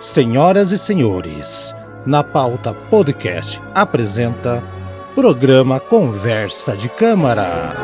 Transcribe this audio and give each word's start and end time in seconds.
Senhoras 0.00 0.70
e 0.70 0.78
senhores, 0.78 1.74
na 2.06 2.22
pauta 2.22 2.72
podcast 2.72 3.60
apresenta 3.74 4.62
programa 5.12 5.80
Conversa 5.80 6.76
de 6.76 6.88
Câmara. 6.88 7.74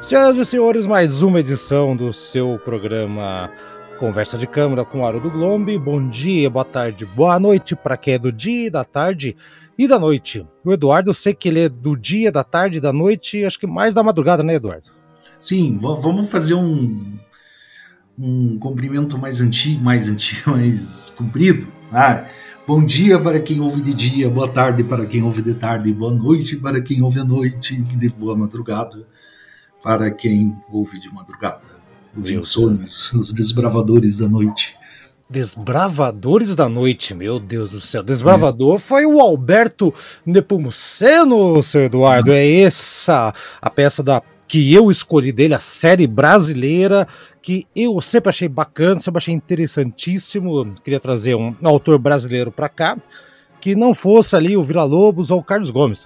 Senhoras 0.00 0.38
e 0.38 0.46
senhores, 0.46 0.86
mais 0.86 1.22
uma 1.22 1.40
edição 1.40 1.96
do 1.96 2.12
seu 2.12 2.56
programa 2.64 3.50
Conversa 3.98 4.38
de 4.38 4.46
Câmara 4.46 4.84
com 4.84 5.04
Aro 5.04 5.18
do 5.18 5.28
Glombe. 5.28 5.76
Bom 5.76 6.08
dia, 6.08 6.48
boa 6.48 6.64
tarde, 6.64 7.04
boa 7.04 7.40
noite 7.40 7.74
para 7.74 7.96
quem 7.96 8.14
é 8.14 8.18
do 8.18 8.30
dia, 8.30 8.70
da 8.70 8.84
tarde 8.84 9.34
e 9.76 9.88
da 9.88 9.98
noite. 9.98 10.46
O 10.64 10.72
Eduardo, 10.72 11.10
eu 11.10 11.14
sei 11.14 11.34
que 11.34 11.48
ele 11.48 11.64
é 11.64 11.68
do 11.68 11.96
dia, 11.96 12.30
da 12.30 12.44
tarde, 12.44 12.80
da 12.80 12.92
noite, 12.92 13.44
acho 13.44 13.58
que 13.58 13.66
mais 13.66 13.92
da 13.92 14.04
madrugada, 14.04 14.44
né, 14.44 14.54
Eduardo? 14.54 14.99
Sim, 15.40 15.78
vamos 15.80 16.30
fazer 16.30 16.54
um, 16.54 17.18
um 18.18 18.58
cumprimento 18.58 19.18
mais 19.18 19.40
antigo, 19.40 19.82
mais 19.82 20.08
antigo, 20.08 20.50
mais 20.52 21.10
comprido. 21.16 21.66
Ah, 21.90 22.26
bom 22.66 22.84
dia 22.84 23.18
para 23.18 23.40
quem 23.40 23.60
ouve 23.60 23.80
de 23.80 23.94
dia, 23.94 24.28
boa 24.28 24.48
tarde 24.48 24.84
para 24.84 25.06
quem 25.06 25.22
ouve 25.22 25.42
de 25.42 25.54
tarde, 25.54 25.92
boa 25.92 26.14
noite 26.14 26.56
para 26.56 26.82
quem 26.82 27.02
ouve 27.02 27.20
à 27.20 27.24
noite, 27.24 27.80
de 27.80 28.08
boa 28.10 28.36
madrugada 28.36 29.06
para 29.82 30.10
quem 30.10 30.56
ouve 30.70 31.00
de 31.00 31.12
madrugada. 31.12 31.62
Os 32.14 32.30
Meu 32.30 32.40
insônios, 32.40 33.12
os 33.12 33.32
desbravadores 33.32 34.18
da 34.18 34.28
noite. 34.28 34.76
Desbravadores 35.28 36.56
da 36.56 36.68
Noite, 36.68 37.14
meu 37.14 37.38
Deus 37.38 37.70
do 37.70 37.80
céu. 37.80 38.02
Desbravador 38.02 38.80
foi 38.80 39.06
o 39.06 39.20
Alberto 39.20 39.94
Nepomuceno, 40.26 41.62
seu 41.62 41.82
Eduardo. 41.82 42.32
É 42.32 42.62
essa 42.62 43.32
a 43.62 43.70
peça 43.70 44.02
da 44.02 44.20
que 44.50 44.74
eu 44.74 44.90
escolhi 44.90 45.30
dele, 45.30 45.54
a 45.54 45.60
série 45.60 46.08
brasileira, 46.08 47.06
que 47.40 47.68
eu 47.74 48.00
sempre 48.00 48.30
achei 48.30 48.48
bacana, 48.48 48.98
sempre 48.98 49.18
achei 49.18 49.32
interessantíssimo. 49.32 50.74
Queria 50.82 50.98
trazer 50.98 51.36
um 51.36 51.54
autor 51.62 52.00
brasileiro 52.00 52.50
para 52.50 52.68
cá, 52.68 52.98
que 53.60 53.76
não 53.76 53.94
fosse 53.94 54.34
ali 54.34 54.56
o 54.56 54.64
Vila 54.64 54.82
Lobos 54.82 55.30
ou 55.30 55.38
o 55.38 55.44
Carlos 55.44 55.70
Gomes. 55.70 56.02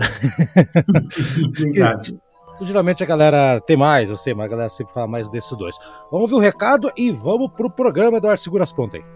Verdade. 1.57 2.19
Geralmente 2.61 3.03
a 3.03 3.07
galera 3.07 3.63
tem 3.63 3.79
mais, 3.79 4.11
eu 4.11 4.17
sei, 4.17 4.35
mas 4.35 4.45
a 4.45 4.49
galera 4.49 4.69
sempre 4.69 4.93
fala 4.93 5.07
mais 5.07 5.27
desses 5.31 5.57
dois. 5.57 5.79
Vamos 6.13 6.31
ouvir 6.31 6.35
o 6.35 6.39
recado 6.39 6.93
e 6.99 7.11
vamos 7.11 7.51
pro 7.51 7.71
programa, 7.71 8.19
Eduardo, 8.19 8.43
segura 8.43 8.63
as 8.63 8.73
pontas 8.73 9.01
aí. 9.01 9.07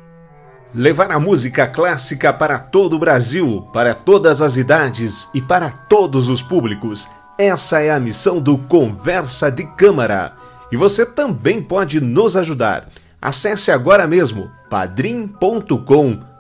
Levar 0.75 1.13
a 1.13 1.21
música 1.21 1.67
clássica 1.67 2.33
para 2.33 2.59
todo 2.59 2.97
o 2.97 2.99
Brasil, 2.99 3.69
para 3.75 3.95
todas 3.95 4.41
as 4.41 4.57
idades 4.57 5.29
e 5.35 5.43
para 5.43 5.69
todos 5.69 6.31
os 6.31 6.41
públicos. 6.41 7.07
Essa 7.39 7.81
é 7.81 7.91
a 7.91 8.01
missão 8.01 8.41
do 8.41 8.59
Conversa 8.59 9.49
de 9.49 9.65
Câmara. 9.65 10.33
E 10.73 10.77
você 10.77 11.07
também 11.07 11.63
pode 11.63 12.01
nos 12.01 12.37
ajudar. 12.37 12.89
Acesse 13.23 13.71
agora 13.71 14.09
mesmo 14.09 14.51
padrim.com.br 14.69 16.38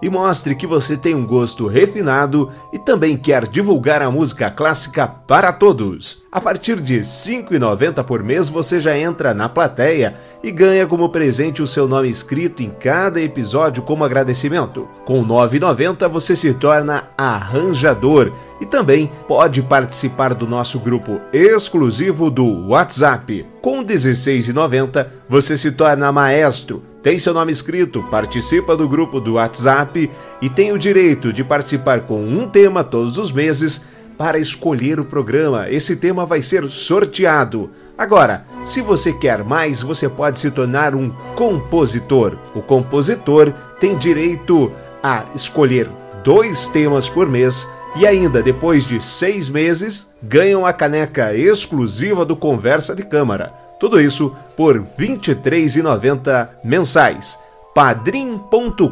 e 0.00 0.08
mostre 0.08 0.54
que 0.54 0.66
você 0.66 0.96
tem 0.96 1.14
um 1.14 1.26
gosto 1.26 1.66
refinado 1.66 2.48
e 2.72 2.78
também 2.78 3.16
quer 3.16 3.48
divulgar 3.48 4.00
a 4.00 4.10
música 4.10 4.50
clássica 4.50 5.06
para 5.06 5.52
todos. 5.52 6.24
A 6.30 6.40
partir 6.40 6.80
de 6.80 6.98
R$ 6.98 7.02
5,90 7.02 8.04
por 8.04 8.22
mês 8.22 8.48
você 8.48 8.78
já 8.78 8.96
entra 8.96 9.34
na 9.34 9.48
plateia 9.48 10.14
e 10.42 10.52
ganha 10.52 10.86
como 10.86 11.08
presente 11.08 11.62
o 11.62 11.66
seu 11.66 11.88
nome 11.88 12.08
escrito 12.08 12.62
em 12.62 12.70
cada 12.70 13.20
episódio 13.20 13.82
como 13.82 14.04
agradecimento. 14.04 14.86
Com 15.04 15.22
R$ 15.22 15.28
9,90 15.28 16.08
você 16.08 16.36
se 16.36 16.54
torna 16.54 17.08
arranjador 17.16 18.32
e 18.60 18.66
também 18.66 19.10
pode 19.26 19.62
participar 19.62 20.34
do 20.34 20.46
nosso 20.46 20.78
grupo 20.78 21.20
exclusivo 21.32 22.30
do 22.30 22.68
WhatsApp. 22.68 23.46
Com 23.60 23.80
R$ 23.80 23.86
16,90 23.86 25.06
você 25.28 25.56
se 25.56 25.72
torna 25.72 26.12
maestro 26.12 26.82
tem 27.06 27.20
seu 27.20 27.32
nome 27.32 27.52
escrito, 27.52 28.02
participa 28.10 28.76
do 28.76 28.88
grupo 28.88 29.20
do 29.20 29.34
WhatsApp 29.34 30.10
e 30.42 30.50
tem 30.50 30.72
o 30.72 30.78
direito 30.78 31.32
de 31.32 31.44
participar 31.44 32.00
com 32.00 32.20
um 32.20 32.48
tema 32.48 32.82
todos 32.82 33.16
os 33.16 33.30
meses 33.30 33.84
para 34.18 34.40
escolher 34.40 34.98
o 34.98 35.04
programa. 35.04 35.70
Esse 35.70 35.94
tema 35.94 36.26
vai 36.26 36.42
ser 36.42 36.68
sorteado. 36.68 37.70
Agora, 37.96 38.44
se 38.64 38.80
você 38.80 39.12
quer 39.12 39.44
mais, 39.44 39.82
você 39.82 40.08
pode 40.08 40.40
se 40.40 40.50
tornar 40.50 40.96
um 40.96 41.10
compositor. 41.36 42.36
O 42.56 42.60
compositor 42.60 43.52
tem 43.78 43.96
direito 43.96 44.72
a 45.00 45.26
escolher 45.32 45.88
dois 46.24 46.66
temas 46.66 47.08
por 47.08 47.30
mês 47.30 47.68
e 47.94 48.04
ainda, 48.04 48.42
depois 48.42 48.84
de 48.84 49.00
seis 49.00 49.48
meses, 49.48 50.12
ganham 50.20 50.66
a 50.66 50.72
caneca 50.72 51.32
exclusiva 51.32 52.24
do 52.24 52.34
Conversa 52.34 52.96
de 52.96 53.04
Câmara. 53.04 53.65
Tudo 53.78 54.00
isso 54.00 54.34
por 54.56 54.76
R$ 54.76 54.86
23,90 54.98 56.48
mensais. 56.64 57.38
padrim.com.br. 57.74 58.86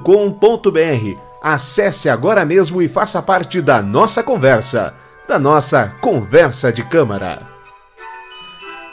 Acesse 1.42 2.08
agora 2.08 2.44
mesmo 2.44 2.80
e 2.80 2.88
faça 2.88 3.20
parte 3.22 3.60
da 3.60 3.82
nossa 3.82 4.22
conversa, 4.22 4.94
da 5.28 5.38
nossa 5.38 5.88
conversa 6.00 6.72
de 6.72 6.82
câmara. 6.84 7.54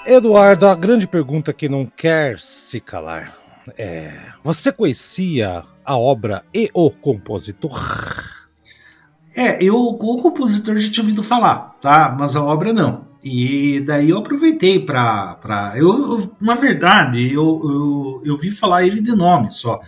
Eduardo, 0.06 0.66
a 0.66 0.76
grande 0.76 1.08
pergunta 1.08 1.54
que 1.54 1.70
não 1.70 1.86
quer 1.86 2.40
se 2.40 2.80
calar 2.80 3.38
é: 3.78 4.12
você 4.44 4.72
conhecia 4.72 5.64
a 5.86 5.98
obra 5.98 6.44
e 6.54 6.70
o 6.74 6.90
compositor? 6.90 7.80
É, 9.36 9.64
eu 9.64 9.76
o 9.76 10.22
compositor 10.22 10.78
já 10.78 10.92
tinha 10.92 11.04
ouvido 11.04 11.24
falar, 11.24 11.76
tá? 11.82 12.16
Mas 12.20 12.36
a 12.36 12.44
obra 12.44 12.74
não. 12.74 13.11
E 13.24 13.82
daí 13.82 14.10
eu 14.10 14.18
aproveitei 14.18 14.80
para. 14.80 15.36
Pra, 15.36 15.74
eu, 15.76 15.88
eu, 15.88 16.32
na 16.42 16.56
verdade, 16.56 17.32
eu, 17.32 17.62
eu, 17.64 18.22
eu 18.26 18.38
vi 18.38 18.52
falar 18.52 18.84
ele 18.86 19.02
de 19.02 19.16
nome 19.16 19.52
só. 19.52 19.80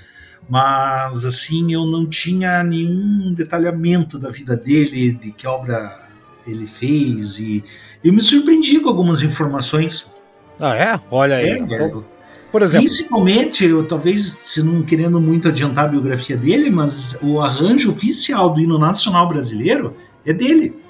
Mas, 0.47 1.25
assim, 1.25 1.73
eu 1.73 1.85
não 1.85 2.05
tinha 2.05 2.63
nenhum 2.63 3.33
detalhamento 3.33 4.19
da 4.19 4.29
vida 4.29 4.55
dele, 4.55 5.13
de 5.13 5.31
que 5.31 5.47
obra 5.47 6.07
ele 6.45 6.67
fez. 6.67 7.39
E 7.39 7.63
eu 8.03 8.13
me 8.13 8.21
surpreendi 8.21 8.79
com 8.79 8.89
algumas 8.89 9.21
informações. 9.21 10.11
Ah, 10.59 10.75
é? 10.75 10.99
Olha 11.09 11.37
aí. 11.37 11.49
É, 11.49 11.57
Então, 11.59 12.05
por 12.51 12.61
exemplo, 12.61 12.85
Principalmente, 12.85 13.65
eu 13.65 13.83
talvez, 13.83 14.41
se 14.43 14.61
não 14.61 14.83
querendo 14.83 15.19
muito 15.19 15.47
adiantar 15.47 15.85
a 15.85 15.87
biografia 15.87 16.37
dele, 16.37 16.69
mas 16.69 17.17
o 17.23 17.41
arranjo 17.41 17.89
oficial 17.89 18.53
do 18.53 18.61
hino 18.61 18.77
nacional 18.77 19.27
brasileiro 19.27 19.95
é 20.23 20.33
dele. 20.33 20.82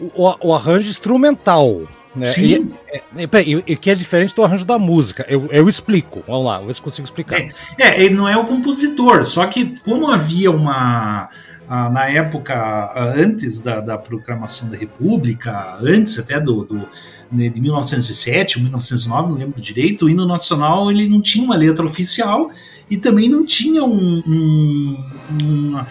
O, 0.00 0.48
o 0.48 0.54
arranjo 0.54 0.88
instrumental. 0.88 1.82
Né? 2.14 2.26
Sim. 2.32 2.72
E, 3.16 3.22
é, 3.22 3.26
peraí, 3.26 3.54
e, 3.66 3.72
e 3.72 3.76
que 3.76 3.90
é 3.90 3.94
diferente 3.94 4.34
do 4.34 4.42
arranjo 4.42 4.64
da 4.64 4.78
música. 4.78 5.26
Eu, 5.28 5.48
eu 5.50 5.68
explico. 5.68 6.22
Vamos 6.26 6.46
lá, 6.46 6.62
eu 6.62 6.74
consigo 6.82 7.04
explicar. 7.04 7.38
É, 7.40 7.50
é, 7.78 8.02
ele 8.04 8.14
não 8.14 8.26
é 8.28 8.36
o 8.36 8.44
compositor, 8.44 9.24
só 9.24 9.46
que 9.46 9.78
como 9.80 10.10
havia 10.10 10.50
uma. 10.50 11.28
ah, 11.68 11.90
na 11.90 12.08
época, 12.08 13.12
antes 13.16 13.60
da, 13.60 13.80
da 13.80 13.98
proclamação 13.98 14.70
da 14.70 14.76
República, 14.78 15.76
antes 15.82 16.18
até 16.18 16.40
do, 16.40 16.64
do- 16.64 16.88
né, 17.30 17.48
de 17.50 17.60
1907 17.60 18.56
ou 18.58 18.62
1909, 18.62 19.28
não 19.30 19.36
lembro 19.36 19.60
direito, 19.60 20.06
o 20.06 20.08
hino 20.08 20.24
nacional 20.26 20.90
ele 20.90 21.08
não 21.08 21.20
tinha 21.20 21.44
uma 21.44 21.56
letra 21.56 21.84
oficial 21.84 22.50
e 22.88 22.96
também 22.96 23.28
não 23.28 23.44
tinha 23.44 23.82
um- 23.84 24.22
um- 24.26 25.04
uma, 25.42 25.86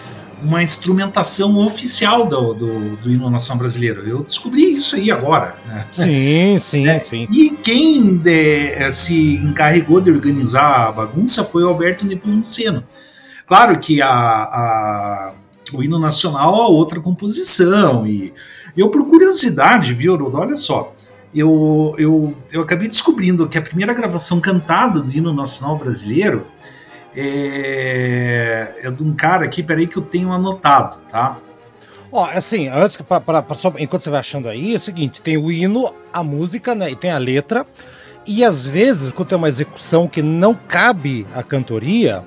uma 0.45 0.61
instrumentação 0.63 1.57
oficial 1.65 2.25
do, 2.27 2.53
do, 2.53 2.95
do 2.97 3.11
hino 3.11 3.29
nacional 3.29 3.59
brasileiro. 3.59 4.07
Eu 4.07 4.23
descobri 4.23 4.73
isso 4.73 4.95
aí 4.95 5.11
agora. 5.11 5.55
Né? 5.67 5.85
Sim, 5.93 6.59
sim, 6.61 6.87
É, 6.87 6.99
sim. 6.99 7.27
E 7.31 7.49
quem 7.49 8.15
de- 8.17 8.91
se 8.91 9.35
encarregou 9.37 9.99
de 9.99 10.11
organizar 10.11 10.87
a 10.87 10.91
bagunça 10.91 11.43
foi 11.43 11.63
o 11.63 11.69
Alberto 11.69 12.05
Nepomuceno. 12.05 12.83
Claro 13.45 13.79
que 13.79 14.01
a, 14.01 14.09
a- 14.09 15.33
o 15.73 15.83
hino 15.83 15.99
nacional 15.99 16.55
é 16.55 16.67
outra 16.67 16.99
composição. 16.99 18.05
E 18.07 18.33
eu, 18.77 18.89
por 18.89 19.05
curiosidade, 19.07 19.93
viu? 19.93 20.13
Olha 20.33 20.55
só. 20.55 20.93
Eu, 21.33 21.93
eu, 21.97 22.33
eu 22.53 22.61
acabei 22.61 22.87
descobrindo 22.87 23.47
que 23.49 23.57
a 23.57 23.61
primeira 23.61 23.93
gravação 23.93 24.39
cantada 24.39 25.01
do 25.01 25.11
hino 25.11 25.33
nacional 25.33 25.77
brasileiro 25.77 26.45
é, 27.15 28.75
é 28.87 28.91
de 28.91 29.03
um 29.03 29.13
cara 29.13 29.45
aqui, 29.45 29.61
peraí 29.63 29.87
que 29.87 29.97
eu 29.97 30.01
tenho 30.03 30.31
anotado, 30.31 30.97
tá? 31.09 31.37
Ó, 32.11 32.25
assim, 32.25 32.67
antes 32.67 32.97
pra, 32.97 33.19
pra- 33.19 33.41
pra 33.41 33.55
só- 33.55 33.73
enquanto 33.77 34.01
você 34.03 34.09
vai 34.09 34.19
achando 34.19 34.47
aí, 34.47 34.73
é 34.73 34.77
o 34.77 34.79
seguinte: 34.79 35.21
tem 35.21 35.37
o 35.37 35.51
hino, 35.51 35.93
a 36.13 36.23
música, 36.23 36.73
né? 36.73 36.89
E 36.91 36.95
tem 36.95 37.11
a 37.11 37.17
letra. 37.17 37.65
E 38.25 38.43
às 38.43 38.65
vezes, 38.65 39.11
quando 39.11 39.27
tem 39.29 39.37
uma 39.37 39.49
execução 39.49 40.07
que 40.07 40.21
não 40.21 40.55
cabe 40.55 41.27
à 41.35 41.43
cantoria, 41.43 42.23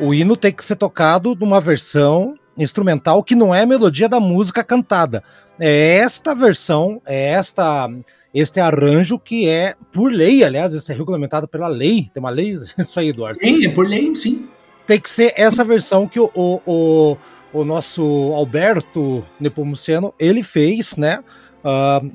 o 0.00 0.14
hino 0.14 0.36
tem 0.36 0.52
que 0.52 0.64
ser 0.64 0.76
tocado 0.76 1.36
numa 1.38 1.60
versão 1.60 2.34
instrumental 2.56 3.22
que 3.22 3.34
não 3.34 3.54
é 3.54 3.62
a 3.62 3.66
melodia 3.66 4.08
da 4.08 4.20
música 4.20 4.62
cantada. 4.64 5.22
É 5.58 5.96
esta 5.96 6.34
versão, 6.34 7.00
é 7.04 7.30
esta. 7.32 7.88
Este 8.34 8.60
arranjo 8.60 9.18
que 9.18 9.48
é, 9.48 9.74
por 9.92 10.10
lei, 10.10 10.42
aliás, 10.42 10.72
isso 10.72 10.90
é 10.90 10.94
regulamentado 10.94 11.46
pela 11.46 11.68
lei. 11.68 12.10
Tem 12.12 12.20
uma 12.20 12.30
lei, 12.30 12.54
isso 12.78 13.00
aí, 13.00 13.08
Eduardo 13.08 13.38
Tem, 13.38 13.64
é 13.64 13.68
por 13.68 13.86
lei, 13.86 14.14
sim. 14.16 14.48
tem 14.86 15.00
que 15.00 15.10
ser 15.10 15.34
essa 15.36 15.62
versão 15.62 16.08
que 16.08 16.18
o, 16.18 16.30
o, 16.34 16.60
o, 16.64 17.16
o 17.52 17.64
nosso 17.64 18.02
Alberto 18.34 19.24
Nepomuceno 19.38 20.14
ele 20.18 20.42
fez, 20.42 20.96
né? 20.96 21.22
Uh, 21.62 22.10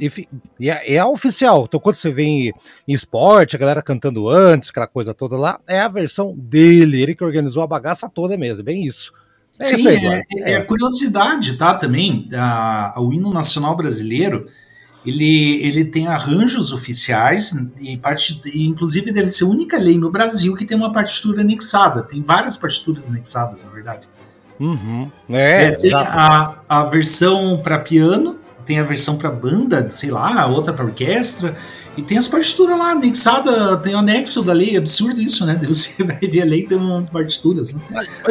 e, 0.60 0.70
é, 0.70 0.96
é 0.96 1.06
oficial. 1.06 1.64
Então, 1.68 1.80
quando 1.80 1.96
você 1.96 2.12
vê 2.12 2.24
em, 2.24 2.54
em, 2.86 2.94
esporte, 2.94 3.56
a 3.56 3.60
galera 3.60 3.82
cantando 3.82 4.28
antes, 4.28 4.70
aquela 4.70 4.88
coisa 4.88 5.14
toda 5.14 5.38
lá, 5.38 5.60
é 5.66 5.80
a 5.80 5.88
versão 5.88 6.36
dele, 6.38 7.02
ele 7.02 7.16
que 7.16 7.24
organizou 7.24 7.64
a 7.64 7.68
bagaça 7.68 8.10
toda 8.10 8.38
mesmo, 8.38 8.66
bem 8.66 8.86
isso. 8.86 9.14
É 9.60 9.66
Sim, 9.66 9.76
isso 9.76 9.90
aí, 9.90 10.06
é, 10.06 10.22
é, 10.40 10.52
é, 10.54 10.62
curiosidade, 10.62 11.58
tá? 11.58 11.74
Também, 11.74 12.28
a, 12.34 12.96
o 12.98 13.14
hino 13.14 13.32
nacional 13.32 13.76
brasileiro, 13.76 14.46
ele, 15.08 15.66
ele 15.66 15.86
tem 15.86 16.08
arranjos 16.08 16.74
oficiais 16.74 17.56
e, 17.80 17.96
part, 17.96 18.42
e 18.54 18.68
inclusive 18.68 19.10
deve 19.12 19.28
ser 19.28 19.46
a 19.46 19.48
única 19.48 19.78
lei 19.78 19.98
no 19.98 20.12
Brasil 20.12 20.54
que 20.54 20.66
tem 20.66 20.76
uma 20.76 20.92
partitura 20.92 21.42
anexada. 21.42 22.04
Tem 22.04 22.22
várias 22.22 22.58
partituras 22.58 23.10
anexadas, 23.10 23.64
na 23.64 23.72
verdade. 23.72 24.10
Uhum. 24.60 25.10
É, 25.30 25.64
é, 25.64 25.72
tem 25.72 25.94
a, 25.94 26.56
a 26.68 26.84
versão 26.84 27.62
para 27.64 27.80
piano, 27.80 28.38
tem 28.66 28.80
a 28.80 28.84
versão 28.84 29.18
para 29.18 29.32
banda, 29.32 29.90
sei 29.90 30.12
lá, 30.12 30.46
outra 30.46 30.74
para 30.74 30.84
orquestra, 30.84 31.56
e 31.98 32.04
tem 32.04 32.18
as 32.18 32.28
partituras 32.28 32.78
lá, 32.78 32.92
anexada, 32.92 33.76
tem 33.78 33.96
o 33.96 33.98
anexo 33.98 34.44
da 34.44 34.54
lei, 34.54 34.76
é 34.76 34.78
absurdo 34.78 35.20
isso, 35.20 35.44
né? 35.46 35.60
Você 35.68 36.04
vai 36.04 36.20
ver 36.20 36.44
a 36.44 36.46
lei 36.46 36.64
tem 36.64 36.78
um 36.78 37.04
partituras, 37.06 37.74
né? 37.74 37.82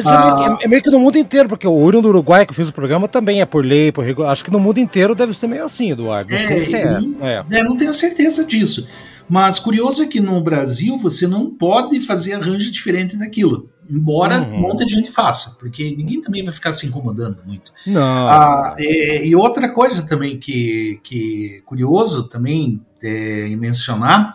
Ah, 0.05 0.57
é, 0.61 0.69
meio 0.69 0.81
que 0.81 0.91
no 0.91 1.01
mundo 1.01 1.19
inteiro, 1.19 1.49
porque 1.49 1.67
o 1.67 1.77
Urium 1.77 2.01
do 2.01 2.09
Uruguai 2.09 2.47
que 2.47 2.55
fiz 2.55 2.69
o 2.69 2.73
programa 2.73 3.09
também 3.09 3.41
é 3.41 3.45
por 3.45 3.65
lei, 3.65 3.91
por 3.91 4.05
regular. 4.05 4.31
Acho 4.31 4.45
que 4.45 4.53
no 4.53 4.61
mundo 4.61 4.79
inteiro 4.79 5.17
deve 5.17 5.35
ser 5.35 5.49
meio 5.49 5.65
assim, 5.65 5.91
Eduardo. 5.91 6.31
Não 6.31 6.39
é, 6.39 6.47
sei 6.47 6.61
se 6.63 6.77
é. 6.77 7.01
é. 7.21 7.45
é. 7.51 7.65
Não 7.65 7.77
tenho 7.77 7.93
certeza 7.93 8.45
disso. 8.45 8.89
Mas 9.29 9.59
curioso 9.59 10.05
é 10.05 10.07
que 10.07 10.21
no 10.21 10.41
Brasil 10.41 10.97
você 10.99 11.27
não 11.27 11.51
pode 11.51 11.99
fazer 12.01 12.35
arranjo 12.35 12.71
diferente 12.71 13.19
daquilo. 13.19 13.69
Embora 13.91 14.41
uhum. 14.41 14.55
um 14.55 14.61
monte 14.61 14.85
de 14.85 14.95
gente 14.95 15.11
faça, 15.11 15.57
porque 15.59 15.95
ninguém 15.97 16.21
também 16.21 16.45
vai 16.45 16.53
ficar 16.53 16.73
se 16.73 16.87
incomodando 16.87 17.41
muito. 17.45 17.73
Não. 17.87 18.29
Ah, 18.29 18.75
e, 18.79 19.29
e, 19.29 19.37
outra 19.37 19.73
coisa 19.73 20.07
também 20.09 20.39
que, 20.39 21.01
que 21.03 21.63
curioso 21.65 22.25
também 22.25 22.81
é, 23.03 23.55
mencionar, 23.57 24.33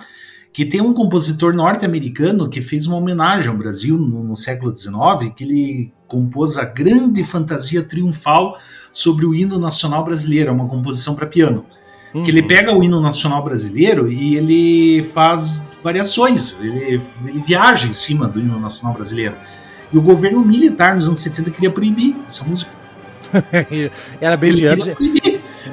que 0.54 0.66
tem 0.66 0.82
um 0.82 0.94
compositor 0.94 1.54
norte-americano 1.54 2.50
que 2.50 2.62
fez 2.62 2.86
uma 2.86 2.98
homenagem 2.98 3.50
ao 3.50 3.58
Brasil 3.58 3.98
no, 3.98 4.24
no 4.24 4.36
século 4.36 4.76
XIX, 4.76 5.34
que 5.36 5.44
ele 5.44 5.94
compôs 6.08 6.58
a 6.58 6.66
grande 6.66 7.24
fantasia 7.24 7.82
triunfal 7.82 8.58
sobre 8.92 9.26
o 9.26 9.34
hino 9.34 9.58
nacional 9.58 10.04
brasileiro, 10.04 10.52
uma 10.52 10.68
composição 10.68 11.16
para 11.16 11.26
piano. 11.26 11.66
Uhum. 12.14 12.24
Que 12.24 12.32
ele 12.32 12.42
uhum. 12.42 12.48
pega 12.48 12.76
o 12.76 12.84
hino 12.84 13.00
nacional 13.00 13.42
brasileiro 13.42 14.12
e 14.12 14.36
ele 14.36 15.04
faz 15.04 15.64
variações, 15.82 16.56
ele, 16.60 17.02
ele 17.26 17.44
viaja 17.48 17.88
em 17.88 17.94
cima 17.94 18.28
do 18.28 18.40
hino 18.40 18.60
nacional 18.60 18.94
brasileiro. 18.94 19.36
E 19.92 19.98
o 19.98 20.02
governo 20.02 20.44
militar 20.44 20.96
nos 20.96 21.08
anos 21.08 21.20
70 21.20 21.52
queria 21.52 21.72
proibir 21.72 22.16
essa 22.28 22.44
música. 22.44 22.72
Era 24.20 24.36
bem 24.36 24.50
ele 24.50 24.58
diante. 24.58 24.96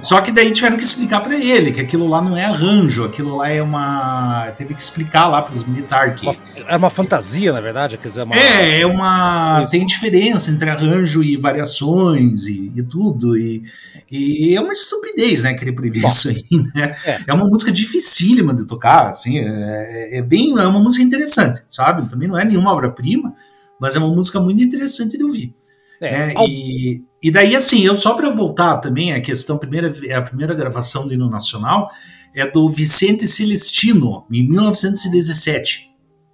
Só 0.01 0.21
que 0.21 0.31
daí 0.31 0.51
tiveram 0.53 0.77
que 0.77 0.85
explicar 0.85 1.21
para 1.21 1.37
ele 1.37 1.73
que 1.73 1.81
aquilo 1.81 2.07
lá 2.07 2.23
não 2.23 2.37
é 2.37 2.45
arranjo, 2.45 3.05
aquilo 3.05 3.37
lá 3.37 3.49
é 3.49 3.63
uma. 3.63 4.51
Teve 4.57 4.75
que 4.75 4.83
explicar 4.83 5.27
lá 5.27 5.43
para 5.43 5.55
os 5.55 5.65
militares 5.65 6.21
que. 6.21 6.29
É 6.67 6.77
uma 6.77 6.91
fantasia, 6.91 7.53
na 7.53 7.61
verdade. 7.61 7.97
Quer 7.99 8.09
dizer, 8.09 8.21
é 8.21 8.25
uma... 8.25 8.37
É, 8.37 8.81
é 8.81 8.87
uma. 8.87 9.63
Isso. 9.63 9.73
Tem 9.73 9.87
diferença 9.87 10.51
entre 10.51 10.71
arranjo 10.71 11.23
e 11.23 11.37
variações 11.37 12.47
e, 12.47 12.73
e 12.77 12.83
tudo. 12.83 13.37
E, 13.37 13.63
e, 14.11 14.55
é 14.55 14.61
uma 14.61 14.73
estupidez, 14.73 15.43
né? 15.43 15.55
Querer 15.55 15.73
proibir 15.73 16.05
isso 16.05 16.29
aí, 16.29 16.45
né? 16.75 16.95
É. 17.05 17.19
é. 17.27 17.33
uma 17.33 17.47
música 17.47 17.73
dificílima 17.73 18.55
de 18.55 18.67
tocar, 18.67 19.11
assim. 19.11 19.39
É, 19.39 20.19
é, 20.19 20.23
bem. 20.23 20.59
É 20.59 20.67
uma 20.67 20.81
música 20.81 21.05
interessante, 21.05 21.63
sabe? 21.71 22.09
Também 22.09 22.29
não 22.29 22.39
é 22.39 22.45
nenhuma 22.45 22.73
obra-prima, 22.73 23.35
mas 23.81 23.97
é 23.97 23.99
uma 23.99 24.15
música 24.15 24.41
muito 24.41 24.63
interessante 24.63 25.17
de 25.17 25.25
ouvir. 25.25 25.55
É, 26.01 26.33
é, 26.33 26.35
e, 26.47 27.03
e 27.23 27.31
daí, 27.31 27.57
assim, 27.57 27.85
eu 27.85 27.95
só 27.95 28.15
para 28.15 28.31
voltar 28.31 28.79
também, 28.79 29.13
a 29.13 29.21
questão, 29.21 29.59
primeira, 29.59 29.91
a 30.17 30.23
primeira 30.23 30.55
gravação 30.55 31.07
do 31.07 31.15
hino 31.15 31.29
nacional 31.29 31.89
é 32.35 32.49
do 32.49 32.69
Vicente 32.69 33.27
Celestino, 33.27 34.25
em 34.31 34.49
1917. 34.49 35.89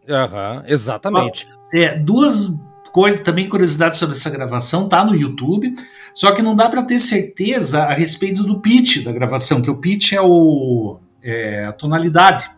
Aham, 0.08 0.56
uhum, 0.56 0.62
exatamente. 0.66 1.48
É, 1.72 1.96
duas 1.98 2.50
coisas, 2.92 3.20
também 3.22 3.48
curiosidades 3.48 3.98
sobre 3.98 4.14
essa 4.14 4.30
gravação, 4.30 4.88
tá 4.88 5.04
no 5.04 5.14
YouTube, 5.14 5.74
só 6.12 6.32
que 6.32 6.42
não 6.42 6.54
dá 6.54 6.68
para 6.68 6.82
ter 6.82 6.98
certeza 6.98 7.82
a 7.84 7.94
respeito 7.94 8.44
do 8.44 8.60
pitch 8.60 9.02
da 9.02 9.12
gravação, 9.12 9.62
que 9.62 9.70
o 9.70 9.76
pitch 9.76 10.12
é, 10.12 10.20
o, 10.20 11.00
é 11.22 11.64
a 11.64 11.72
tonalidade 11.72 12.48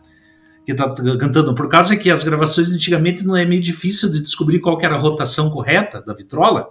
que 0.63 0.73
está 0.73 0.93
cantando, 1.17 1.55
por 1.55 1.69
causa 1.69 1.95
que 1.95 2.11
as 2.11 2.25
gravações 2.25 2.69
antigamente 2.71 3.25
não 3.25 3.35
é 3.35 3.45
meio 3.45 3.61
difícil 3.61 4.11
de 4.11 4.21
descobrir 4.21 4.59
qual 4.59 4.77
era 4.81 4.95
a 4.95 4.99
rotação 4.99 5.49
correta 5.49 6.01
da 6.01 6.13
vitrola, 6.13 6.67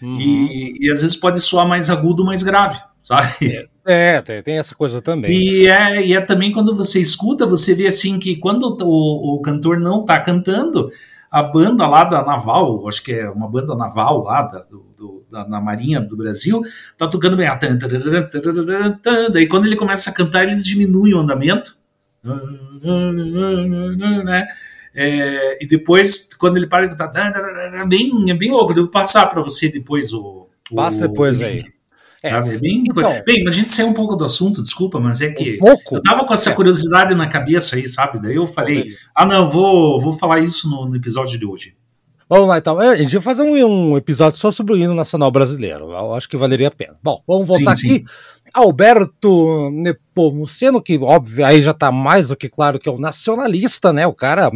Uhum. 0.00 0.18
E, 0.18 0.86
e, 0.86 0.92
às 0.92 1.02
vezes 1.02 1.16
pode 1.16 1.40
soar 1.40 1.66
mais 1.66 1.90
agudo, 1.90 2.24
mais 2.24 2.42
grave, 2.42 2.78
sabe? 3.02 3.68
É, 3.84 4.20
tem, 4.20 4.42
tem 4.42 4.58
essa 4.58 4.74
coisa 4.74 5.00
também. 5.00 5.30
E 5.32 5.66
é, 5.66 6.06
e 6.06 6.14
é 6.14 6.20
também 6.20 6.52
quando 6.52 6.76
você 6.76 7.00
escuta, 7.00 7.46
você 7.46 7.74
vê 7.74 7.86
assim 7.86 8.18
que 8.18 8.36
quando 8.36 8.76
o, 8.82 9.36
o 9.36 9.40
cantor 9.40 9.80
não 9.80 10.00
está 10.00 10.20
cantando, 10.20 10.90
a 11.30 11.42
banda 11.42 11.86
lá 11.86 12.04
da 12.04 12.22
Naval, 12.22 12.86
acho 12.88 13.02
que 13.02 13.12
é 13.12 13.28
uma 13.28 13.48
banda 13.48 13.74
naval 13.74 14.22
lá 14.22 14.42
da, 14.42 14.58
do, 14.60 14.86
do, 14.98 15.24
da, 15.30 15.46
na 15.46 15.60
Marinha 15.60 16.00
do 16.00 16.16
Brasil, 16.16 16.62
tá 16.96 17.06
tocando 17.06 17.36
bem. 17.36 17.48
Daí 19.32 19.46
quando 19.46 19.66
ele 19.66 19.76
começa 19.76 20.10
a 20.10 20.12
cantar, 20.12 20.44
eles 20.44 20.64
diminuem 20.64 21.14
o 21.14 21.18
andamento. 21.18 21.76
Né? 24.24 24.46
É, 25.00 25.62
e 25.62 25.66
depois, 25.68 26.28
quando 26.36 26.56
ele 26.56 26.66
para 26.66 26.88
de 26.88 26.96
cantar, 26.96 27.32
é 27.32 27.86
bem, 27.86 28.10
é 28.28 28.34
bem 28.34 28.50
louco. 28.50 28.74
Devo 28.74 28.88
passar 28.88 29.26
para 29.26 29.40
você 29.40 29.68
depois 29.68 30.12
o. 30.12 30.48
Passa 30.74 31.06
depois 31.06 31.40
aí. 31.40 31.64
É. 32.20 32.30
é 32.30 32.40
bem, 32.58 32.82
então, 32.84 33.22
bem, 33.24 33.46
a 33.46 33.52
gente 33.52 33.70
saiu 33.70 33.86
um 33.86 33.94
pouco 33.94 34.16
do 34.16 34.24
assunto, 34.24 34.60
desculpa, 34.60 34.98
mas 34.98 35.20
é 35.20 35.30
que 35.30 35.56
um 35.62 35.76
eu 35.92 36.02
tava 36.02 36.24
com 36.24 36.34
essa 36.34 36.50
é. 36.50 36.52
curiosidade 36.52 37.14
na 37.14 37.28
cabeça 37.28 37.76
aí, 37.76 37.86
sabe? 37.86 38.20
Daí 38.20 38.34
eu 38.34 38.48
falei, 38.48 38.86
ah, 39.14 39.24
não, 39.24 39.46
vou, 39.46 40.00
vou 40.00 40.12
falar 40.12 40.40
isso 40.40 40.68
no, 40.68 40.86
no 40.86 40.96
episódio 40.96 41.38
de 41.38 41.46
hoje. 41.46 41.76
Vamos 42.28 42.48
lá, 42.48 42.58
então. 42.58 42.82
É, 42.82 42.90
a 42.90 42.96
gente 42.96 43.12
vai 43.12 43.22
fazer 43.22 43.42
um, 43.42 43.92
um, 43.92 43.96
episódio 43.96 44.38
só 44.38 44.50
sobre 44.50 44.74
o 44.74 44.76
hino 44.76 44.94
nacional 44.94 45.30
brasileiro. 45.30 45.92
Eu 45.92 46.12
acho 46.12 46.28
que 46.28 46.36
valeria 46.36 46.68
a 46.68 46.72
pena. 46.72 46.94
Bom, 47.02 47.22
vamos 47.26 47.46
voltar 47.46 47.76
sim, 47.76 47.86
aqui. 47.86 47.98
Sim. 48.00 48.04
Alberto 48.52 49.70
Nepomuceno, 49.70 50.82
que 50.82 50.98
óbvio, 50.98 51.44
aí 51.44 51.62
já 51.62 51.72
está 51.72 51.92
mais 51.92 52.28
do 52.28 52.36
que 52.36 52.48
claro 52.48 52.78
que 52.78 52.88
é 52.88 52.92
um 52.92 52.98
nacionalista, 52.98 53.92
né? 53.92 54.06
O 54.06 54.12
cara 54.12 54.50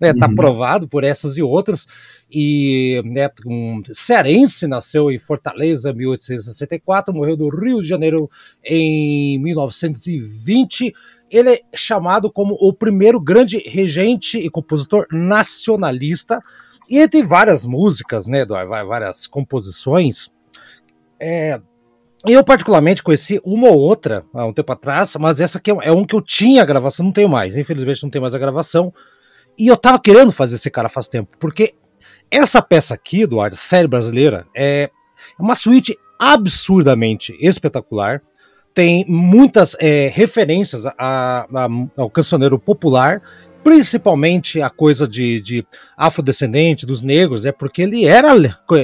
está 0.00 0.26
uhum. 0.28 0.34
provado 0.34 0.88
por 0.88 1.04
essas 1.04 1.36
e 1.36 1.42
outras. 1.42 1.86
E 2.30 3.00
né, 3.04 3.30
um 3.46 3.82
cearense, 3.92 4.66
nasceu 4.66 5.10
em 5.10 5.18
Fortaleza 5.18 5.90
em 5.90 5.94
1864, 5.94 7.14
morreu 7.14 7.36
no 7.36 7.48
Rio 7.48 7.82
de 7.82 7.88
Janeiro 7.88 8.30
em 8.64 9.38
1920. 9.38 10.92
Ele 11.30 11.50
é 11.50 11.60
chamado 11.74 12.30
como 12.30 12.56
o 12.60 12.72
primeiro 12.72 13.20
grande 13.20 13.58
regente 13.66 14.38
e 14.38 14.50
compositor 14.50 15.06
nacionalista. 15.10 16.40
E 16.88 16.98
ele 16.98 17.08
tem 17.08 17.22
várias 17.22 17.64
músicas, 17.64 18.26
né, 18.26 18.40
Eduardo? 18.40 18.88
Várias 18.88 19.26
composições. 19.26 20.30
É, 21.18 21.60
eu, 22.32 22.42
particularmente, 22.42 23.02
conheci 23.02 23.40
uma 23.44 23.68
ou 23.68 23.78
outra 23.78 24.24
há 24.32 24.46
um 24.46 24.52
tempo 24.52 24.72
atrás, 24.72 25.14
mas 25.18 25.40
essa 25.40 25.58
aqui 25.58 25.70
é 25.70 25.92
um 25.92 26.04
que 26.04 26.14
eu 26.14 26.22
tinha 26.22 26.62
a 26.62 26.64
gravação, 26.64 27.04
não 27.04 27.12
tenho 27.12 27.28
mais. 27.28 27.56
Infelizmente, 27.56 28.02
não 28.02 28.10
tenho 28.10 28.22
mais 28.22 28.34
a 28.34 28.38
gravação. 28.38 28.92
E 29.58 29.66
eu 29.66 29.76
tava 29.76 29.98
querendo 29.98 30.32
fazer 30.32 30.56
esse 30.56 30.70
cara 30.70 30.88
faz 30.88 31.06
tempo, 31.06 31.36
porque 31.38 31.74
essa 32.30 32.60
peça 32.60 32.94
aqui, 32.94 33.22
Eduardo, 33.22 33.56
série 33.56 33.86
brasileira, 33.86 34.46
é 34.56 34.90
uma 35.38 35.54
suíte 35.54 35.96
absurdamente 36.18 37.36
espetacular. 37.40 38.22
Tem 38.72 39.04
muitas 39.06 39.76
é, 39.78 40.08
referências 40.12 40.84
a, 40.86 40.92
a, 40.98 41.68
ao 41.96 42.10
cancioneiro 42.10 42.58
popular 42.58 43.22
principalmente 43.64 44.60
a 44.60 44.68
coisa 44.68 45.08
de, 45.08 45.40
de 45.40 45.66
afrodescendente, 45.96 46.84
dos 46.84 47.02
negros, 47.02 47.46
é 47.46 47.50
porque 47.50 47.80
ele 47.80 48.04
era 48.04 48.34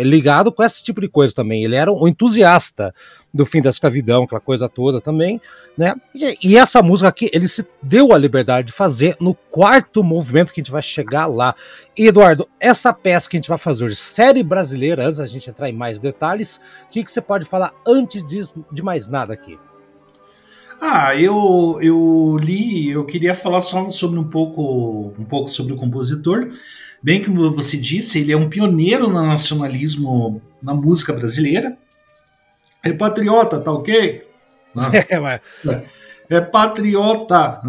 ligado 0.03 0.51
com 0.51 0.65
esse 0.65 0.83
tipo 0.83 1.03
de 1.03 1.09
coisa 1.09 1.35
também. 1.35 1.63
Ele 1.63 1.77
era 1.77 1.93
um 1.93 2.09
entusiasta 2.09 2.95
do 3.33 3.45
fim 3.45 3.61
da 3.61 3.69
escravidão, 3.69 4.25
aquela 4.25 4.41
coisa 4.41 4.69
toda 4.69 5.01
também, 5.01 5.41
né? 5.77 5.95
E, 6.15 6.37
e, 6.43 6.57
essa 6.57 6.83
música 6.83 7.09
aqui, 7.09 7.31
ele 7.33 7.47
se 7.47 7.65
deu 7.83 8.13
a 8.13 8.19
liberdade 8.19 8.69
de 8.69 8.73
fazer 8.73 9.17
no 9.21 9.35
quarto 9.35 10.03
movimento 10.03 10.53
que 10.53 10.61
a 10.61 10.65
gente 10.65 10.73
vai 10.73 10.83
chegar 10.83 11.27
lá. 11.27 11.55
E, 11.97 12.09
Eduardo, 12.09 12.49
essa 12.59 12.93
peça 12.93 13.29
que 13.29 13.37
a 13.37 13.39
gente 13.39 13.49
vai 13.49 13.59
fazer 13.59 13.85
hoje, 13.85 13.97
série 13.97 14.43
brasileira, 14.43 15.07
antes 15.07 15.19
da 15.19 15.27
gente 15.27 15.49
entrar 15.49 15.69
em 15.69 15.75
mais 15.75 15.99
detalhes, 15.99 16.57
o 16.87 16.91
que, 16.91 17.05
que 17.05 17.13
você 17.13 17.21
pode 17.21 17.45
falar 17.45 17.73
antes 17.87 18.25
de 18.25 18.83
mais 18.83 19.09
nada 19.09 19.35
aqui? 19.35 19.59
Ah, 20.81 21.15
eu, 21.15 21.79
eu 21.83 22.37
li, 22.41 22.91
eu 22.91 23.05
queria 23.05 23.35
falar 23.35 23.61
só 23.61 23.91
sobre 23.91 24.19
um 24.19 24.25
pouco, 24.25 25.15
um 25.19 25.25
pouco 25.25 25.51
sobre 25.51 25.75
o 25.75 25.77
compositor. 25.77 26.49
Bem 27.03 27.21
que 27.21 27.31
você 27.31 27.77
disse, 27.77 28.21
ele 28.21 28.33
é 28.33 28.37
um 28.37 28.49
pioneiro 28.49 29.09
no 29.09 29.23
nacionalismo 29.23 30.41
na 30.63 30.73
música 30.73 31.13
brasileira. 31.13 31.77
É 32.83 32.93
patriota, 32.93 33.61
tá 33.61 33.73
ok? 33.73 34.29
É, 35.09 35.19
mas... 35.19 35.41
é 36.31 36.41
patriota. 36.41 37.61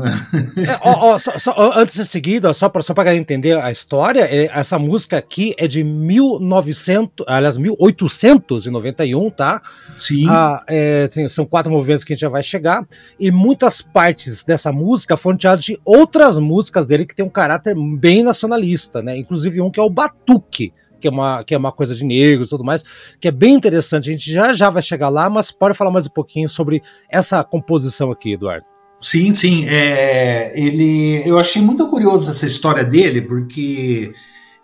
É, 0.58 0.78
ó, 0.82 1.14
ó, 1.14 1.20
só, 1.20 1.38
só, 1.40 1.56
antes 1.76 1.96
de 1.96 2.06
seguir, 2.06 2.42
só 2.54 2.70
para 2.70 2.84
só 2.84 2.94
pra 2.94 3.16
entender 3.16 3.58
a 3.58 3.72
história, 3.72 4.22
é, 4.22 4.52
essa 4.54 4.78
música 4.78 5.18
aqui 5.18 5.56
é 5.58 5.68
de 5.68 5.84
1900, 5.84 7.26
aliás, 7.28 7.58
1891, 7.58 9.32
tá? 9.32 9.62
Sim. 9.98 10.28
Ah, 10.30 10.62
é, 10.68 11.08
tem, 11.08 11.28
são 11.28 11.44
quatro 11.44 11.72
movimentos 11.72 12.04
que 12.04 12.14
a 12.14 12.16
gente 12.16 12.22
já 12.22 12.30
vai 12.30 12.44
chegar, 12.44 12.86
e 13.20 13.32
muitas 13.32 13.82
partes 13.82 14.44
dessa 14.44 14.72
música 14.72 15.18
foram 15.18 15.38
tiradas 15.38 15.66
de 15.66 15.80
outras 15.84 16.38
músicas 16.38 16.86
dele 16.86 17.06
que 17.06 17.16
tem 17.16 17.26
um 17.26 17.30
caráter 17.30 17.76
bem 17.76 18.22
nacionalista, 18.22 19.02
né? 19.02 19.18
Inclusive 19.18 19.60
um 19.60 19.72
que 19.72 19.80
é 19.80 19.84
o 19.84 19.90
Batuque, 19.90 20.72
que 21.02 21.08
é 21.08 21.12
uma, 21.12 21.44
que 21.44 21.54
é 21.54 21.58
uma 21.58 21.72
coisa 21.72 21.94
de 21.96 22.06
negros 22.06 22.48
e 22.48 22.52
tudo 22.52 22.64
mais, 22.64 22.84
que 23.20 23.28
é 23.28 23.32
bem 23.32 23.56
interessante. 23.56 24.10
A 24.10 24.14
gente 24.14 24.32
já 24.32 24.54
já 24.54 24.70
vai 24.70 24.82
chegar 24.82 25.10
lá, 25.10 25.30
mas 25.30 25.52
pode 25.52 25.76
falar 25.76 25.92
mais 25.92 26.06
um 26.06 26.12
pouquinho 26.12 26.48
sobre 26.48 26.82
essa 27.10 27.44
composição 27.44 28.12
aqui, 28.12 28.34
Eduardo. 28.34 28.66
Sim, 29.02 29.34
sim. 29.34 29.66
É, 29.68 30.54
ele, 30.58 31.24
eu 31.26 31.40
achei 31.40 31.62
muito 31.62 31.90
curioso 31.90 32.30
essa 32.30 32.46
história 32.46 32.84
dele, 32.86 33.22
porque 33.22 34.14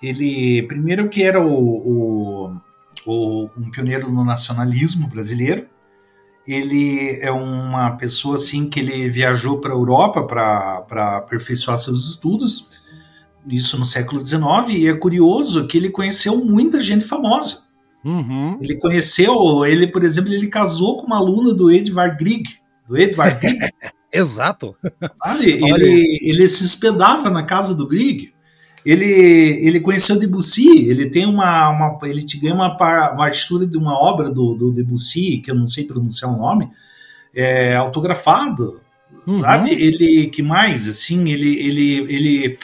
ele, 0.02 0.62
primeiro 0.68 1.10
que 1.10 1.24
era 1.24 1.44
o, 1.44 1.52
o, 1.52 2.56
o 3.06 3.50
um 3.58 3.72
pioneiro 3.72 4.12
no 4.12 4.24
nacionalismo 4.24 5.08
brasileiro, 5.08 5.66
ele 6.48 7.20
é 7.22 7.32
uma 7.32 7.98
pessoa 7.98 8.36
assim 8.36 8.70
que 8.70 8.80
ele 8.80 9.10
viajou 9.10 9.60
para 9.60 9.74
a 9.74 9.76
Europa 9.76 10.24
para 10.24 11.18
aperfeiçoar 11.18 11.78
seus 11.80 12.08
estudos 12.08 12.87
isso 13.50 13.78
no 13.78 13.86
século 13.86 14.20
XIX, 14.20 14.42
e 14.70 14.88
é 14.88 14.94
curioso 14.94 15.68
que 15.68 15.78
ele 15.78 15.90
conheceu 15.90 16.44
muita 16.44 16.82
gente 16.82 17.06
famosa. 17.06 17.68
Uhum. 18.04 18.58
Ele 18.62 18.76
conheceu, 18.76 19.66
ele, 19.66 19.88
por 19.88 20.04
exemplo, 20.04 20.32
ele 20.32 20.48
casou 20.48 20.98
com 20.98 21.08
uma 21.08 21.18
aluna 21.18 21.54
do 21.54 21.72
Edvard 21.72 22.18
Grieg, 22.18 22.50
do 22.88 22.98
Edvard 22.98 23.40
Grieg. 23.40 23.72
Exato. 24.12 24.76
Sabe? 25.18 25.60
Ele, 25.62 26.20
ele 26.22 26.48
se 26.48 26.64
hospedava 26.64 27.30
na 27.30 27.44
casa 27.44 27.76
do 27.76 27.86
Grieg. 27.86 28.32
Ele, 28.86 29.06
ele 29.06 29.82
conheceu 29.82 30.18
Debussy, 30.18 30.88
ele 30.88 31.10
tem 31.10 31.26
uma, 31.26 31.70
uma 31.70 32.00
ele 32.08 32.24
te 32.24 32.40
ganha 32.40 32.56
uma 32.56 32.78
partitura 32.78 33.68
de 33.68 33.78
uma 33.78 34.00
obra 34.00 34.30
do, 34.30 34.56
do 34.56 34.72
Debussy, 34.72 35.40
que 35.40 35.52
eu 35.52 35.56
não 35.56 35.68
sei 35.68 35.84
pronunciar 35.84 36.34
o 36.34 36.38
nome, 36.38 36.70
é, 37.36 37.76
autografado, 37.76 38.80
uhum. 39.28 39.42
sabe? 39.42 39.72
Ele, 39.72 40.28
que 40.28 40.42
mais, 40.42 40.88
assim, 40.88 41.30
ele, 41.30 41.60
ele, 41.60 41.96
ele 42.08 42.58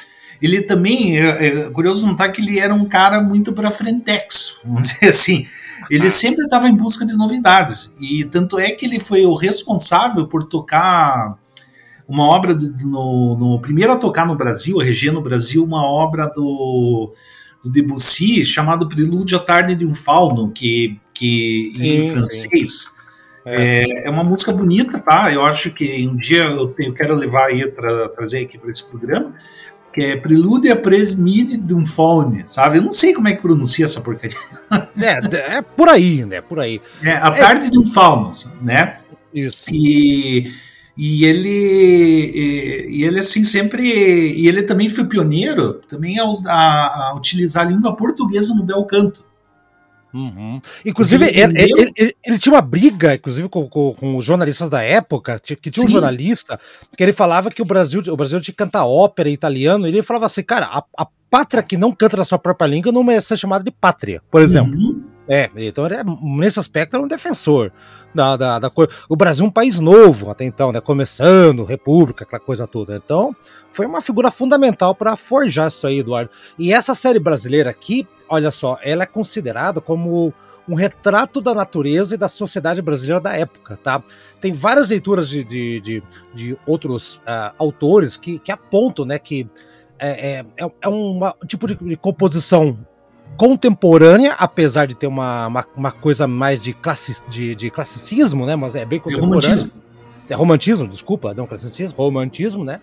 ele 0.43 0.61
também, 0.61 1.17
é, 1.17 1.47
é 1.47 1.69
curioso 1.69 2.05
notar 2.05 2.29
que 2.29 2.41
ele 2.41 2.59
era 2.59 2.75
um 2.75 2.83
cara 2.83 3.21
muito 3.21 3.53
para 3.53 3.71
frentex, 3.71 4.59
vamos 4.67 4.89
dizer 4.89 5.07
assim. 5.07 5.47
Ele 5.89 6.09
sempre 6.09 6.43
estava 6.43 6.67
em 6.67 6.75
busca 6.75 7.05
de 7.05 7.15
novidades. 7.15 7.93
E 7.99 8.23
tanto 8.25 8.57
é 8.59 8.71
que 8.71 8.85
ele 8.85 8.99
foi 8.99 9.25
o 9.25 9.35
responsável 9.35 10.27
por 10.27 10.43
tocar 10.43 11.37
uma 12.07 12.25
obra 12.25 12.53
do, 12.55 12.65
no, 12.87 13.37
no, 13.37 13.59
primeiro 13.59 13.93
a 13.93 13.97
tocar 13.97 14.25
no 14.25 14.35
Brasil, 14.35 14.79
a 14.79 14.83
reger 14.83 15.13
no 15.13 15.21
Brasil, 15.21 15.63
uma 15.63 15.85
obra 15.85 16.27
do, 16.27 17.13
do 17.63 17.71
Debussy 17.71 18.45
chamado 18.45 18.87
Prelúdio 18.87 19.37
à 19.37 19.41
Tarde 19.41 19.75
de 19.75 19.85
um 19.85 19.93
Fauno, 19.93 20.51
que, 20.51 20.99
que 21.13 21.71
sim, 21.75 21.83
em 21.83 22.07
francês. 22.09 22.93
É. 23.45 23.81
é. 23.81 24.07
É, 24.07 24.09
uma 24.09 24.23
música 24.23 24.51
bonita, 24.53 24.99
tá? 24.99 25.31
Eu 25.33 25.45
acho 25.45 25.71
que 25.71 26.07
um 26.07 26.15
dia 26.15 26.43
eu, 26.43 26.67
tenho, 26.67 26.89
eu 26.89 26.93
quero 26.93 27.13
levar 27.13 27.47
aí 27.47 27.69
para 27.69 28.09
trazer 28.09 28.41
aqui 28.41 28.57
para 28.57 28.69
esse 28.69 28.83
programa 28.89 29.33
que 29.93 30.01
é 30.01 30.15
Prelúdia 30.17 30.75
Presmid 30.75 31.57
Dumfone, 31.57 32.47
sabe? 32.47 32.79
Eu 32.79 32.81
não 32.81 32.91
sei 32.91 33.13
como 33.13 33.27
é 33.27 33.33
que 33.33 33.41
pronuncia 33.41 33.85
essa 33.85 34.01
porcaria. 34.01 34.35
É, 34.99 35.57
é 35.57 35.61
por 35.61 35.87
aí, 35.87 36.25
né? 36.25 36.41
Por 36.41 36.59
aí. 36.59 36.81
É, 37.03 37.13
a 37.13 37.31
tarde 37.31 37.69
de 37.69 37.77
um 37.77 37.85
fauno, 37.85 38.31
né? 38.61 38.97
Isso. 39.33 39.65
E, 39.71 40.51
e 40.97 41.25
ele, 41.25 41.49
e, 41.49 42.99
e, 42.99 43.03
ele 43.03 43.19
assim 43.19 43.43
sempre, 43.43 43.83
e 43.83 44.47
ele 44.47 44.63
também 44.63 44.89
foi 44.89 45.05
pioneiro 45.05 45.75
também 45.87 46.19
a, 46.19 46.23
a, 46.23 47.09
a 47.09 47.15
utilizar 47.15 47.65
a 47.65 47.69
língua 47.69 47.95
portuguesa 47.95 48.53
no 48.55 48.63
bel 48.63 48.83
canto. 48.85 49.27
Uhum. 50.13 50.61
Inclusive, 50.85 51.25
ele, 51.25 51.59
ele, 51.59 51.91
ele, 51.97 52.15
ele, 52.23 52.37
tinha 52.37 52.53
uma 52.53 52.61
briga, 52.61 53.15
inclusive, 53.15 53.49
com, 53.49 53.67
com, 53.67 53.95
com, 53.95 54.15
os 54.15 54.23
jornalistas 54.23 54.69
da 54.69 54.81
época, 54.81 55.39
que 55.39 55.71
tinha 55.71 55.83
um 55.83 55.87
Sim. 55.87 55.93
jornalista 55.93 56.59
que 56.95 57.01
ele 57.01 57.11
falava 57.11 57.49
que 57.49 57.61
o 57.61 57.65
Brasil, 57.65 58.01
o 58.07 58.15
Brasil 58.15 58.39
tinha 58.39 58.53
que 58.53 58.57
cantar 58.57 58.85
ópera 58.85 59.27
italiano, 59.29 59.87
e 59.87 59.89
ele 59.89 60.03
falava 60.03 60.27
assim, 60.27 60.43
cara, 60.43 60.67
a, 60.67 60.83
a 60.97 61.07
pátria 61.31 61.63
que 61.63 61.75
não 61.75 61.91
canta 61.91 62.17
na 62.17 62.23
sua 62.23 62.37
própria 62.37 62.67
língua 62.67 62.91
não 62.91 63.03
merece 63.03 63.29
ser 63.29 63.37
chamada 63.37 63.63
de 63.63 63.71
pátria, 63.71 64.21
por 64.29 64.41
exemplo. 64.43 64.71
Uhum. 64.71 65.03
É, 65.27 65.49
então 65.55 65.85
é, 65.87 66.03
nesse 66.21 66.59
aspecto 66.59 66.95
era 66.95 67.03
um 67.03 67.07
defensor 67.07 67.71
da, 68.13 68.37
da, 68.37 68.59
da 68.59 68.69
coisa. 68.69 68.91
O 69.09 69.15
Brasil 69.15 69.45
é 69.45 69.47
um 69.47 69.51
país 69.51 69.79
novo 69.79 70.29
até 70.29 70.45
então, 70.45 70.71
né? 70.71 70.79
Começando, 70.79 71.63
república, 71.63 72.23
aquela 72.23 72.39
coisa 72.39 72.67
toda. 72.67 72.95
Então, 72.95 73.35
foi 73.69 73.85
uma 73.85 74.01
figura 74.01 74.29
fundamental 74.29 74.93
para 74.93 75.15
forjar 75.15 75.67
isso 75.67 75.87
aí, 75.87 75.99
Eduardo. 75.99 76.29
E 76.57 76.73
essa 76.73 76.93
série 76.93 77.19
brasileira 77.19 77.69
aqui, 77.69 78.07
olha 78.29 78.51
só, 78.51 78.77
ela 78.81 79.03
é 79.03 79.07
considerada 79.07 79.81
como 79.81 80.33
um 80.67 80.75
retrato 80.75 81.41
da 81.41 81.53
natureza 81.53 82.15
e 82.15 82.17
da 82.17 82.29
sociedade 82.29 82.81
brasileira 82.81 83.19
da 83.19 83.35
época, 83.35 83.77
tá? 83.83 84.01
Tem 84.39 84.51
várias 84.51 84.89
leituras 84.89 85.27
de, 85.27 85.43
de, 85.43 85.81
de, 85.81 86.03
de 86.33 86.57
outros 86.65 87.15
uh, 87.15 87.53
autores 87.57 88.15
que, 88.15 88.39
que 88.39 88.51
apontam, 88.51 89.03
né, 89.03 89.19
que 89.19 89.47
é, 89.99 90.45
é, 90.57 90.71
é 90.81 90.89
um 90.89 91.19
tipo 91.47 91.67
de, 91.67 91.75
de, 91.75 91.95
composição 91.95 92.77
contemporânea, 93.37 94.33
apesar 94.33 94.85
de 94.85 94.95
ter 94.95 95.07
uma, 95.07 95.47
uma, 95.47 95.65
uma 95.75 95.91
coisa 95.91 96.27
mais 96.27 96.63
de, 96.63 96.73
classi, 96.73 97.21
de, 97.27 97.55
de 97.55 97.69
classicismo, 97.69 98.45
né? 98.45 98.55
Mas 98.55 98.75
é 98.75 98.85
bem 98.85 98.99
contemporâneo. 98.99 99.39
É 99.39 99.47
romantismo. 99.47 99.71
É 100.29 100.35
romantismo, 100.35 100.87
desculpa, 100.87 101.33
não 101.33 101.45
classicismo, 101.45 101.97
romantismo, 101.97 102.63
né? 102.63 102.79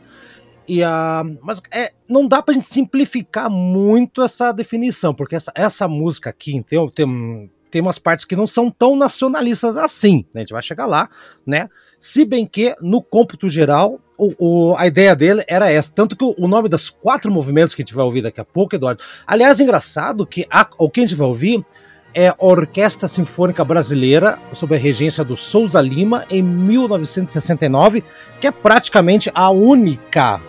E 0.69 0.85
a, 0.85 1.25
mas 1.43 1.61
é, 1.73 1.93
não 2.09 2.29
dá 2.29 2.41
pra 2.43 2.55
gente 2.55 2.67
simplificar 2.67 3.51
muito 3.51 4.23
essa 4.23 4.53
definição, 4.53 5.15
porque 5.15 5.35
essa, 5.35 5.53
essa 5.55 5.89
música 5.89 6.31
aqui 6.31 6.63
tem, 6.63 6.89
tem, 6.91 7.51
tem 7.71 7.83
umas 7.83 7.99
partes 7.99 8.25
que 8.25 8.37
não 8.37 8.47
são 8.47 8.71
tão 8.71 8.95
nacionalistas 8.95 9.77
assim, 9.77 10.25
né? 10.35 10.37
A 10.37 10.39
gente 10.41 10.53
vai 10.53 10.63
chegar 10.63 10.87
lá, 10.87 11.09
né? 11.47 11.69
Se 12.01 12.25
bem 12.25 12.47
que, 12.47 12.75
no 12.81 13.03
cômputo 13.03 13.47
geral, 13.47 14.01
o, 14.17 14.35
o, 14.39 14.77
a 14.79 14.87
ideia 14.87 15.15
dele 15.15 15.45
era 15.47 15.71
essa. 15.71 15.93
Tanto 15.95 16.17
que 16.17 16.25
o, 16.25 16.35
o, 16.39 16.49
nome 16.49 16.67
das 16.67 16.89
quatro 16.89 17.31
movimentos 17.31 17.75
que 17.75 17.83
a 17.83 17.85
gente 17.85 17.95
vai 17.95 18.05
ouvir 18.05 18.23
daqui 18.23 18.41
a 18.41 18.45
pouco, 18.45 18.75
Eduardo. 18.75 19.03
Aliás, 19.27 19.61
engraçado 19.61 20.27
que 20.27 20.47
a, 20.51 20.67
o 20.79 20.89
que 20.89 21.01
a 21.01 21.07
gente 21.07 21.15
vai 21.15 21.29
ouvir 21.29 21.63
é 22.15 22.29
a 22.29 22.37
Orquestra 22.39 23.07
Sinfônica 23.07 23.63
Brasileira, 23.63 24.39
sob 24.55 24.75
a 24.75 24.79
regência 24.79 25.23
do 25.23 25.37
Souza 25.37 25.81
Lima, 25.81 26.25
em 26.31 26.43
1969, 26.43 28.03
que 28.41 28.47
é 28.47 28.51
praticamente 28.51 29.31
a 29.35 29.51
única 29.51 30.41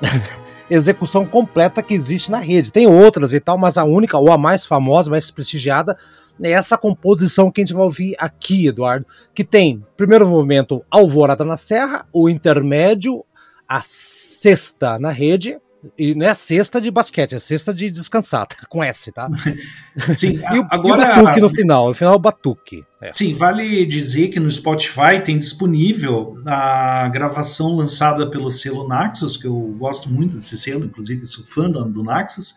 execução 0.70 1.26
completa 1.26 1.82
que 1.82 1.92
existe 1.92 2.30
na 2.30 2.38
rede. 2.38 2.70
Tem 2.72 2.86
outras 2.86 3.32
e 3.32 3.40
tal, 3.40 3.58
mas 3.58 3.76
a 3.76 3.82
única, 3.82 4.16
ou 4.16 4.30
a 4.30 4.38
mais 4.38 4.64
famosa, 4.64 5.10
mais 5.10 5.28
prestigiada, 5.28 5.92
é 5.92 5.96
essa 6.42 6.78
composição 6.78 7.50
que 7.50 7.60
a 7.60 7.64
gente 7.64 7.74
vai 7.74 7.84
ouvir 7.84 8.14
aqui, 8.18 8.66
Eduardo, 8.66 9.06
que 9.34 9.44
tem 9.44 9.84
primeiro 9.96 10.26
movimento 10.26 10.84
Alvorada 10.90 11.44
na 11.44 11.56
Serra, 11.56 12.06
o 12.12 12.28
intermédio, 12.28 13.24
a 13.68 13.80
sexta 13.82 14.98
na 14.98 15.10
rede, 15.10 15.60
e 15.96 16.14
não 16.14 16.26
é 16.26 16.30
a 16.30 16.34
cesta 16.34 16.80
de 16.80 16.90
basquete, 16.90 17.32
é 17.32 17.36
a 17.36 17.40
cesta 17.40 17.72
de 17.72 17.90
descansar, 17.90 18.46
tá? 18.46 18.56
com 18.68 18.84
S, 18.84 19.10
tá? 19.12 19.28
Sim, 20.16 20.40
e, 20.52 20.58
o, 20.58 20.66
agora. 20.70 21.02
E 21.02 21.04
o 21.04 21.24
batuque 21.24 21.40
no 21.40 21.50
final, 21.50 21.88
no 21.88 21.94
final 21.94 22.14
o 22.14 22.18
batuque. 22.18 22.84
É. 23.02 23.10
Sim, 23.10 23.32
vale 23.32 23.86
dizer 23.86 24.28
que 24.28 24.38
no 24.38 24.50
Spotify 24.50 25.22
tem 25.24 25.38
disponível 25.38 26.36
a 26.46 27.08
gravação 27.08 27.74
lançada 27.74 28.30
pelo 28.30 28.50
selo 28.50 28.86
Naxos, 28.86 29.38
que 29.38 29.46
eu 29.46 29.74
gosto 29.78 30.10
muito 30.10 30.34
desse 30.34 30.58
selo, 30.58 30.84
inclusive 30.84 31.24
sou 31.24 31.42
fã 31.46 31.70
do 31.70 32.02
Naxos. 32.02 32.54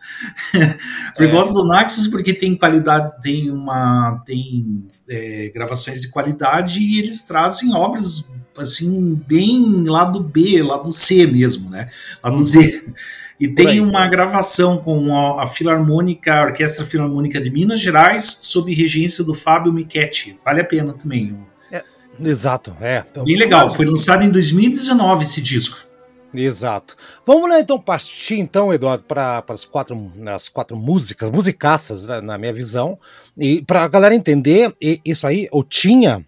eu 1.18 1.28
é. 1.28 1.30
gosto 1.30 1.54
do 1.54 1.66
Naxos 1.66 2.08
porque 2.08 2.34
tem 2.34 2.54
qualidade, 2.54 3.14
tem 3.22 3.50
uma. 3.50 4.22
tem 4.26 4.86
é, 5.08 5.50
gravações 5.54 6.02
de 6.02 6.08
qualidade 6.08 6.78
e 6.78 6.98
eles 6.98 7.22
trazem 7.22 7.74
obras 7.74 8.26
assim, 8.58 9.20
bem 9.26 9.84
lado 9.84 10.20
B, 10.20 10.62
lado 10.62 10.92
C 10.92 11.26
mesmo, 11.26 11.70
né? 11.70 11.86
Lado 12.22 12.38
uhum. 12.38 12.44
Z. 12.44 12.92
E 13.38 13.48
tem 13.48 13.80
uma 13.80 14.06
gravação 14.08 14.78
com 14.78 15.16
a, 15.16 15.42
a, 15.42 15.46
Filarmônica, 15.46 16.32
a 16.32 16.44
Orquestra 16.44 16.84
Filarmônica 16.84 17.40
de 17.40 17.50
Minas 17.50 17.80
Gerais, 17.80 18.38
sob 18.42 18.72
regência 18.72 19.24
do 19.24 19.34
Fábio 19.34 19.72
Michetti. 19.72 20.38
Vale 20.44 20.60
a 20.60 20.64
pena 20.64 20.92
também. 20.92 21.36
É, 21.70 21.82
exato, 22.20 22.76
é. 22.80 23.04
Bem 23.24 23.36
legal, 23.36 23.74
foi 23.74 23.86
lançado 23.86 24.22
em 24.22 24.30
2019 24.30 25.24
esse 25.24 25.42
disco. 25.42 25.86
Exato. 26.32 26.96
Vamos 27.24 27.48
lá 27.48 27.60
então 27.60 27.78
partir 27.78 28.38
então, 28.38 28.72
Eduardo, 28.72 29.04
para 29.04 29.42
as 29.48 29.64
quatro, 29.64 30.12
as 30.26 30.48
quatro 30.48 30.76
músicas, 30.76 31.30
musicaças, 31.30 32.04
né, 32.06 32.20
na 32.20 32.36
minha 32.36 32.52
visão. 32.52 32.98
E 33.36 33.62
para 33.62 33.84
a 33.84 33.88
galera 33.88 34.14
entender, 34.14 34.74
isso 35.04 35.26
aí 35.26 35.48
eu 35.52 35.62
tinha 35.62 36.24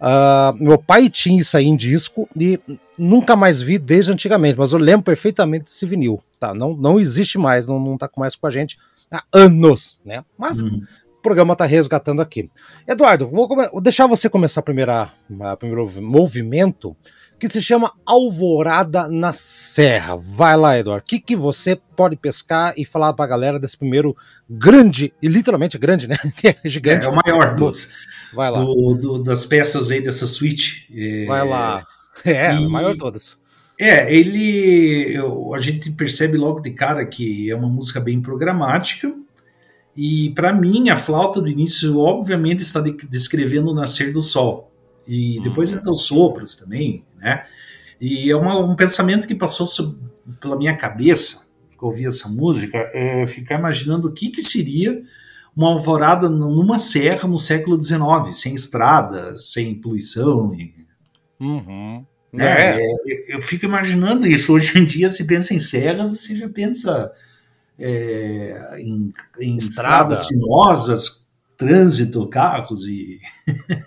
Uh, 0.00 0.56
meu 0.58 0.78
pai 0.78 1.10
tinha 1.10 1.40
isso 1.40 1.56
aí 1.56 1.66
em 1.66 1.76
disco 1.76 2.26
e 2.34 2.58
nunca 2.96 3.36
mais 3.36 3.60
vi 3.60 3.78
desde 3.78 4.10
antigamente, 4.10 4.58
mas 4.58 4.72
eu 4.72 4.78
lembro 4.78 5.02
perfeitamente 5.02 5.64
desse 5.64 5.84
vinil. 5.84 6.22
Tá? 6.38 6.54
Não, 6.54 6.74
não 6.74 6.98
existe 6.98 7.36
mais, 7.36 7.66
não, 7.66 7.78
não 7.78 7.98
tá 7.98 8.08
mais 8.16 8.34
com 8.34 8.46
a 8.46 8.50
gente 8.50 8.78
há 9.10 9.22
anos, 9.32 10.00
né? 10.02 10.24
Mas 10.38 10.62
uhum. 10.62 10.82
o 11.18 11.22
programa 11.22 11.54
tá 11.54 11.66
resgatando 11.66 12.22
aqui. 12.22 12.48
Eduardo, 12.88 13.28
vou, 13.28 13.46
vou 13.46 13.80
deixar 13.80 14.06
você 14.06 14.30
começar 14.30 14.60
a 14.60 14.64
primeira, 14.64 15.12
a 15.40 15.56
primeiro 15.56 15.86
movimento, 16.00 16.96
que 17.40 17.48
se 17.48 17.62
chama 17.62 17.92
Alvorada 18.04 19.08
na 19.08 19.32
Serra. 19.32 20.14
Vai 20.14 20.56
lá, 20.56 20.78
Eduardo. 20.78 21.02
O 21.02 21.06
que, 21.06 21.18
que 21.18 21.34
você 21.34 21.80
pode 21.96 22.14
pescar 22.14 22.74
e 22.76 22.84
falar 22.84 23.12
pra 23.14 23.26
galera 23.26 23.58
desse 23.58 23.76
primeiro 23.76 24.16
grande, 24.48 25.12
e 25.22 25.26
literalmente 25.26 25.78
grande, 25.78 26.06
né? 26.06 26.16
é 26.44 26.68
gigante. 26.68 27.06
É, 27.06 27.08
é 27.08 27.10
o 27.10 27.16
maior 27.24 27.54
dos, 27.54 27.90
Vai 28.32 28.50
lá. 28.50 28.60
Do, 28.60 28.94
do, 28.94 29.22
das 29.22 29.44
peças 29.44 29.90
aí 29.90 30.02
dessa 30.02 30.26
suite. 30.26 30.86
É, 30.94 31.26
Vai 31.26 31.48
lá. 31.48 31.86
É, 32.22 32.54
e, 32.54 32.66
o 32.66 32.68
maior 32.68 32.92
de 32.92 32.98
todas. 32.98 33.34
É, 33.78 34.14
ele. 34.14 35.10
Eu, 35.16 35.54
a 35.54 35.58
gente 35.58 35.90
percebe 35.92 36.36
logo 36.36 36.60
de 36.60 36.70
cara 36.70 37.06
que 37.06 37.50
é 37.50 37.56
uma 37.56 37.68
música 37.68 37.98
bem 37.98 38.20
programática. 38.20 39.10
E 39.96 40.28
para 40.34 40.52
mim, 40.52 40.90
a 40.90 40.98
flauta 40.98 41.40
do 41.40 41.48
início, 41.48 41.98
obviamente, 41.98 42.60
está 42.60 42.82
descrevendo 43.08 43.70
o 43.70 43.74
nascer 43.74 44.12
do 44.12 44.20
sol. 44.20 44.70
E 45.08 45.40
depois 45.40 45.72
entra 45.72 45.90
os 45.90 46.02
sopros 46.02 46.54
também, 46.54 47.04
né? 47.20 47.44
E 48.00 48.30
é 48.30 48.36
uma, 48.36 48.58
um 48.58 48.74
pensamento 48.74 49.28
que 49.28 49.34
passou 49.34 49.66
pela 50.40 50.56
minha 50.56 50.76
cabeça, 50.76 51.46
que 51.76 51.82
eu 51.82 51.88
ouvi 51.88 52.06
essa 52.06 52.28
música, 52.28 52.78
é 52.94 53.26
ficar 53.26 53.58
imaginando 53.58 54.08
o 54.08 54.12
que, 54.12 54.30
que 54.30 54.42
seria 54.42 55.02
uma 55.54 55.68
alvorada 55.68 56.28
numa 56.28 56.78
serra 56.78 57.28
no 57.28 57.36
século 57.36 57.80
XIX, 57.80 58.34
sem 58.34 58.54
estrada, 58.54 59.36
sem 59.38 59.74
poluição. 59.74 60.56
Uhum. 61.38 62.04
né? 62.32 62.76
É. 62.76 62.82
É, 62.82 63.36
eu 63.36 63.42
fico 63.42 63.66
imaginando 63.66 64.26
isso. 64.26 64.52
Hoje 64.52 64.78
em 64.78 64.84
dia, 64.84 65.10
se 65.10 65.26
pensa 65.26 65.52
em 65.52 65.60
serra, 65.60 66.06
você 66.06 66.36
já 66.36 66.48
pensa 66.48 67.10
é, 67.78 68.76
em, 68.78 69.12
em 69.38 69.56
estradas 69.56 70.26
sinuosas, 70.26 71.19
trânsito, 71.60 72.26
carros 72.26 72.86
e. 72.86 73.20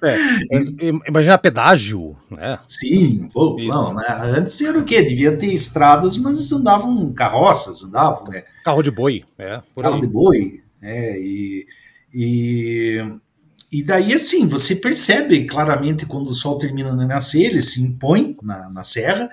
É, 0.04 0.62
imagina 1.10 1.38
pedágio, 1.40 2.16
né? 2.30 2.60
Sim, 2.68 3.28
pô, 3.34 3.58
não, 3.60 3.96
né? 3.96 4.06
Antes 4.38 4.62
era 4.62 4.78
o 4.78 4.84
quê? 4.84 5.02
Devia 5.02 5.36
ter 5.36 5.52
estradas, 5.52 6.16
mas 6.18 6.52
andavam 6.52 7.12
carroças, 7.12 7.84
andavam, 7.84 8.26
né? 8.26 8.44
Carro 8.64 8.84
de 8.84 8.92
boi, 8.92 9.26
é. 9.40 9.60
Carro 9.82 9.96
aí. 9.96 10.02
de 10.02 10.08
boi, 10.08 10.62
é, 10.84 11.20
e, 11.20 11.66
e, 12.14 13.04
e 13.72 13.84
daí 13.84 14.14
assim, 14.14 14.48
você 14.48 14.76
percebe 14.76 15.46
claramente 15.46 16.06
quando 16.06 16.28
o 16.28 16.34
sol 16.34 16.60
termina 16.60 16.96
de 16.96 17.08
nascer, 17.08 17.48
ele 17.48 17.62
se 17.62 17.82
impõe 17.82 18.38
na, 18.44 18.70
na 18.70 18.84
serra, 18.84 19.28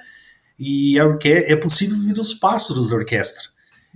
e 0.58 0.98
é 0.98 1.56
possível 1.56 1.98
ver 1.98 2.18
os 2.18 2.32
pássaros 2.32 2.88
da 2.88 2.96
orquestra. 2.96 3.44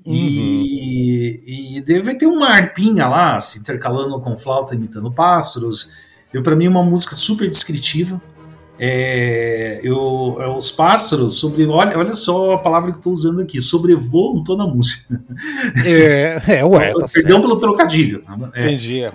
Uhum. 0.05 0.15
E, 0.15 1.77
e 1.77 1.81
deve 1.83 2.15
ter 2.15 2.27
uma 2.27 2.49
arpinha 2.49 3.07
lá, 3.07 3.41
se 3.41 3.59
intercalando 3.59 4.21
com 4.21 4.37
flauta, 4.37 4.75
imitando 4.75 5.11
pássaros. 5.13 5.91
Eu, 6.33 6.43
para 6.43 6.57
mim, 6.57 6.67
é 6.67 6.69
uma 6.69 6.83
música 6.83 7.15
super 7.15 7.49
descritiva. 7.49 8.21
É, 8.77 9.81
eu, 9.85 10.37
é, 10.41 10.49
os 10.49 10.73
pássaros 10.73 11.39
sobre 11.39 11.65
olha, 11.65 11.97
olha 11.97 12.13
só 12.13 12.55
a 12.55 12.59
palavra 12.59 12.91
que 12.91 12.97
estou 12.97 13.13
usando 13.13 13.41
aqui 13.41 13.61
sobrevoam 13.61 14.43
toda 14.43 14.65
a 14.65 14.67
música 14.67 15.23
é, 15.87 16.43
é 16.57 16.65
ué, 16.65 16.91
tá 16.99 17.07
perdão 17.07 17.37
certo. 17.37 17.43
pelo 17.43 17.57
trocadilho 17.57 18.25
é, 18.53 18.67
entendi 18.67 19.05
é, 19.05 19.13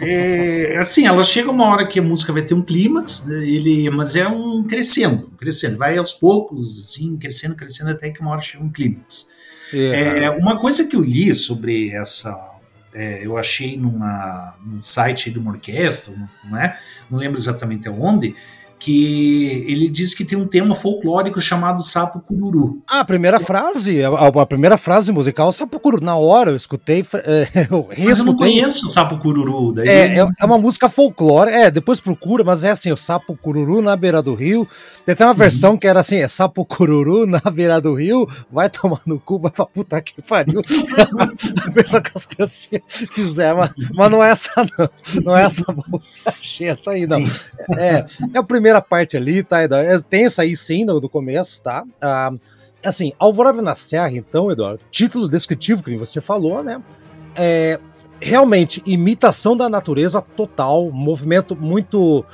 é, 0.00 0.76
assim 0.78 1.06
ela 1.06 1.22
chega 1.24 1.50
uma 1.50 1.66
hora 1.66 1.86
que 1.86 1.98
a 1.98 2.02
música 2.02 2.32
vai 2.32 2.42
ter 2.42 2.54
um 2.54 2.62
clímax 2.62 3.26
né, 3.26 3.46
ele 3.46 3.88
mas 3.90 4.16
é 4.16 4.26
um 4.26 4.62
crescendo 4.64 5.30
crescendo 5.38 5.78
vai 5.78 5.96
aos 5.96 6.12
poucos 6.12 6.80
assim 6.80 7.16
crescendo 7.16 7.54
crescendo 7.54 7.90
até 7.90 8.10
que 8.10 8.20
uma 8.20 8.32
hora 8.32 8.40
chega 8.40 8.62
um 8.62 8.70
clímax 8.70 9.28
é, 9.72 10.30
uma 10.30 10.58
coisa 10.58 10.86
que 10.86 10.94
eu 10.94 11.02
li 11.02 11.34
sobre 11.34 11.90
essa 11.90 12.54
é, 12.94 13.26
eu 13.26 13.36
achei 13.36 13.76
numa, 13.76 14.54
num 14.64 14.80
site 14.80 15.28
de 15.28 15.38
uma 15.38 15.50
orquestra, 15.50 16.14
não 16.44 16.56
é? 16.56 16.78
Não 17.10 17.18
lembro 17.18 17.36
exatamente 17.36 17.88
aonde, 17.88 18.36
que 18.84 19.64
ele 19.66 19.88
diz 19.88 20.12
que 20.12 20.26
tem 20.26 20.36
um 20.36 20.46
tema 20.46 20.74
folclórico 20.74 21.40
chamado 21.40 21.82
Sapo 21.82 22.20
Cururu. 22.20 22.82
Ah, 22.86 23.00
a 23.00 23.04
primeira 23.04 23.40
frase, 23.40 24.04
a, 24.04 24.10
a 24.10 24.46
primeira 24.46 24.76
frase 24.76 25.10
musical, 25.10 25.50
Sapo 25.54 25.80
Cururu. 25.80 26.04
Na 26.04 26.16
hora 26.16 26.50
eu 26.50 26.56
escutei, 26.56 27.02
é, 27.24 27.66
eu 27.72 27.88
Mas 27.98 28.18
eu 28.18 28.26
não 28.26 28.36
conheço 28.36 28.84
o 28.84 28.90
Sapo 28.90 29.16
Cururu. 29.16 29.72
Daí 29.72 29.88
é, 29.88 30.18
é, 30.18 30.28
é, 30.38 30.44
uma 30.44 30.58
música 30.58 30.90
folclore, 30.90 31.50
é, 31.50 31.70
depois 31.70 31.98
procura, 31.98 32.44
mas 32.44 32.62
é 32.62 32.72
assim, 32.72 32.92
o 32.92 32.96
Sapo 32.96 33.34
Cururu 33.34 33.80
na 33.80 33.96
beira 33.96 34.20
do 34.20 34.34
rio. 34.34 34.68
Tem 35.06 35.14
até 35.14 35.24
uma 35.24 35.32
uhum. 35.32 35.38
versão 35.38 35.78
que 35.78 35.86
era 35.86 36.00
assim, 36.00 36.16
é 36.16 36.28
Sapo 36.28 36.62
Cururu 36.66 37.24
na 37.26 37.40
beira 37.50 37.80
do 37.80 37.94
rio, 37.94 38.28
vai 38.52 38.68
tomar 38.68 39.00
no 39.06 39.18
cu, 39.18 39.38
vai 39.38 39.50
pra 39.50 39.64
puta 39.64 40.00
que 40.02 40.20
pariu. 40.20 40.60
a 41.66 41.70
versão 41.70 42.02
que 42.02 42.10
as 42.14 42.26
crianças 42.26 42.68
fizeram, 42.86 43.60
mas, 43.60 43.70
mas 43.94 44.10
não 44.10 44.22
é 44.22 44.30
essa 44.30 44.50
não, 44.56 45.22
não 45.24 45.36
é 45.36 45.44
essa 45.44 45.64
música 45.72 46.34
cheta 46.42 46.90
aí 46.90 47.06
não. 47.06 47.24
É, 47.78 48.04
é 48.34 48.40
o 48.40 48.44
primeiro 48.44 48.73
primeira 48.74 48.80
parte 48.80 49.16
ali, 49.16 49.42
tá? 49.42 49.60
É 49.60 49.98
tensa 50.00 50.42
aí 50.42 50.56
sim 50.56 50.84
no, 50.84 51.00
do 51.00 51.08
começo, 51.08 51.62
tá? 51.62 51.84
Ah, 52.00 52.32
assim, 52.84 53.12
Alvorada 53.18 53.62
na 53.62 53.74
Serra, 53.74 54.12
então, 54.12 54.50
Eduardo, 54.50 54.80
título 54.90 55.28
descritivo 55.28 55.82
que 55.82 55.96
você 55.96 56.20
falou, 56.20 56.62
né? 56.62 56.82
É 57.36 57.78
realmente 58.20 58.82
imitação 58.86 59.56
da 59.56 59.68
natureza 59.68 60.22
total, 60.22 60.90
movimento 60.90 61.54
muito 61.56 62.24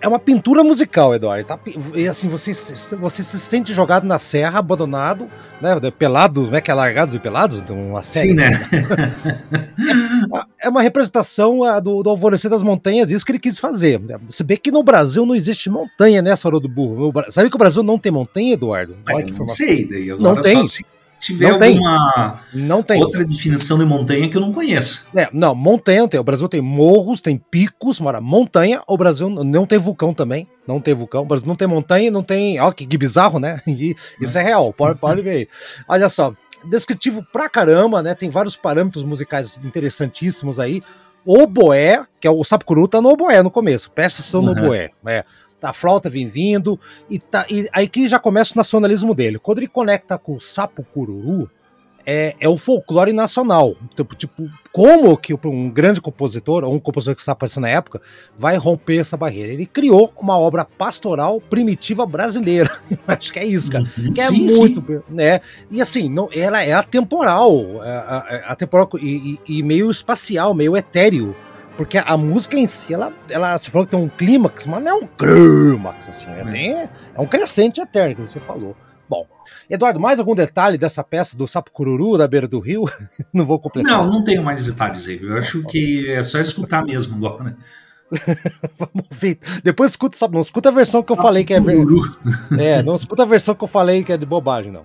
é 0.00 0.08
uma 0.08 0.18
pintura 0.18 0.62
musical, 0.62 1.14
Eduardo. 1.14 1.46
Tá? 1.46 1.58
E 1.94 2.06
assim, 2.08 2.28
você, 2.28 2.52
você 2.96 3.22
se 3.22 3.38
sente 3.38 3.72
jogado 3.72 4.06
na 4.06 4.18
serra, 4.18 4.58
abandonado, 4.58 5.28
né? 5.60 5.74
Pelados, 5.96 6.44
como 6.44 6.56
é 6.56 6.60
que 6.60 6.70
é? 6.70 6.74
Largados 6.74 7.14
e 7.14 7.18
pelados? 7.18 7.58
Então, 7.58 7.90
uma 7.90 8.02
série, 8.02 8.30
Sim, 8.30 8.34
né? 8.34 8.52
é 10.60 10.68
uma 10.68 10.82
representação 10.82 11.60
do, 11.82 12.02
do 12.02 12.10
Alvorecer 12.10 12.50
das 12.50 12.62
Montanhas, 12.62 13.10
isso 13.10 13.24
que 13.24 13.32
ele 13.32 13.38
quis 13.38 13.58
fazer. 13.58 14.00
Se 14.28 14.44
bem 14.44 14.56
que 14.56 14.70
no 14.70 14.82
Brasil 14.82 15.26
não 15.26 15.34
existe 15.34 15.70
montanha, 15.70 16.22
né, 16.22 16.34
Sarô 16.36 16.60
do 16.60 16.68
Burro? 16.68 17.12
Sabe 17.30 17.48
que 17.48 17.56
o 17.56 17.58
Brasil 17.58 17.82
não 17.82 17.98
tem 17.98 18.12
montanha, 18.12 18.54
Eduardo? 18.54 18.96
Olha 19.08 19.26
não 19.26 19.48
sei, 19.48 19.86
daí 19.86 20.10
agora 20.10 20.34
não 20.34 20.42
tem. 20.42 20.64
Só 20.64 20.91
tiver 21.22 21.48
não 21.48 21.54
alguma 21.54 22.40
tem. 22.52 22.62
Não 22.62 22.82
tem. 22.82 23.00
outra 23.00 23.24
definição 23.24 23.78
de 23.78 23.84
montanha 23.84 24.28
que 24.28 24.36
eu 24.36 24.40
não 24.40 24.52
conheço. 24.52 25.06
É, 25.14 25.28
não, 25.32 25.54
montanha 25.54 26.00
não 26.00 26.08
tem. 26.08 26.18
O 26.18 26.24
Brasil 26.24 26.48
tem 26.48 26.60
morros, 26.60 27.20
tem 27.20 27.38
picos, 27.38 28.00
mora 28.00 28.20
montanha. 28.20 28.82
O 28.88 28.96
Brasil 28.96 29.30
não 29.30 29.64
tem 29.64 29.78
vulcão 29.78 30.12
também. 30.12 30.48
Não 30.66 30.80
tem 30.80 30.92
vulcão. 30.94 31.22
O 31.22 31.26
Brasil 31.26 31.46
não 31.46 31.54
tem 31.54 31.68
montanha, 31.68 32.10
não 32.10 32.22
tem. 32.22 32.60
Ó, 32.60 32.72
que, 32.72 32.84
que 32.84 32.98
bizarro, 32.98 33.38
né? 33.38 33.60
E 33.72 33.96
isso 34.20 34.36
é, 34.36 34.42
real. 34.42 34.72
Pode, 34.72 34.98
pode 34.98 35.22
ver 35.22 35.30
aí. 35.30 35.48
Olha 35.88 36.08
só. 36.08 36.34
Descritivo 36.64 37.24
pra 37.32 37.48
caramba, 37.48 38.02
né? 38.02 38.14
Tem 38.14 38.30
vários 38.30 38.56
parâmetros 38.56 39.02
musicais 39.02 39.58
interessantíssimos 39.64 40.60
aí. 40.60 40.80
O 41.24 41.46
boé, 41.46 42.04
que 42.20 42.26
é 42.26 42.30
o 42.30 42.44
Sapcuru, 42.44 42.86
tá 42.86 43.00
no 43.00 43.10
oboé 43.10 43.42
no 43.42 43.50
começo. 43.50 43.90
Peças 43.90 44.24
são 44.24 44.40
uhum. 44.40 44.46
no 44.46 44.52
oboé. 44.52 44.90
É 45.06 45.24
a 45.62 45.72
flauta 45.72 46.10
vem 46.10 46.28
vindo, 46.28 46.78
e, 47.08 47.18
tá, 47.18 47.46
e 47.50 47.68
aí 47.72 47.88
que 47.88 48.08
já 48.08 48.18
começa 48.18 48.54
o 48.54 48.56
nacionalismo 48.58 49.14
dele. 49.14 49.38
Quando 49.38 49.58
ele 49.58 49.68
conecta 49.68 50.18
com 50.18 50.34
o 50.34 50.40
sapo 50.40 50.84
cururu, 50.84 51.48
é, 52.06 52.34
é 52.40 52.48
o 52.48 52.56
folclore 52.56 53.12
nacional. 53.12 53.74
Tipo, 53.94 54.14
tipo, 54.14 54.50
como 54.72 55.16
que 55.16 55.34
um 55.44 55.70
grande 55.70 56.00
compositor, 56.00 56.64
ou 56.64 56.74
um 56.74 56.80
compositor 56.80 57.14
que 57.14 57.20
está 57.20 57.32
aparecendo 57.32 57.62
na 57.62 57.68
época, 57.68 58.00
vai 58.36 58.56
romper 58.56 58.98
essa 58.98 59.16
barreira? 59.16 59.52
Ele 59.52 59.66
criou 59.66 60.12
uma 60.20 60.38
obra 60.38 60.64
pastoral 60.64 61.40
primitiva 61.40 62.06
brasileira. 62.06 62.70
Acho 63.06 63.32
que 63.32 63.38
é 63.38 63.46
isso, 63.46 63.70
cara. 63.70 63.84
Uhum, 63.96 64.12
que 64.12 64.20
é 64.20 64.26
sim, 64.26 64.46
muito. 64.46 64.84
Sim. 64.86 65.02
Né? 65.08 65.40
E 65.70 65.80
assim, 65.80 66.08
não, 66.08 66.28
ela 66.34 66.62
é 66.62 66.72
atemporal, 66.72 67.82
é, 67.84 68.44
atemporal 68.46 68.88
e, 69.00 69.38
e, 69.46 69.58
e 69.58 69.62
meio 69.62 69.90
espacial, 69.90 70.54
meio 70.54 70.76
etéreo. 70.76 71.34
Porque 71.76 71.98
a 71.98 72.16
música 72.16 72.56
em 72.56 72.66
si, 72.66 72.92
ela, 72.92 73.12
ela 73.30 73.58
você 73.58 73.70
falou 73.70 73.86
que 73.86 73.92
tem 73.92 74.00
um 74.00 74.08
clímax, 74.08 74.66
mas 74.66 74.82
não 74.82 74.90
é 74.90 74.94
um 74.94 75.06
clímax, 75.06 76.08
assim, 76.08 76.26
né? 76.26 76.44
tem, 76.50 76.72
é 76.72 77.20
um 77.20 77.26
crescente 77.26 77.80
eterno, 77.80 78.16
que 78.16 78.20
você 78.20 78.40
falou. 78.40 78.76
Bom, 79.08 79.26
Eduardo, 79.68 80.00
mais 80.00 80.18
algum 80.18 80.34
detalhe 80.34 80.78
dessa 80.78 81.02
peça 81.02 81.36
do 81.36 81.46
Sapo 81.48 81.70
Cururu 81.70 82.18
da 82.18 82.28
beira 82.28 82.46
do 82.46 82.58
rio? 82.60 82.84
não 83.32 83.44
vou 83.44 83.58
completar. 83.58 83.98
Não, 83.98 84.06
não 84.08 84.24
tenho 84.24 84.42
mais 84.42 84.66
detalhes 84.66 85.08
aí. 85.08 85.20
Eu 85.22 85.36
acho 85.36 85.62
que 85.64 86.10
é 86.10 86.22
só 86.22 86.38
escutar 86.38 86.84
mesmo 86.84 87.16
agora, 87.16 87.44
né? 87.44 87.56
Vamos 88.78 89.06
ver. 89.10 89.38
Depois 89.64 89.92
escuta, 89.92 90.16
não 90.28 90.40
escuta 90.40 90.68
a 90.68 90.72
versão 90.72 91.02
que 91.02 91.10
eu 91.10 91.16
falei 91.16 91.44
que 91.44 91.54
é. 91.54 91.58
É, 92.58 92.82
não 92.82 92.96
escuta 92.96 93.22
a 93.22 93.26
versão 93.26 93.54
que 93.54 93.64
eu 93.64 93.68
falei 93.68 94.04
que 94.04 94.12
é 94.12 94.16
de 94.16 94.26
bobagem, 94.26 94.70
não. 94.70 94.84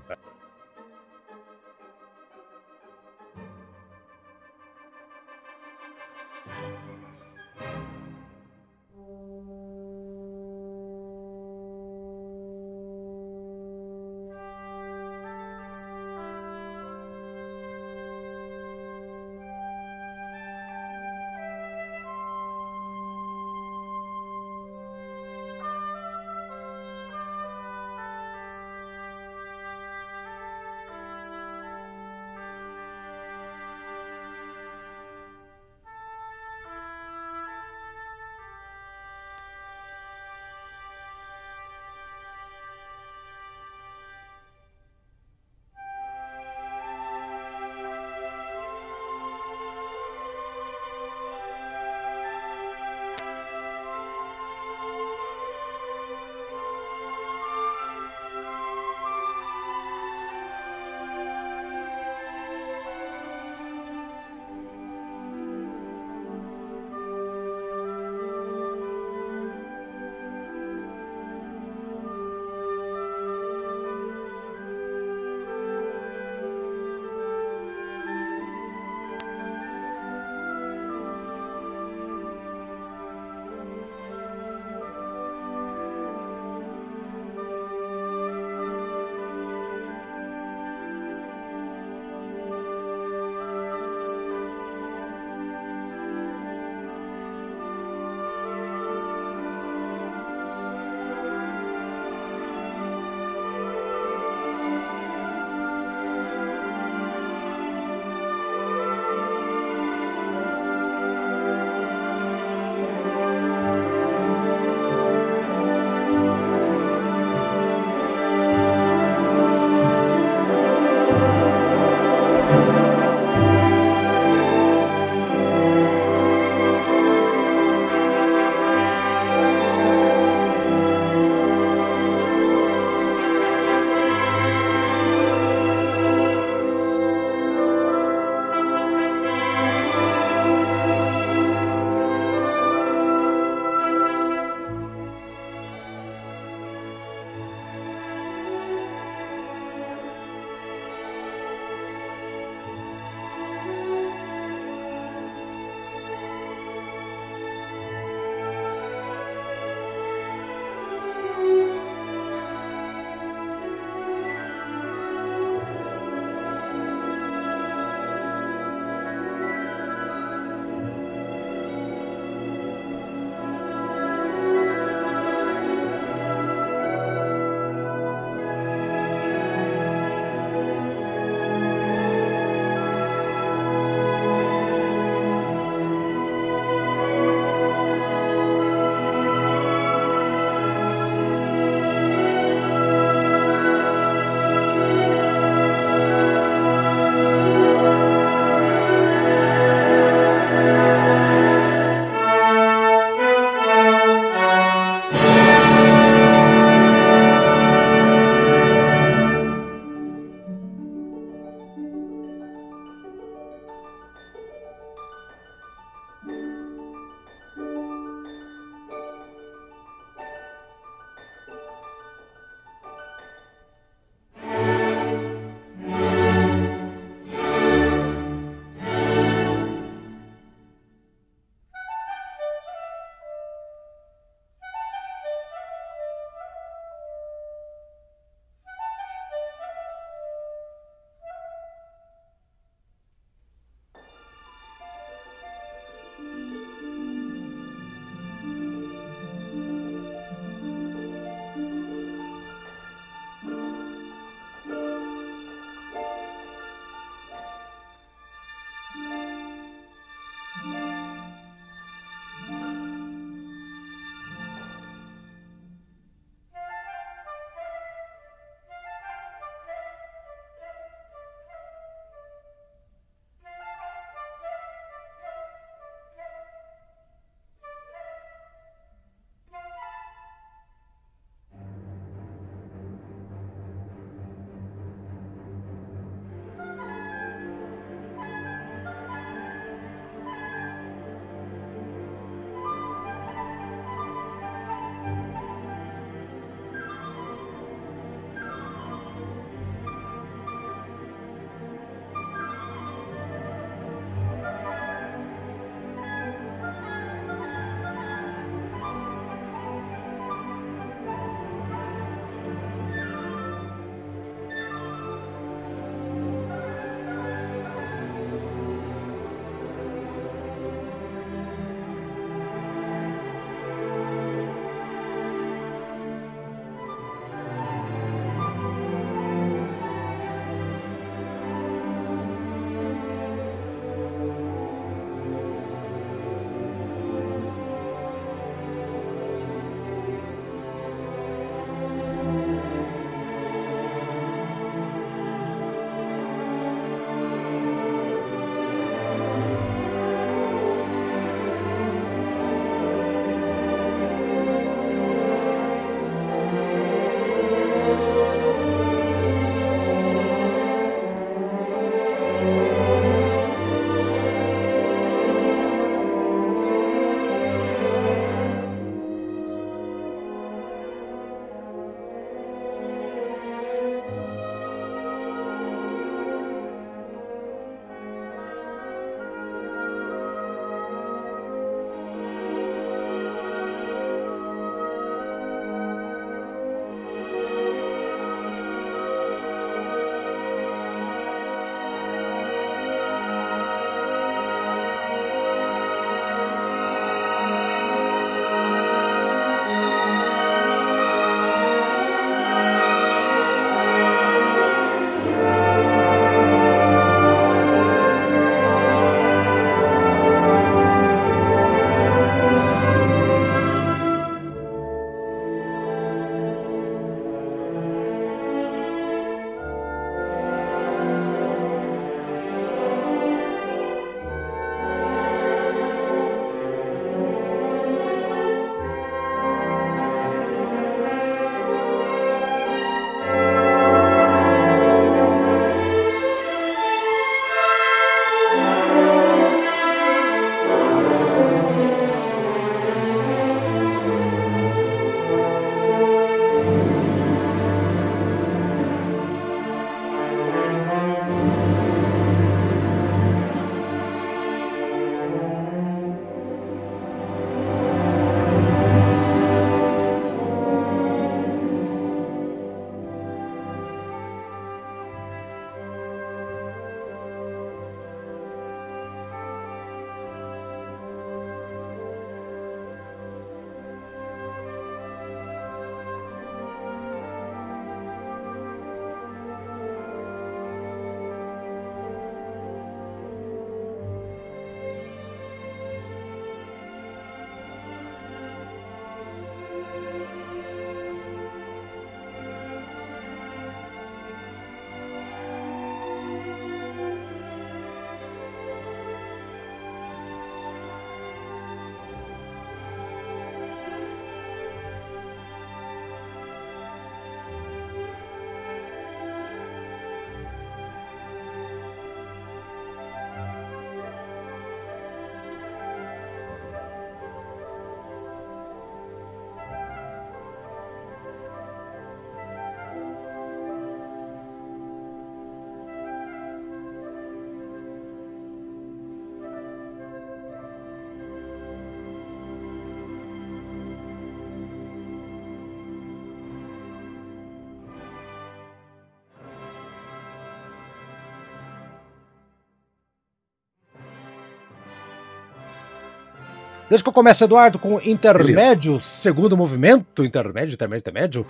Desde 546.89 547.04
que 547.04 547.10
eu 547.10 547.13
começo, 547.13 547.43
Eduardo, 547.43 547.78
com 547.78 548.00
intermédio, 548.02 548.93
Beleza. 548.93 549.08
segundo 549.08 549.58
movimento, 549.58 550.23
intermédio, 550.23 550.73
intermédio, 550.73 551.02
intermédio. 551.02 551.45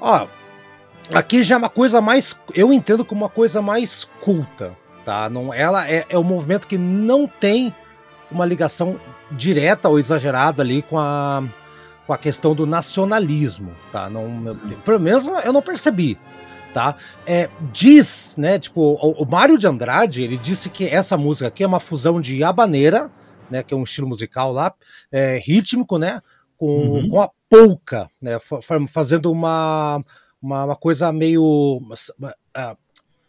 Ó, 0.00 0.26
aqui 1.12 1.42
já 1.42 1.56
é 1.56 1.58
uma 1.58 1.68
coisa 1.68 2.00
mais. 2.00 2.36
Eu 2.54 2.72
entendo 2.72 3.04
como 3.04 3.22
uma 3.22 3.28
coisa 3.28 3.60
mais 3.60 4.08
culta, 4.20 4.72
tá? 5.04 5.28
Não, 5.28 5.52
ela 5.52 5.88
é, 5.88 6.06
é 6.08 6.18
um 6.18 6.22
movimento 6.22 6.68
que 6.68 6.78
não 6.78 7.26
tem 7.26 7.74
uma 8.30 8.46
ligação 8.46 8.96
direta 9.32 9.88
ou 9.88 9.98
exagerada 9.98 10.62
ali 10.62 10.82
com 10.82 10.98
a, 10.98 11.42
com 12.06 12.12
a 12.12 12.18
questão 12.18 12.54
do 12.54 12.66
nacionalismo, 12.66 13.72
tá? 13.90 14.08
Não, 14.08 14.56
pelo 14.84 15.00
menos 15.00 15.26
eu 15.44 15.52
não 15.52 15.62
percebi, 15.62 16.16
tá? 16.72 16.94
É, 17.26 17.48
diz, 17.72 18.36
né, 18.38 18.58
tipo, 18.58 18.80
o, 18.80 19.22
o 19.22 19.26
Mário 19.26 19.58
de 19.58 19.66
Andrade, 19.66 20.22
ele 20.22 20.36
disse 20.36 20.68
que 20.68 20.86
essa 20.86 21.16
música 21.16 21.48
aqui 21.48 21.64
é 21.64 21.66
uma 21.66 21.80
fusão 21.80 22.20
de 22.20 22.44
habaneira, 22.44 23.10
né, 23.50 23.62
que 23.62 23.74
é 23.74 23.76
um 23.76 23.84
estilo 23.84 24.08
musical 24.08 24.52
lá, 24.52 24.74
é, 25.10 25.38
rítmico, 25.38 25.98
né, 25.98 26.20
com, 26.56 26.66
uhum. 26.66 27.08
com 27.08 27.20
a 27.20 27.30
polca, 27.48 28.10
né, 28.20 28.38
fazendo 28.88 29.30
uma, 29.30 30.02
uma, 30.40 30.64
uma 30.64 30.76
coisa 30.76 31.12
meio 31.12 31.80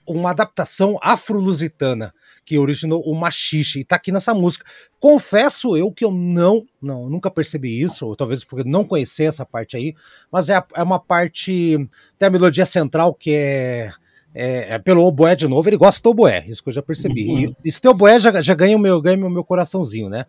uma 0.05 0.31
adaptação 0.31 0.97
afro-lusitana 1.01 2.13
que 2.43 2.57
originou 2.57 3.03
o 3.03 3.13
machixe 3.13 3.81
e 3.81 3.83
tá 3.83 3.95
aqui 3.95 4.11
nessa 4.11 4.33
música. 4.33 4.65
Confesso 4.99 5.77
eu 5.77 5.91
que 5.91 6.03
eu 6.03 6.09
não, 6.09 6.65
não, 6.81 7.07
nunca 7.07 7.29
percebi 7.29 7.79
isso, 7.79 8.07
ou 8.07 8.15
talvez 8.15 8.43
porque 8.43 8.67
não 8.67 8.83
conhecer 8.83 9.25
essa 9.25 9.45
parte 9.45 9.77
aí, 9.77 9.93
mas 10.31 10.49
é, 10.49 10.59
é 10.73 10.81
uma 10.81 10.99
parte, 10.99 11.77
tem 12.17 12.27
a 12.27 12.31
melodia 12.31 12.65
central 12.65 13.13
que 13.13 13.35
é, 13.35 13.91
é, 14.33 14.77
pelo 14.79 15.03
oboé 15.03 15.35
de 15.35 15.47
novo, 15.47 15.67
ele 15.67 15.77
gosta 15.77 16.01
do 16.01 16.11
oboé, 16.11 16.45
isso 16.47 16.63
que 16.63 16.69
eu 16.69 16.73
já 16.73 16.81
percebi. 16.81 17.27
Uhum. 17.27 17.55
E 17.63 17.69
esse 17.69 17.87
oboé 17.87 18.19
já, 18.19 18.41
já 18.41 18.53
ganha 18.53 18.75
o 18.77 18.79
meu, 18.79 19.01
ganha 19.01 19.25
o 19.25 19.29
meu 19.29 19.43
coraçãozinho, 19.43 20.09
né? 20.09 20.25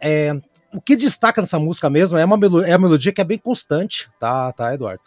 É, 0.00 0.34
o 0.72 0.80
que 0.80 0.96
destaca 0.96 1.40
nessa 1.40 1.58
música 1.58 1.88
mesmo 1.90 2.18
é, 2.18 2.24
uma 2.24 2.36
melo, 2.36 2.62
é 2.62 2.72
a 2.72 2.78
melodia 2.78 3.12
que 3.12 3.20
é 3.20 3.24
bem 3.24 3.38
constante, 3.38 4.10
tá, 4.18 4.52
tá, 4.52 4.74
Eduardo? 4.74 5.02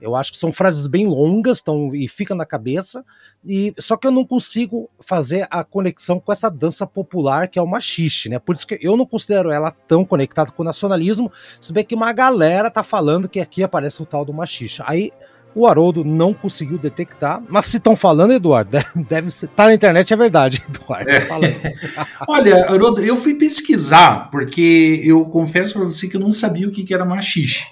Eu 0.00 0.16
acho 0.16 0.32
que 0.32 0.38
são 0.38 0.50
frases 0.50 0.86
bem 0.86 1.06
longas 1.06 1.60
tão, 1.60 1.94
e 1.94 2.08
fica 2.08 2.34
na 2.34 2.46
cabeça, 2.46 3.04
e 3.44 3.74
só 3.78 3.98
que 3.98 4.06
eu 4.06 4.10
não 4.10 4.24
consigo 4.24 4.88
fazer 4.98 5.46
a 5.50 5.62
conexão 5.62 6.18
com 6.18 6.32
essa 6.32 6.50
dança 6.50 6.86
popular 6.86 7.48
que 7.48 7.58
é 7.58 7.62
o 7.62 7.66
machixe, 7.66 8.30
né? 8.30 8.38
Por 8.38 8.54
isso 8.54 8.66
que 8.66 8.78
eu 8.80 8.96
não 8.96 9.04
considero 9.04 9.50
ela 9.50 9.70
tão 9.70 10.04
conectada 10.04 10.50
com 10.52 10.62
o 10.62 10.64
nacionalismo, 10.64 11.30
se 11.60 11.70
bem 11.70 11.84
que 11.84 11.94
uma 11.94 12.12
galera 12.14 12.70
tá 12.70 12.82
falando 12.82 13.28
que 13.28 13.40
aqui 13.40 13.62
aparece 13.62 14.02
o 14.02 14.06
tal 14.06 14.24
do 14.24 14.32
machixe. 14.32 14.82
Aí 14.86 15.12
o 15.54 15.66
Haroldo 15.66 16.04
não 16.04 16.32
conseguiu 16.32 16.78
detectar, 16.78 17.42
mas 17.48 17.66
se 17.66 17.76
estão 17.76 17.96
falando, 17.96 18.32
Eduardo, 18.32 18.76
deve 19.08 19.28
estar 19.28 19.48
tá 19.48 19.66
na 19.66 19.74
internet, 19.74 20.12
é 20.12 20.16
verdade, 20.16 20.62
Eduardo. 20.68 21.10
É. 21.10 21.26
Olha, 22.28 22.66
Haroldo, 22.66 23.00
eu 23.00 23.16
fui 23.16 23.34
pesquisar, 23.34 24.30
porque 24.30 25.02
eu 25.04 25.24
confesso 25.26 25.74
para 25.74 25.84
você 25.84 26.08
que 26.08 26.16
eu 26.16 26.20
não 26.20 26.30
sabia 26.30 26.68
o 26.68 26.70
que 26.70 26.92
era 26.92 27.04
machixe 27.04 27.64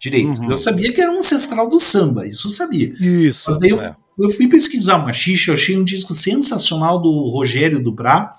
direito. 0.00 0.40
Uhum. 0.40 0.50
Eu 0.50 0.56
sabia 0.56 0.90
que 0.92 1.00
era 1.00 1.12
um 1.12 1.18
ancestral 1.18 1.68
do 1.68 1.78
samba, 1.78 2.26
isso 2.26 2.48
eu 2.48 2.50
sabia. 2.50 2.94
Isso. 2.98 3.44
Mas 3.46 3.58
daí 3.58 3.70
é. 3.70 3.74
eu, 4.18 4.26
eu, 4.26 4.30
fui 4.30 4.48
pesquisar 4.48 4.98
machixe, 4.98 5.48
eu 5.48 5.54
achei 5.54 5.76
um 5.76 5.84
disco 5.84 6.14
sensacional 6.14 6.98
do 6.98 7.28
Rogério 7.28 7.82
Dubrá, 7.82 8.32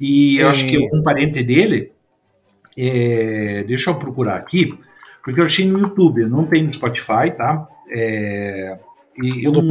e 0.00 0.36
Sim. 0.36 0.40
eu 0.40 0.48
acho 0.48 0.66
que 0.66 0.78
um 0.94 1.02
parente 1.02 1.42
dele, 1.42 1.90
é, 2.78 3.64
deixa 3.66 3.90
eu 3.90 3.96
procurar 3.96 4.36
aqui, 4.36 4.72
porque 5.22 5.40
eu 5.40 5.44
achei 5.44 5.66
no 5.66 5.78
YouTube, 5.78 6.24
não 6.26 6.46
tem 6.46 6.62
no 6.62 6.72
Spotify, 6.72 7.30
tá? 7.36 7.68
É, 7.90 8.78
e 9.22 9.46
o, 9.46 9.52
o, 9.52 9.58
o, 9.58 9.62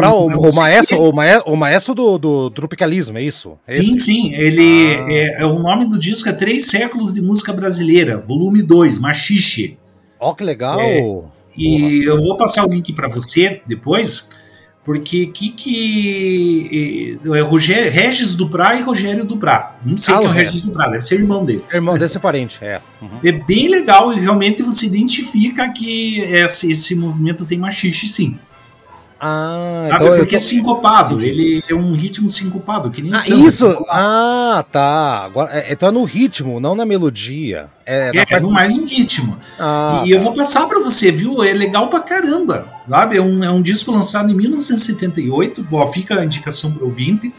maestro, 0.56 1.02
o, 1.02 1.14
maestro, 1.14 1.54
o 1.54 1.56
maestro 1.56 1.96
do, 1.96 2.18
do 2.18 2.50
tropicalismo, 2.52 3.18
é 3.18 3.24
isso? 3.24 3.58
É 3.68 3.82
sim, 3.82 3.98
sim. 3.98 4.34
Ele 4.34 4.96
ah. 4.96 5.06
é, 5.10 5.42
é, 5.42 5.46
o 5.46 5.60
nome 5.60 5.88
do 5.88 5.98
disco 5.98 6.30
é 6.30 6.34
Três 6.34 6.68
Séculos 6.68 7.12
de 7.12 7.22
Música 7.22 7.52
Brasileira, 7.52 8.20
volume 8.20 8.62
2, 8.62 9.00
Machixe. 9.00 9.78
Ó, 10.20 10.30
oh, 10.32 10.36
que 10.36 10.44
legal! 10.44 10.80
É, 10.80 11.24
e 11.58 12.08
eu 12.08 12.18
vou 12.18 12.38
passar 12.38 12.66
o 12.66 12.70
link 12.70 12.94
para 12.94 13.08
você 13.08 13.62
depois, 13.66 14.30
porque 14.90 15.28
que 15.28 15.52
que 15.52 17.20
é 17.24 17.42
Rogério, 17.42 17.92
Regis 17.92 18.34
Dubrá 18.34 18.74
e 18.74 18.82
Rogério 18.82 19.24
Dubrá. 19.24 19.78
Não 19.86 19.96
sei 19.96 20.16
ah, 20.16 20.18
quem 20.18 20.28
é 20.28 20.30
o 20.32 20.34
Regis 20.34 20.64
Dubrá, 20.64 20.88
deve 20.88 21.02
ser 21.02 21.20
irmão 21.20 21.46
dele. 21.46 21.64
Irmão 21.72 21.96
desse 21.96 22.18
parente, 22.18 22.58
é. 22.60 22.82
Uhum. 23.00 23.20
É 23.24 23.32
bem 23.32 23.68
legal 23.68 24.12
e 24.12 24.20
realmente 24.20 24.64
você 24.64 24.88
identifica 24.88 25.72
que 25.72 26.22
esse, 26.22 26.72
esse 26.72 26.96
movimento 26.96 27.46
tem 27.46 27.60
machixe 27.60 28.08
sim. 28.08 28.40
Ah, 29.20 29.88
Sabe? 29.92 30.06
Então 30.06 30.18
porque 30.18 30.32
tô... 30.32 30.36
é 30.36 30.40
sincopado, 30.40 31.22
ele 31.22 31.62
é 31.68 31.76
um 31.76 31.94
ritmo 31.94 32.30
sincopado, 32.30 32.90
que 32.90 33.02
nem 33.02 33.14
ah, 33.14 33.18
samba, 33.18 33.48
Isso! 33.48 33.86
Ah, 33.90 34.66
tá. 34.72 35.26
Agora, 35.26 35.52
é, 35.52 35.74
então 35.74 35.90
é 35.90 35.92
no 35.92 36.04
ritmo, 36.06 36.60
não 36.60 36.74
na 36.74 36.86
melodia. 36.86 37.70
É, 37.86 38.12
é, 38.16 38.36
é 38.36 38.40
mais 38.40 38.74
no 38.78 38.86
ritmo. 38.86 39.38
Ah, 39.60 40.04
e 40.06 40.12
tá. 40.12 40.16
eu 40.16 40.22
vou 40.22 40.34
passar 40.34 40.68
para 40.68 40.80
você, 40.80 41.12
viu? 41.12 41.44
É 41.44 41.52
legal 41.52 41.90
pra 41.90 42.00
caramba. 42.00 42.72
Sabe? 42.90 43.18
É 43.18 43.22
um, 43.22 43.44
é 43.44 43.52
um 43.52 43.62
disco 43.62 43.92
lançado 43.92 44.32
em 44.32 44.36
1978. 44.36 45.64
Bom, 45.64 45.86
fica 45.88 46.20
a 46.20 46.26
indicação 46.26 46.72
pro 46.72 46.86
ouvinte. 46.86 47.34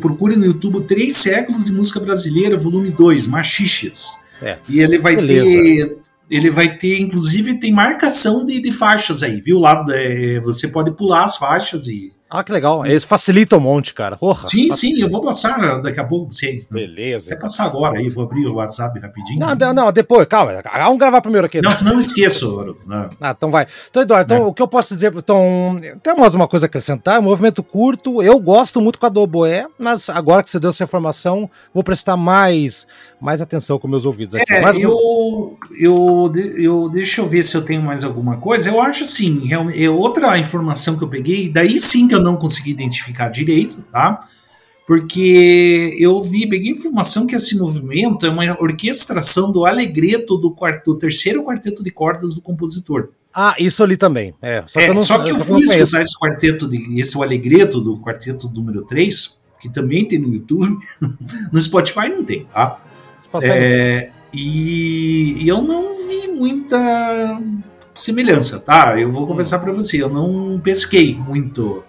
Procure 0.00 0.36
no 0.36 0.44
YouTube 0.44 0.82
Três 0.82 1.16
Séculos 1.16 1.64
de 1.64 1.72
Música 1.72 1.98
Brasileira, 1.98 2.58
volume 2.58 2.90
2, 2.90 3.26
Machiches. 3.26 4.18
É. 4.42 4.58
E 4.68 4.80
ele 4.80 4.98
vai 4.98 5.16
Beleza. 5.16 5.62
ter 5.62 5.98
ele 6.30 6.48
vai 6.48 6.76
ter, 6.76 7.00
inclusive, 7.00 7.58
tem 7.58 7.72
marcação 7.72 8.44
de, 8.44 8.60
de 8.60 8.70
faixas 8.70 9.22
aí, 9.22 9.40
viu? 9.40 9.58
Lá 9.58 9.84
é, 9.90 10.40
você 10.40 10.68
pode 10.68 10.92
pular 10.92 11.24
as 11.24 11.36
faixas 11.36 11.88
e 11.88 12.12
ah, 12.30 12.44
que 12.44 12.52
legal. 12.52 12.86
Isso 12.86 13.08
facilita 13.08 13.56
um 13.56 13.60
monte, 13.60 13.92
cara. 13.92 14.16
Porra, 14.16 14.46
sim, 14.46 14.68
facilita. 14.68 14.76
sim, 14.76 15.02
eu 15.02 15.10
vou 15.10 15.20
passar 15.20 15.80
daqui 15.80 15.98
a 15.98 16.04
pouco 16.04 16.26
pra 16.26 16.36
vocês. 16.36 16.68
Beleza. 16.70 17.32
Até 17.32 17.42
passar 17.42 17.66
agora 17.66 17.98
aí, 17.98 18.08
vou 18.08 18.22
abrir 18.22 18.46
o 18.46 18.54
WhatsApp 18.54 19.00
rapidinho. 19.00 19.40
Não, 19.40 19.54
não, 19.56 19.74
não 19.74 19.92
depois, 19.92 20.28
calma. 20.28 20.62
Vamos 20.72 20.98
gravar 20.98 21.20
primeiro 21.20 21.46
aqui. 21.46 21.60
Não, 21.60 21.72
senão 21.72 21.94
eu 21.94 21.98
esqueço. 21.98 22.76
Não. 22.86 23.10
Ah, 23.20 23.34
então 23.36 23.50
vai. 23.50 23.66
Então, 23.90 24.04
Eduardo, 24.04 24.32
então, 24.32 24.46
é. 24.46 24.48
o 24.48 24.54
que 24.54 24.62
eu 24.62 24.68
posso 24.68 24.94
dizer? 24.94 25.12
Então, 25.12 25.76
tem 26.00 26.16
mais 26.16 26.32
uma 26.32 26.46
coisa 26.46 26.66
a 26.66 26.68
acrescentar. 26.68 27.20
Movimento 27.20 27.64
curto, 27.64 28.22
eu 28.22 28.38
gosto 28.38 28.80
muito 28.80 29.00
com 29.00 29.06
a 29.06 29.08
do 29.08 29.20
Oboé, 29.20 29.66
mas 29.76 30.08
agora 30.08 30.44
que 30.44 30.50
você 30.50 30.60
deu 30.60 30.70
essa 30.70 30.84
informação, 30.84 31.50
vou 31.74 31.82
prestar 31.82 32.16
mais, 32.16 32.86
mais 33.20 33.40
atenção 33.40 33.76
com 33.76 33.88
meus 33.88 34.04
ouvidos 34.04 34.36
aqui. 34.36 34.52
É, 34.52 34.76
eu, 34.76 35.58
eu, 35.76 36.32
eu, 36.56 36.88
deixa 36.88 37.20
eu 37.20 37.26
ver 37.26 37.42
se 37.42 37.56
eu 37.56 37.64
tenho 37.64 37.82
mais 37.82 38.04
alguma 38.04 38.36
coisa. 38.36 38.68
Eu 38.68 38.80
acho 38.80 39.02
assim, 39.02 39.48
é 39.74 39.90
outra 39.90 40.38
informação 40.38 40.96
que 40.96 41.02
eu 41.02 41.08
peguei, 41.08 41.48
daí 41.48 41.80
sim 41.80 42.06
que 42.06 42.14
eu 42.14 42.19
não 42.22 42.36
consegui 42.36 42.70
identificar 42.70 43.28
direito, 43.28 43.82
tá? 43.90 44.20
Porque 44.86 45.96
eu 46.00 46.20
vi, 46.20 46.48
peguei 46.48 46.72
informação 46.72 47.26
que 47.26 47.36
esse 47.36 47.56
movimento 47.56 48.26
é 48.26 48.28
uma 48.30 48.60
orquestração 48.60 49.52
do 49.52 49.64
alegreto 49.64 50.36
do, 50.36 50.50
quarto, 50.50 50.92
do 50.92 50.98
terceiro 50.98 51.44
quarteto 51.44 51.84
de 51.84 51.92
cordas 51.92 52.34
do 52.34 52.42
compositor. 52.42 53.10
Ah, 53.32 53.54
isso 53.58 53.82
ali 53.84 53.96
também. 53.96 54.34
É, 54.42 54.64
só 54.66 54.80
que, 54.80 54.84
é, 54.84 54.90
eu, 54.90 54.94
não, 54.94 55.00
só 55.00 55.18
que 55.22 55.30
eu, 55.30 55.36
eu 55.36 55.44
fui 55.44 55.62
escutar 55.62 56.02
esse 56.02 56.18
quarteto, 56.18 56.68
de, 56.68 57.00
esse 57.00 57.16
alegreto 57.22 57.80
do 57.80 58.00
quarteto 58.00 58.50
número 58.50 58.82
3, 58.82 59.40
que 59.60 59.68
também 59.68 60.04
tem 60.08 60.18
no 60.18 60.34
YouTube. 60.34 60.76
no 61.52 61.62
Spotify 61.62 62.08
não 62.08 62.24
tem, 62.24 62.46
tá? 62.46 62.82
É, 63.42 64.10
e, 64.32 65.44
e, 65.44 65.48
eu 65.48 65.62
não 65.62 65.84
vi 66.08 66.28
muita 66.32 67.40
semelhança, 67.94 68.58
tá? 68.58 69.00
Eu 69.00 69.12
vou 69.12 69.26
confessar 69.26 69.60
para 69.60 69.72
você, 69.72 70.02
eu 70.02 70.08
não 70.08 70.58
pesquei 70.58 71.14
muito 71.14 71.84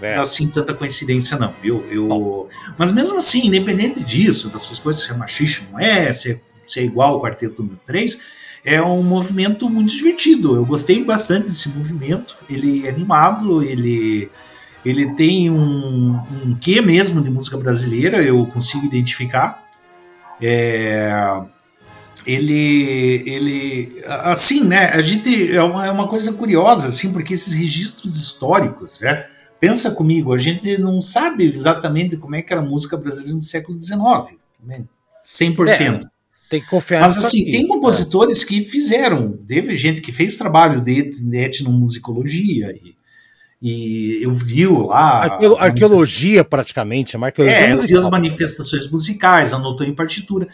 é. 0.00 0.14
assim 0.16 0.48
tanta 0.48 0.74
coincidência, 0.74 1.36
não, 1.36 1.54
viu? 1.60 1.84
Eu, 1.90 2.48
mas 2.76 2.92
mesmo 2.92 3.18
assim, 3.18 3.46
independente 3.46 4.02
disso, 4.04 4.48
dessas 4.48 4.78
coisas 4.78 5.02
se 5.02 5.10
é 5.10 5.14
machista, 5.14 5.66
não 5.70 5.78
é, 5.78 6.12
se 6.12 6.32
é, 6.32 6.40
se 6.62 6.80
é 6.80 6.84
igual 6.84 7.14
ao 7.14 7.22
quarteto 7.22 7.62
número 7.62 7.80
3, 7.84 8.18
é 8.64 8.82
um 8.82 9.02
movimento 9.02 9.68
muito 9.70 9.94
divertido. 9.94 10.54
Eu 10.56 10.64
gostei 10.64 11.02
bastante 11.02 11.48
desse 11.48 11.68
movimento. 11.70 12.36
Ele 12.50 12.86
é 12.86 12.90
animado, 12.90 13.62
ele, 13.62 14.30
ele 14.84 15.14
tem 15.14 15.50
um, 15.50 16.20
um 16.44 16.56
quê 16.60 16.80
mesmo 16.80 17.22
de 17.22 17.30
música 17.30 17.56
brasileira, 17.56 18.22
eu 18.22 18.44
consigo 18.46 18.84
identificar. 18.84 19.64
É, 20.40 21.40
ele, 22.26 23.22
ele, 23.26 24.02
assim, 24.06 24.64
né? 24.64 24.90
A 24.90 25.00
gente 25.00 25.50
é 25.50 25.62
uma, 25.62 25.86
é 25.86 25.90
uma 25.90 26.06
coisa 26.06 26.32
curiosa, 26.32 26.88
assim, 26.88 27.12
porque 27.12 27.34
esses 27.34 27.54
registros 27.54 28.16
históricos, 28.16 29.00
né? 29.00 29.26
Pensa 29.60 29.90
comigo, 29.90 30.32
a 30.32 30.38
gente 30.38 30.78
não 30.78 31.00
sabe 31.00 31.50
exatamente 31.50 32.16
como 32.16 32.36
é 32.36 32.42
que 32.42 32.52
era 32.52 32.62
a 32.62 32.64
música 32.64 32.96
brasileira 32.96 33.34
no 33.34 33.42
século 33.42 33.80
XIX, 33.80 34.38
né? 34.64 34.84
100%. 35.24 36.02
É, 36.04 36.08
tem 36.48 36.60
que 36.60 36.66
confiar 36.66 37.02
Mas 37.02 37.18
assim, 37.18 37.42
aqui. 37.42 37.52
tem 37.52 37.66
compositores 37.66 38.44
que 38.44 38.60
fizeram, 38.60 39.38
teve 39.46 39.76
gente 39.76 40.00
que 40.00 40.10
fez 40.10 40.38
trabalho 40.38 40.80
de, 40.80 41.10
de 41.10 41.36
etnomusicologia 41.36 42.72
e, 42.72 42.96
e 43.60 44.24
eu 44.24 44.32
viu 44.32 44.86
lá... 44.86 45.24
Arqueo, 45.24 45.56
arqueologia 45.58 46.44
praticamente, 46.44 47.16
é, 47.16 47.20
arqueologia 47.22 47.58
é, 47.58 47.76
viu 47.76 47.98
as 47.98 48.08
manifestações 48.08 48.90
musicais, 48.90 49.52
anotou 49.52 49.86
em 49.86 49.94
partitura. 49.94 50.48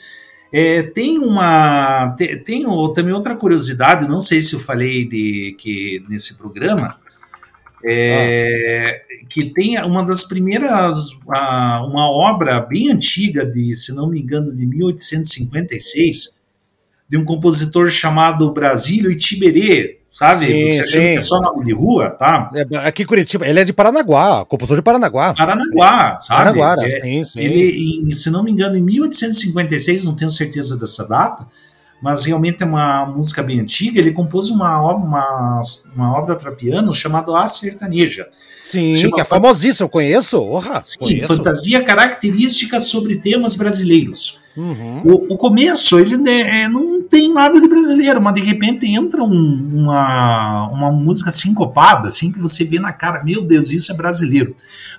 É, 0.53 0.83
tem 0.83 1.19
uma 1.19 2.15
tem, 2.17 2.39
tem, 2.43 2.65
também 2.95 3.13
outra 3.13 3.37
curiosidade, 3.37 4.09
não 4.09 4.21
sei 4.21 4.41
se 4.41 4.55
eu 4.55 4.61
falei 4.61 5.05
de 5.05 5.57
que 5.59 6.05
nesse 6.09 6.37
programa, 6.37 6.97
é, 7.87 9.03
ah. 9.03 9.27
que 9.29 9.45
tem 9.53 9.79
uma 9.83 10.05
das 10.05 10.25
primeiras, 10.25 11.11
uma 11.27 12.11
obra 12.11 12.61
bem 12.61 12.91
antiga, 12.91 13.45
de, 13.45 13.77
se 13.77 13.95
não 13.95 14.09
me 14.09 14.21
engano, 14.21 14.55
de 14.55 14.67
1856, 14.67 16.39
de 17.09 17.19
um 17.19 17.25
compositor 17.25 17.89
chamado 17.91 18.53
Brasílio 18.53 19.11
Itiberê, 19.11 19.99
sabe? 20.11 20.47
Sim, 20.47 20.67
Você 20.67 20.81
achando 20.81 21.03
sim. 21.03 21.11
que 21.11 21.19
é 21.19 21.23
só 21.23 21.41
nome 21.41 21.65
de 21.65 21.75
rua, 21.75 22.11
tá? 22.11 22.51
É, 22.55 22.77
aqui 22.79 23.03
em 23.03 23.07
Curitiba, 23.07 23.47
ele 23.47 23.61
é 23.61 23.65
de 23.65 23.73
Paranaguá, 23.73 24.45
compositor 24.47 24.79
de 24.79 24.83
Paranaguá. 24.83 25.35
Paranaguá, 25.35 26.19
sabe? 26.21 26.39
Paranaguá, 26.59 26.87
É, 26.87 27.01
sim, 27.01 27.25
sim. 27.25 27.41
Ele, 27.41 28.01
em- 28.09 28.13
se 28.13 28.31
não 28.31 28.43
me 28.43 28.51
engano, 28.51 28.77
em 28.77 28.83
1856, 28.83 30.05
não 30.05 30.15
tenho 30.15 30.31
certeza 30.31 30.79
dessa 30.79 31.07
data, 31.07 31.47
mas 32.05 32.23
realmente 32.27 32.63
é 32.63 32.67
uma 32.67 33.07
música 33.07 33.43
bem 33.43 33.61
antiga. 33.61 33.99
Ele 33.99 34.13
compôs 34.13 34.51
uma, 34.51 34.79
uma, 34.95 35.61
uma 35.97 36.13
obra 36.19 36.37
para 36.37 36.53
piano 36.53 36.93
chamada 36.93 37.35
A 37.39 37.49
Sertaneja. 37.49 38.29
Sim, 38.61 38.95
Chama- 38.95 39.15
que 39.15 39.21
é 39.23 39.25
famosíssimo, 39.25 39.87
eu 39.87 39.89
conheço. 39.89 40.39
Orra, 40.39 40.83
Sim, 40.85 40.99
conheço. 40.99 41.27
fantasia 41.27 41.83
característica 41.83 42.79
sobre 42.79 43.17
temas 43.17 43.57
brasileiros. 43.57 44.39
Uhum. 44.55 45.01
O, 45.05 45.35
o 45.35 45.39
começo, 45.39 45.99
ele 45.99 46.19
né, 46.19 46.63
é, 46.65 46.69
não 46.69 47.03
tem 47.03 47.33
nada 47.33 47.59
de 47.59 47.67
brasileiro, 47.67 48.21
mas 48.21 48.35
de 48.35 48.43
repente 48.43 48.87
entra 48.87 49.23
um- 49.25 49.71
uma, 49.73 50.69
uma 50.69 50.93
música 50.93 51.31
sincopada, 51.31 52.09
assim, 52.09 52.31
que 52.31 52.39
você 52.39 52.65
vê 52.65 52.79
na 52.79 52.93
cara, 52.93 53.25
meu 53.25 53.41
Deus, 53.41 53.71
isso 53.73 53.91
é 53.91 53.95
brasileiro. 53.95 54.55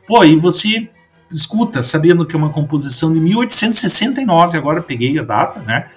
Pô, 0.07 0.23
e 0.23 0.35
você 0.35 0.89
escuta, 1.31 1.83
sabendo 1.83 2.25
que 2.25 2.35
é 2.35 2.39
uma 2.39 2.49
composição 2.49 3.13
de 3.13 3.19
1869, 3.19 4.57
agora 4.57 4.81
peguei 4.81 5.17
a 5.19 5.23
data, 5.23 5.59
né? 5.61 5.87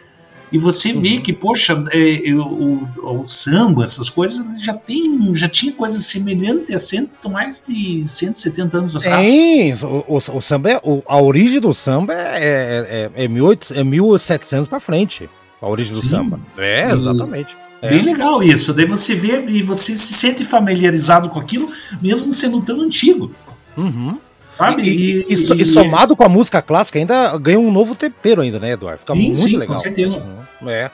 E 0.51 0.57
você 0.59 0.93
vê 0.93 1.17
Uhum. 1.17 1.21
que, 1.21 1.33
poxa, 1.33 1.83
é, 1.93 2.29
é, 2.31 2.35
o, 2.35 2.83
o 3.21 3.25
samba, 3.25 3.83
essas 3.83 4.09
coisas, 4.09 4.63
já 4.63 4.73
tem, 4.75 5.35
já 5.35 5.49
tinha 5.49 5.73
coisas 5.73 6.07
semelhantes 6.07 6.75
há 6.75 6.79
cento, 6.79 7.29
mais 7.29 7.63
de 7.67 8.07
170 8.07 8.79
anos 8.79 8.97
atrás. 8.97 9.27
Sim, 9.27 9.73
o, 9.83 10.05
o- 10.17 10.37
o 10.39 10.41
samba 10.41 10.71
é, 10.71 10.81
o- 10.83 11.03
a 11.07 11.21
origem 11.21 11.61
do 11.61 11.75
samba 11.75 12.15
é, 12.15 13.11
é, 13.15 13.25
é, 13.25 13.29
1800 13.29 13.71
é 13.79 13.85
1700 13.85 14.69
pra 14.69 14.81
frente. 14.81 15.29
A 15.61 15.69
origem 15.69 15.93
do 15.95 16.01
Sim. 16.03 16.09
samba. 16.09 16.41
É, 16.57 16.91
exatamente. 16.93 17.57
É. 17.83 17.91
Bem 17.91 18.03
legal 18.03 18.43
isso. 18.43 18.73
Daí 18.73 18.87
você 18.87 19.15
vê 19.15 19.45
e 19.49 19.63
você 19.63 19.97
se 19.97 20.13
sente 20.15 20.45
familiarizado 20.45 21.29
com 21.29 21.39
aquilo, 21.39 21.71
mesmo 22.01 22.33
sendo 22.33 22.61
tão 22.63 22.81
antigo, 22.81 23.31
Uhum. 23.77 24.19
Sabe? 24.59 24.83
E, 24.83 25.21
e- 25.23 25.27
e 25.31 25.63
e 25.63 25.65
somado 25.67 26.15
com 26.17 26.25
a 26.25 26.29
música 26.29 26.61
clássica, 26.61 26.99
ainda 26.99 27.37
ganha 27.39 27.59
um 27.59 27.71
novo 27.71 27.95
tempero 27.95 28.43
ainda, 28.43 28.59
né, 28.59 28.73
Eduardo? 28.73 29.01
Fica 29.01 29.15
Sim, 29.15 29.21
muito 29.23 29.39
sim, 29.39 29.53
com 29.53 29.59
legal. 29.59 29.77
certeza. 29.79 30.19
Uhum, 30.63 30.69
É. 30.69 30.91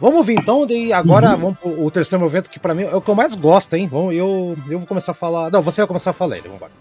Vamos 0.00 0.16
ouvir 0.18 0.34
então, 0.36 0.66
daí 0.66 0.92
agora 0.92 1.30
Uhum. 1.30 1.36
vamos 1.38 1.58
pro 1.58 1.84
o 1.86 1.90
terceiro 1.90 2.20
movimento, 2.22 2.50
que 2.50 2.58
pra 2.58 2.74
mim 2.74 2.82
é 2.82 2.94
o 2.94 3.00
que 3.00 3.08
eu 3.08 3.14
mais 3.14 3.34
gosto, 3.36 3.74
hein? 3.74 3.88
Vamos, 3.90 4.12
eu, 4.14 4.56
eu 4.68 4.78
vou 4.80 4.88
começar 4.88 5.12
a 5.12 5.14
falar. 5.14 5.50
Não, 5.52 5.62
você 5.62 5.80
vai 5.82 5.86
começar 5.86 6.10
a 6.10 6.12
falar 6.12 6.34
ele, 6.36 6.48
vamos 6.48 6.56
embora. 6.56 6.72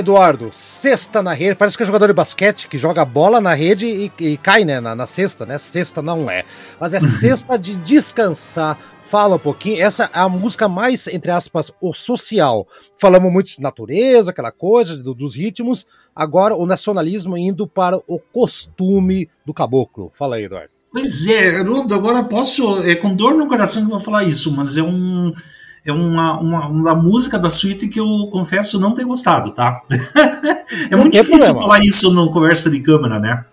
Eduardo, 0.00 0.50
cesta 0.52 1.22
na 1.22 1.32
rede, 1.32 1.54
parece 1.54 1.76
que 1.76 1.82
é 1.82 1.86
jogador 1.86 2.08
de 2.08 2.12
basquete 2.14 2.68
que 2.68 2.76
joga 2.76 3.04
bola 3.04 3.40
na 3.40 3.54
rede 3.54 3.86
e, 3.86 4.12
e 4.18 4.36
cai 4.36 4.64
né, 4.64 4.80
na, 4.80 4.94
na 4.94 5.06
cesta, 5.06 5.46
né? 5.46 5.58
Cesta 5.58 6.02
não 6.02 6.30
é, 6.30 6.44
mas 6.80 6.94
é 6.94 7.00
cesta 7.00 7.58
de 7.58 7.76
descansar. 7.76 8.78
Fala 9.04 9.36
um 9.36 9.40
pouquinho, 9.40 9.82
essa 9.82 10.04
é 10.04 10.08
a 10.12 10.28
música 10.28 10.68
mais, 10.68 11.06
entre 11.08 11.30
aspas, 11.30 11.72
o 11.80 11.92
social. 11.92 12.66
Falamos 12.96 13.32
muito 13.32 13.56
de 13.56 13.60
natureza, 13.60 14.30
aquela 14.30 14.52
coisa, 14.52 14.96
do, 14.96 15.12
dos 15.12 15.34
ritmos. 15.34 15.86
Agora 16.14 16.54
o 16.54 16.64
nacionalismo 16.64 17.36
indo 17.36 17.66
para 17.66 17.96
o 18.06 18.20
costume 18.32 19.28
do 19.44 19.52
caboclo. 19.52 20.10
Fala 20.14 20.36
aí, 20.36 20.44
Eduardo. 20.44 20.70
Pois 20.92 21.26
é, 21.26 21.58
Haroldo, 21.58 21.94
agora 21.94 22.24
posso. 22.24 22.82
É 22.82 22.94
com 22.94 23.14
dor 23.14 23.34
no 23.34 23.48
coração 23.48 23.82
que 23.82 23.88
eu 23.88 23.96
vou 23.96 24.00
falar 24.00 24.24
isso, 24.24 24.54
mas 24.56 24.76
é 24.76 24.82
um 24.82 25.32
é 25.84 25.92
uma, 25.92 26.38
uma, 26.38 26.66
uma 26.68 26.94
música 26.94 27.38
da 27.38 27.50
suíte 27.50 27.88
que 27.88 28.00
eu 28.00 28.28
confesso 28.30 28.78
não 28.78 28.94
ter 28.94 29.04
gostado, 29.04 29.52
tá? 29.52 29.82
é 30.90 30.96
muito 30.96 31.12
difícil 31.12 31.38
problema. 31.38 31.62
falar 31.62 31.84
isso 31.84 32.12
no 32.12 32.30
conversa 32.30 32.70
de 32.70 32.80
câmera, 32.80 33.18
né? 33.18 33.44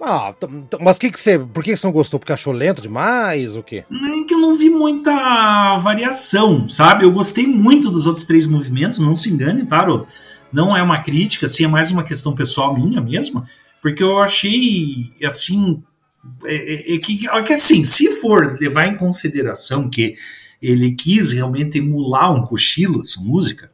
Ah, 0.00 0.32
mas 0.80 0.96
que 0.96 1.10
que 1.10 1.20
você, 1.20 1.38
por 1.38 1.62
que 1.62 1.76
você 1.76 1.86
não 1.86 1.92
gostou? 1.92 2.20
Porque 2.20 2.32
achou 2.32 2.52
lento 2.52 2.80
demais? 2.80 3.56
O 3.56 3.62
quê? 3.62 3.84
É 3.90 4.24
que 4.24 4.34
eu 4.34 4.38
não 4.38 4.56
vi 4.56 4.70
muita 4.70 5.76
variação, 5.78 6.68
sabe? 6.68 7.04
Eu 7.04 7.10
gostei 7.10 7.46
muito 7.46 7.90
dos 7.90 8.06
outros 8.06 8.24
três 8.24 8.46
movimentos, 8.46 9.00
não 9.00 9.14
se 9.14 9.28
engane, 9.28 9.66
tá, 9.66 9.84
Rod? 9.84 10.06
Não 10.52 10.76
é 10.76 10.82
uma 10.82 11.02
crítica, 11.02 11.46
assim, 11.46 11.64
é 11.64 11.68
mais 11.68 11.90
uma 11.90 12.04
questão 12.04 12.34
pessoal 12.34 12.74
minha 12.74 13.00
mesmo, 13.00 13.44
porque 13.82 14.02
eu 14.02 14.18
achei, 14.18 15.12
assim, 15.24 15.82
é, 16.44 16.92
é, 16.92 16.94
é 16.94 16.98
que, 16.98 17.28
é 17.28 17.42
que 17.42 17.52
assim, 17.52 17.84
se 17.84 18.12
for 18.12 18.56
levar 18.60 18.86
em 18.86 18.96
consideração 18.96 19.90
que 19.90 20.14
ele 20.60 20.92
quis 20.92 21.32
realmente 21.32 21.78
emular 21.78 22.34
um 22.34 22.44
cochilo, 22.44 23.00
essa 23.00 23.20
música, 23.20 23.70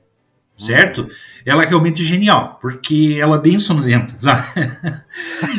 certo? 0.57 1.03
Uhum. 1.03 1.09
Ela 1.45 1.63
é 1.63 1.67
realmente 1.67 2.03
genial, 2.03 2.59
porque 2.61 3.17
ela 3.21 3.37
é 3.37 3.41
bem 3.41 3.59
sonolenta, 3.59 4.15
sabe? 4.21 4.43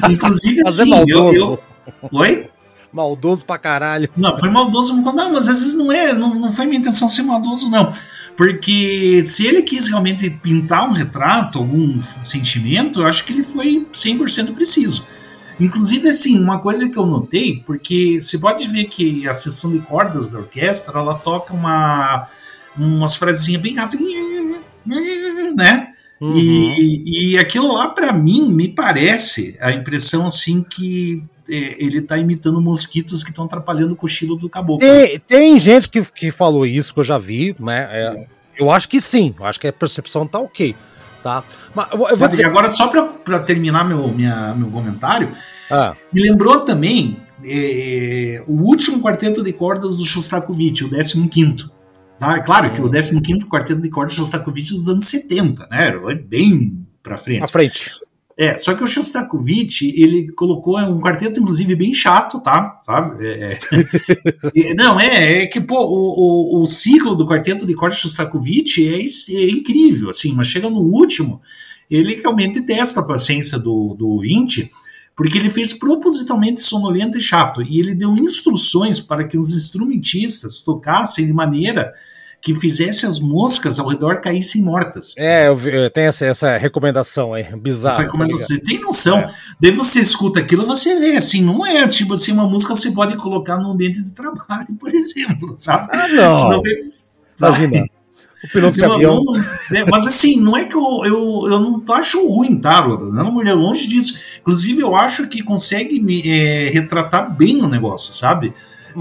Inclusive, 0.09 0.61
assim, 0.67 0.93
é 0.93 1.03
eu, 1.07 1.33
eu... 1.33 1.63
Oi? 2.11 2.49
Maldoso 2.91 3.43
pra 3.43 3.57
caralho. 3.57 4.09
Não, 4.15 4.37
foi 4.39 4.49
maldoso. 4.49 4.95
Não, 4.95 5.33
mas 5.33 5.49
às 5.49 5.59
vezes 5.59 5.75
não 5.75 5.91
é, 5.91 6.13
não, 6.13 6.35
não 6.35 6.49
foi 6.49 6.65
minha 6.65 6.79
intenção 6.79 7.09
ser 7.09 7.23
maldoso, 7.23 7.69
não. 7.69 7.91
Porque 8.37 9.21
se 9.25 9.45
ele 9.45 9.63
quis 9.63 9.89
realmente 9.89 10.29
pintar 10.29 10.87
um 10.87 10.93
retrato, 10.93 11.59
algum 11.59 12.01
sentimento, 12.23 13.01
eu 13.01 13.07
acho 13.07 13.25
que 13.25 13.33
ele 13.33 13.43
foi 13.43 13.85
100% 13.91 14.53
preciso. 14.53 15.05
Inclusive, 15.59 16.09
assim, 16.09 16.37
uma 16.39 16.59
coisa 16.59 16.89
que 16.89 16.97
eu 16.97 17.05
notei, 17.05 17.63
porque 17.65 18.19
você 18.21 18.37
pode 18.37 18.67
ver 18.67 18.85
que 18.85 19.27
a 19.27 19.33
sessão 19.33 19.71
de 19.71 19.79
cordas 19.79 20.29
da 20.29 20.39
orquestra, 20.39 20.99
ela 20.99 21.15
toca 21.15 21.53
uma, 21.53 22.27
umas 22.77 23.15
frasezinhas 23.15 23.61
bem 23.61 23.75
rápidas, 23.75 24.07
né? 25.55 25.93
Uhum. 26.19 26.37
E, 26.37 27.33
e 27.33 27.37
aquilo 27.37 27.73
lá, 27.73 27.89
para 27.89 28.11
mim, 28.11 28.51
me 28.51 28.67
parece 28.67 29.57
a 29.61 29.71
impressão, 29.71 30.25
assim, 30.27 30.61
que 30.61 31.23
é, 31.49 31.83
ele 31.83 32.01
tá 32.01 32.17
imitando 32.17 32.61
mosquitos 32.61 33.23
que 33.23 33.29
estão 33.29 33.45
atrapalhando 33.45 33.93
o 33.93 33.97
cochilo 33.97 34.35
do 34.35 34.49
caboclo. 34.49 34.87
Tem, 34.87 35.19
tem, 35.19 35.59
gente 35.59 35.89
que, 35.89 36.01
que 36.03 36.31
falou 36.31 36.65
isso, 36.65 36.93
que 36.93 36.99
eu 36.99 37.03
já 37.03 37.17
vi, 37.17 37.55
né? 37.59 37.87
É, 37.91 38.27
eu 38.57 38.71
acho 38.71 38.89
que 38.89 38.99
sim, 38.99 39.33
eu 39.39 39.45
acho 39.45 39.59
que 39.59 39.67
a 39.67 39.73
percepção 39.73 40.27
tá 40.27 40.39
ok 40.39 40.75
tá? 41.25 41.43
Mas 41.73 41.87
eu 41.91 41.97
vou 42.15 42.27
dizer... 42.27 42.45
Agora, 42.45 42.69
só 42.69 42.87
para 42.87 43.39
terminar 43.39 43.83
meu, 43.83 44.07
minha, 44.09 44.53
meu 44.53 44.69
comentário, 44.69 45.31
ah. 45.71 45.95
me 46.13 46.21
lembrou 46.21 46.59
também 46.59 47.17
é, 47.43 48.43
o 48.47 48.61
último 48.61 49.01
quarteto 49.01 49.43
de 49.43 49.51
cordas 49.51 49.95
do 49.95 50.05
Shostakovich, 50.05 50.83
o 50.83 51.27
15. 51.27 51.71
Tá? 52.19 52.39
Claro 52.41 52.71
que 52.71 52.79
o 52.79 52.89
15 52.89 53.47
quarteto 53.49 53.81
de 53.81 53.89
cordas 53.89 54.13
do 54.13 54.17
Shostakovich 54.19 54.75
dos 54.75 54.87
anos 54.87 55.07
70, 55.07 55.67
né? 55.71 55.91
Bem 56.27 56.85
para 57.01 57.17
frente. 57.17 57.43
À 57.43 57.47
frente. 57.47 57.91
É, 58.37 58.57
só 58.57 58.73
que 58.73 58.83
o 58.83 58.87
Shostakovich, 58.87 59.93
ele 59.95 60.29
colocou 60.33 60.77
um 60.77 60.99
quarteto, 60.99 61.39
inclusive, 61.39 61.73
bem 61.73 61.93
chato, 61.93 62.41
tá? 62.41 62.79
Sabe? 62.83 63.25
É, 63.25 63.57
é. 64.51 64.73
não, 64.75 64.99
é, 64.99 65.43
é 65.43 65.47
que, 65.47 65.61
pô, 65.61 65.85
o, 65.85 66.59
o, 66.59 66.63
o, 66.63 66.67
ciclo 66.67 67.15
do 67.15 67.25
quarteto 67.25 67.65
de 67.65 67.73
corte 67.73 67.97
Shostakovich 67.97 68.85
é, 68.85 68.99
é, 69.37 69.49
incrível, 69.49 70.09
assim, 70.09 70.33
mas 70.33 70.47
chega 70.47 70.69
no 70.69 70.81
último, 70.81 71.41
ele 71.89 72.15
realmente 72.15 72.61
testa 72.61 72.99
a 72.99 73.05
paciência 73.05 73.57
do, 73.57 73.95
do 73.97 74.09
ouvinte, 74.09 74.69
porque 75.15 75.37
ele 75.37 75.49
fez 75.49 75.73
propositalmente 75.73 76.59
sonolento 76.59 77.17
e 77.17 77.21
chato, 77.21 77.61
e 77.61 77.79
ele 77.79 77.95
deu 77.95 78.13
instruções 78.17 78.99
para 78.99 79.23
que 79.23 79.37
os 79.37 79.55
instrumentistas 79.55 80.59
tocassem 80.59 81.25
de 81.25 81.31
maneira 81.31 81.93
que 82.45 82.53
fizesse 82.53 83.07
as 83.07 83.19
moscas 83.19 83.79
ao 83.79 83.87
redor 83.87 84.21
caíssem 84.21 84.61
mortas. 84.61 85.15
É, 85.17 85.47
eu, 85.47 85.55
vi, 85.55 85.73
eu 85.73 85.89
tenho 85.89 86.09
essa, 86.09 86.25
essa, 86.27 86.57
recomendação 86.57 87.33
aí, 87.33 87.43
bizarra. 87.55 87.87
Essa 87.87 87.97
tá 87.97 88.03
recomendação, 88.03 88.47
você 88.47 88.61
tem 88.61 88.79
noção. 88.79 89.17
É. 89.17 89.33
Daí 89.59 89.71
você 89.71 89.99
escuta 89.99 90.41
aquilo, 90.41 90.63
você 90.63 90.99
vê, 90.99 91.17
assim, 91.17 91.43
não 91.43 91.65
é 91.65 91.87
tipo 91.87 92.13
assim, 92.13 92.33
uma 92.33 92.47
música 92.47 92.75
você 92.75 92.91
pode 92.91 93.17
colocar 93.17 93.57
no 93.57 93.71
ambiente 93.71 93.99
de 94.03 94.11
trabalho, 94.11 94.67
por 94.79 94.93
exemplo, 94.93 95.55
sabe? 95.57 95.89
Ah, 95.91 96.07
não. 96.07 96.35
Senão, 96.35 96.63
Imagina. 97.39 97.83
O 98.43 98.47
piloto 98.49 98.77
de 98.77 98.85
avião. 98.85 99.23
Não, 99.71 99.79
é, 99.79 99.85
mas 99.89 100.05
assim, 100.05 100.39
não 100.39 100.55
é 100.55 100.65
que 100.65 100.75
eu, 100.75 101.01
eu, 101.03 101.47
eu 101.47 101.59
não 101.59 101.83
acho 101.95 102.27
ruim, 102.27 102.59
tá? 102.59 102.87
Não, 102.87 103.41
é 103.41 103.53
longe 103.55 103.87
disso. 103.87 104.19
Inclusive, 104.39 104.81
eu 104.81 104.95
acho 104.95 105.27
que 105.27 105.41
consegue 105.41 105.99
me, 105.99 106.21
é, 106.21 106.69
retratar 106.69 107.35
bem 107.35 107.63
o 107.63 107.67
negócio, 107.67 108.13
sabe? 108.13 108.53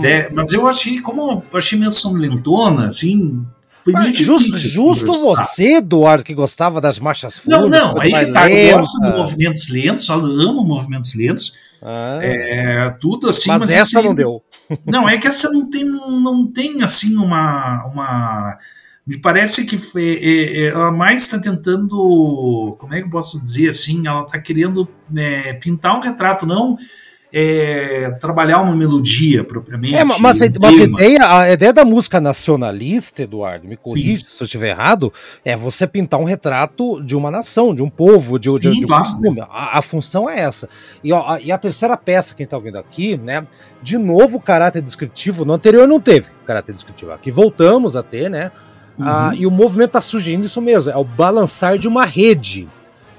É, 0.02 0.30
mas 0.30 0.52
eu 0.52 0.66
achei, 0.66 1.00
como 1.00 1.44
eu 1.50 1.58
achei 1.58 1.78
meio 1.78 1.90
sonolentona, 1.90 2.86
assim, 2.86 3.46
foi 3.84 3.92
muito 3.92 4.24
justo. 4.24 4.66
Justo 4.66 5.06
você, 5.20 5.76
Eduardo, 5.76 6.24
que 6.24 6.34
gostava 6.34 6.80
das 6.80 6.98
marchas 6.98 7.38
fúnebres. 7.38 7.70
Não, 7.70 7.94
não, 7.94 8.00
aí 8.00 8.10
que 8.10 8.32
tá. 8.32 8.50
Eu 8.50 8.76
gosto 8.76 9.00
de 9.00 9.10
movimentos 9.10 9.68
lentos, 9.68 10.08
eu 10.08 10.14
amo 10.14 10.64
movimentos 10.64 11.14
lentos. 11.14 11.54
Ah, 11.82 12.18
é, 12.22 12.90
tudo 12.98 13.28
assim, 13.28 13.50
mas, 13.50 13.60
mas 13.60 13.70
essa 13.72 13.98
assim, 13.98 14.08
não 14.08 14.14
deu. 14.14 14.42
Não, 14.86 15.06
é 15.06 15.18
que 15.18 15.28
essa 15.28 15.52
não 15.52 15.68
tem, 15.68 15.84
não 15.84 16.50
tem 16.50 16.82
assim 16.82 17.14
uma. 17.16 17.84
uma 17.84 18.58
me 19.06 19.18
parece 19.18 19.66
que 19.66 19.76
foi, 19.76 20.18
é, 20.22 20.62
é, 20.62 20.66
ela 20.68 20.90
mais 20.90 21.24
está 21.24 21.38
tentando. 21.38 22.74
Como 22.78 22.94
é 22.94 23.00
que 23.00 23.04
eu 23.04 23.10
posso 23.10 23.38
dizer 23.42 23.68
assim? 23.68 24.06
Ela 24.06 24.22
está 24.22 24.38
querendo 24.38 24.88
é, 25.14 25.52
pintar 25.52 25.94
um 25.94 26.00
retrato, 26.00 26.46
não 26.46 26.78
é, 27.36 28.12
trabalhar 28.20 28.60
uma 28.60 28.76
melodia 28.76 29.42
propriamente. 29.42 29.96
É, 29.96 30.04
mas, 30.04 30.20
mas, 30.20 30.40
a, 30.40 30.46
ideia, 30.46 31.38
a 31.40 31.50
ideia 31.50 31.72
da 31.72 31.84
música 31.84 32.20
nacionalista, 32.20 33.22
Eduardo, 33.22 33.66
me 33.66 33.76
corrija 33.76 34.24
se 34.28 34.40
eu 34.40 34.44
estiver 34.44 34.68
errado, 34.68 35.12
é 35.44 35.56
você 35.56 35.84
pintar 35.84 36.20
um 36.20 36.24
retrato 36.24 37.02
de 37.02 37.16
uma 37.16 37.32
nação, 37.32 37.74
de 37.74 37.82
um 37.82 37.90
povo, 37.90 38.38
de, 38.38 38.48
Sim, 38.48 38.58
de, 38.60 38.70
de 38.78 38.84
um 38.84 38.88
costume. 38.88 39.40
A, 39.40 39.78
a, 39.78 39.82
função 39.82 40.30
é 40.30 40.38
essa. 40.38 40.68
E, 41.02 41.12
ó, 41.12 41.32
a, 41.32 41.40
e 41.40 41.50
a 41.50 41.58
terceira 41.58 41.96
peça, 41.96 42.36
quem 42.36 42.44
está 42.44 42.56
ouvindo 42.56 42.78
aqui, 42.78 43.16
né? 43.16 43.44
De 43.82 43.98
novo, 43.98 44.40
caráter 44.40 44.80
descritivo. 44.80 45.44
No 45.44 45.54
anterior 45.54 45.88
não 45.88 45.98
teve 45.98 46.28
caráter 46.46 46.72
descritivo. 46.72 47.10
Aqui 47.10 47.32
voltamos 47.32 47.96
a 47.96 48.02
ter, 48.04 48.30
né? 48.30 48.52
Uhum. 48.96 49.08
Ah, 49.08 49.32
e 49.36 49.44
o 49.44 49.50
movimento 49.50 49.88
está 49.88 50.00
surgindo 50.00 50.46
isso 50.46 50.62
mesmo. 50.62 50.92
É 50.92 50.96
o 50.96 51.02
balançar 51.02 51.78
de 51.78 51.88
uma 51.88 52.04
rede. 52.04 52.68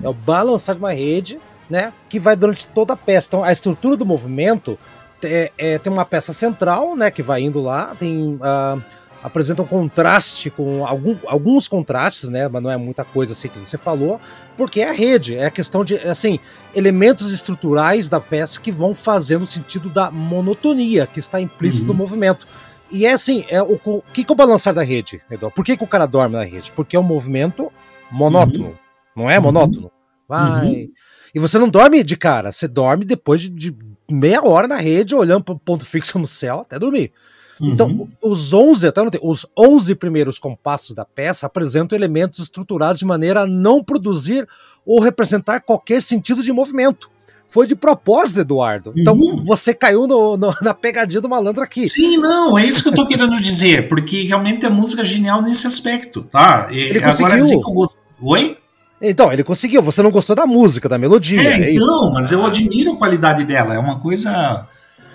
É 0.01 0.07
o 0.07 0.13
balançar 0.13 0.74
de 0.74 0.80
uma 0.80 0.93
rede 0.93 1.38
né? 1.70 1.93
Que 2.09 2.20
vai 2.20 2.36
durante 2.36 2.68
toda 2.68 2.93
a 2.93 2.97
peça. 2.97 3.28
Então, 3.28 3.43
a 3.43 3.51
estrutura 3.51 3.95
do 3.95 4.05
movimento 4.05 4.78
é, 5.24 5.51
é, 5.57 5.78
tem 5.80 5.91
uma 5.91 6.05
peça 6.05 6.34
central, 6.34 6.95
né? 6.95 7.11
Que 7.11 7.24
vai 7.24 7.41
indo 7.41 7.61
lá, 7.61 7.95
tem. 7.99 8.36
Uh, 8.36 8.82
apresenta 9.26 9.63
um 9.63 9.66
contraste 9.66 10.51
com 10.51 10.86
algum, 10.86 11.18
alguns 11.26 11.68
contrastes, 11.68 12.30
né? 12.30 12.47
Mas 12.47 12.61
não 12.61 12.70
é 12.70 12.78
muita 12.78 13.03
coisa 13.03 13.34
assim 13.34 13.47
que 13.47 13.57
você 13.57 13.76
falou, 13.76 14.22
porque 14.55 14.82
é 14.82 14.89
a 14.89 14.93
rede, 14.93 15.36
é 15.36 15.47
a 15.47 15.51
questão 15.51 15.84
de 15.84 15.95
assim 15.95 16.39
elementos 16.76 17.32
estruturais 17.32 18.07
da 18.07 18.20
peça 18.20 18.61
que 18.61 18.72
vão 18.72 18.93
fazendo 18.93 19.47
sentido 19.47 19.89
da 19.89 20.11
monotonia 20.11 21.07
que 21.07 21.20
está 21.20 21.41
implícito 21.41 21.88
uhum. 21.88 21.93
no 21.93 21.95
movimento. 21.95 22.47
E 22.91 23.07
é 23.07 23.13
assim, 23.13 23.43
é 23.49 23.63
o, 23.63 23.80
o 23.84 24.03
que, 24.13 24.24
que 24.24 24.32
é 24.32 24.34
o 24.34 24.38
balançar 24.38 24.76
da 24.76 24.84
rede, 24.84 25.20
Eduardo? 25.32 25.55
Por 25.55 25.66
que, 25.66 25.76
que 25.76 25.84
o 25.84 25.88
cara 25.88 26.05
dorme 26.05 26.36
na 26.36 26.43
rede? 26.43 26.72
Porque 26.72 26.95
é 26.95 26.99
um 26.99 27.03
movimento 27.03 27.72
monótono, 28.11 28.68
uhum. 28.68 28.76
não 29.16 29.30
é 29.30 29.39
monótono? 29.39 29.88
Uhum. 29.88 29.91
Vai, 30.30 30.68
uhum. 30.68 30.89
E 31.36 31.39
você 31.39 31.59
não 31.59 31.67
dorme 31.67 32.01
de 32.01 32.15
cara, 32.15 32.53
você 32.53 32.65
dorme 32.65 33.03
depois 33.03 33.41
de, 33.41 33.49
de 33.49 33.75
meia 34.09 34.41
hora 34.41 34.69
na 34.69 34.77
rede, 34.77 35.13
olhando 35.13 35.43
para 35.43 35.53
o 35.53 35.59
ponto 35.59 35.86
fixo 35.86 36.17
no 36.17 36.27
céu 36.27 36.61
até 36.61 36.79
dormir. 36.79 37.11
Uhum. 37.59 37.71
Então, 37.71 38.09
os 38.23 38.53
11, 38.53 38.88
até 38.88 39.03
notei, 39.03 39.19
os 39.21 39.45
11 39.57 39.95
primeiros 39.95 40.39
compassos 40.39 40.95
da 40.95 41.03
peça 41.03 41.45
apresentam 41.45 41.97
elementos 41.97 42.39
estruturados 42.39 42.99
de 42.99 43.05
maneira 43.05 43.41
a 43.41 43.47
não 43.47 43.83
produzir 43.83 44.47
ou 44.86 45.01
representar 45.01 45.59
qualquer 45.59 46.01
sentido 46.01 46.41
de 46.41 46.53
movimento. 46.53 47.11
Foi 47.47 47.67
de 47.67 47.75
propósito, 47.75 48.39
Eduardo. 48.39 48.93
Então, 48.95 49.13
uhum. 49.13 49.43
você 49.43 49.73
caiu 49.73 50.07
no, 50.07 50.38
no, 50.38 50.55
na 50.61 50.73
pegadinha 50.73 51.21
do 51.21 51.29
malandro 51.29 51.61
aqui. 51.61 51.86
Sim, 51.86 52.17
não, 52.17 52.57
é 52.57 52.65
isso 52.65 52.81
que 52.81 52.89
eu 52.89 52.93
tô 52.95 53.07
querendo 53.07 53.39
dizer, 53.41 53.89
porque 53.89 54.23
realmente 54.23 54.65
a 54.65 54.69
música 54.69 55.01
é 55.01 55.05
genial 55.05 55.41
nesse 55.41 55.67
aspecto, 55.67 56.23
tá? 56.23 56.69
E, 56.71 56.79
Ele 56.79 57.03
agora 57.03 57.38
dizer 57.38 57.59
que 57.59 57.69
eu 57.69 57.73
gosto. 57.73 57.99
Oi? 58.21 58.57
Então, 59.02 59.32
ele 59.32 59.43
conseguiu. 59.43 59.82
Você 59.82 60.02
não 60.02 60.12
gostou 60.12 60.36
da 60.36 60.46
música, 60.46 60.88
da 60.88 60.98
melodia. 60.98 61.41
É, 61.41 61.62
é 61.62 61.74
então, 61.74 62.12
mas 62.12 62.32
eu 62.32 62.46
admiro 62.46 62.93
a 62.93 62.98
qualidade 62.98 63.43
dela. 63.43 63.74
É 63.74 63.80
uma 63.80 64.00
coisa. 64.00 64.68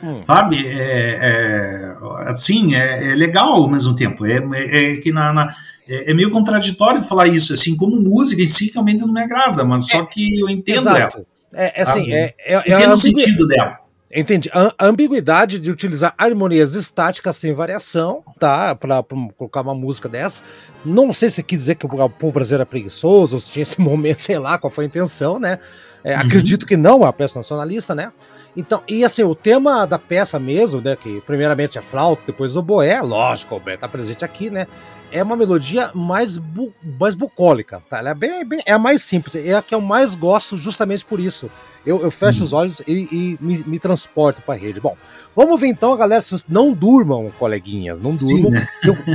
Hum. 0.03 0.23
Sabe? 0.23 0.67
É, 0.67 1.19
é, 1.21 1.97
assim, 2.27 2.75
é, 2.75 3.13
é, 3.13 3.15
legal 3.15 3.55
ao 3.55 3.71
mesmo 3.71 3.95
tempo. 3.95 4.25
É, 4.25 4.39
é, 4.55 4.93
é 4.93 4.97
que 4.97 5.13
na, 5.13 5.33
na 5.33 5.49
é, 5.89 6.11
é, 6.11 6.15
meio 6.15 6.31
contraditório 6.31 7.03
falar 7.03 7.27
isso, 7.27 7.53
assim, 7.53 7.77
como 7.77 8.01
música 8.01 8.41
em 8.41 8.47
si 8.47 8.71
realmente 8.73 9.01
não 9.01 9.13
me 9.13 9.21
agrada, 9.21 9.65
mas 9.65 9.89
só 9.89 10.05
que 10.05 10.39
eu 10.39 10.49
entendo 10.49 10.89
Exato. 10.89 11.19
ela. 11.19 11.27
É, 11.53 11.83
assim, 11.83 12.13
é, 12.13 12.35
é, 12.39 12.59
entendo 12.59 12.93
o 12.93 12.97
sentido 12.97 13.47
dela. 13.49 13.81
Entendi. 14.13 14.51
A, 14.53 14.75
ambiguidade 14.87 15.61
de 15.61 15.71
utilizar 15.71 16.13
harmonias 16.19 16.75
estáticas 16.75 17.37
sem 17.37 17.53
variação, 17.53 18.25
tá? 18.41 18.75
Pra, 18.75 19.03
pra, 19.03 19.17
colocar 19.37 19.61
uma 19.61 19.75
música 19.75 20.09
dessa. 20.09 20.43
Não 20.85 21.13
sei 21.13 21.31
se 21.31 21.43
quis 21.43 21.61
dizer 21.61 21.77
que 21.77 21.87
o 21.87 22.09
povo 22.09 22.33
brasileiro 22.33 22.63
é 22.63 22.65
preguiçoso, 22.65 23.37
ou 23.37 23.41
se 23.41 23.53
tinha 23.53 23.63
esse 23.63 23.79
momento, 23.81 24.23
sei 24.23 24.39
lá 24.39 24.59
qual 24.59 24.71
foi 24.71 24.85
a 24.85 24.89
intenção, 24.89 25.39
né? 25.39 25.61
É, 26.03 26.15
uhum. 26.15 26.23
Acredito 26.23 26.67
que 26.67 26.77
não, 26.77 26.95
é 26.95 27.05
uma 27.05 27.13
peça 27.13 27.39
nacionalista, 27.39 27.95
né? 27.95 28.13
Então, 28.57 28.83
e 28.89 29.05
assim, 29.05 29.23
o 29.23 29.35
tema 29.35 29.87
da 29.87 29.99
peça 29.99 30.39
mesmo, 30.39 30.81
né? 30.81 30.97
Que 30.97 31.21
primeiramente 31.21 31.79
é 31.79 31.83
flauta, 31.83 32.23
depois 32.27 32.57
o 32.57 32.63
boé, 32.63 33.01
lógico, 33.01 33.55
o 33.55 33.61
boé 33.61 33.77
tá 33.77 33.87
presente 33.87 34.25
aqui, 34.25 34.51
né? 34.51 34.67
É 35.13 35.23
uma 35.23 35.37
melodia 35.37 35.91
mais, 35.95 36.39
bu 36.39 36.73
mais 36.99 37.15
bucólica, 37.15 37.83
tá? 37.89 37.99
Ela 37.99 38.11
é 38.11 38.15
bem, 38.15 38.45
bem, 38.45 38.63
é 38.65 38.73
a 38.73 38.79
mais 38.79 39.03
simples, 39.03 39.35
é 39.35 39.55
a 39.55 39.63
que 39.63 39.75
eu 39.75 39.81
mais 39.81 40.15
gosto 40.15 40.57
justamente 40.57 41.05
por 41.05 41.21
isso. 41.21 41.51
Eu, 41.85 42.03
eu 42.03 42.11
fecho 42.11 42.43
hum. 42.43 42.45
os 42.45 42.53
olhos 42.53 42.81
e, 42.87 43.09
e 43.11 43.39
me, 43.41 43.65
me, 43.65 43.79
transporto 43.79 44.43
para 44.43 44.55
a 44.55 44.57
rede. 44.57 44.81
Bom, 44.81 44.97
vamos 45.35 45.59
ver 45.59 45.69
então, 45.69 45.97
galera, 45.97 46.23
não 46.49 46.73
durmam, 46.73 47.31
coleguinhas, 47.39 47.99
não 48.01 48.15
durmam. 48.15 48.51
Sim, 48.51 48.51
né? 48.51 48.67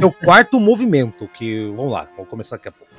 é 0.02 0.06
o 0.06 0.12
quarto 0.12 0.60
movimento, 0.60 1.30
que, 1.34 1.72
vamos 1.76 1.92
lá, 1.92 2.08
vamos 2.16 2.30
começar 2.30 2.56
daqui 2.56 2.70
a 2.70 2.72
pouco. 2.72 2.95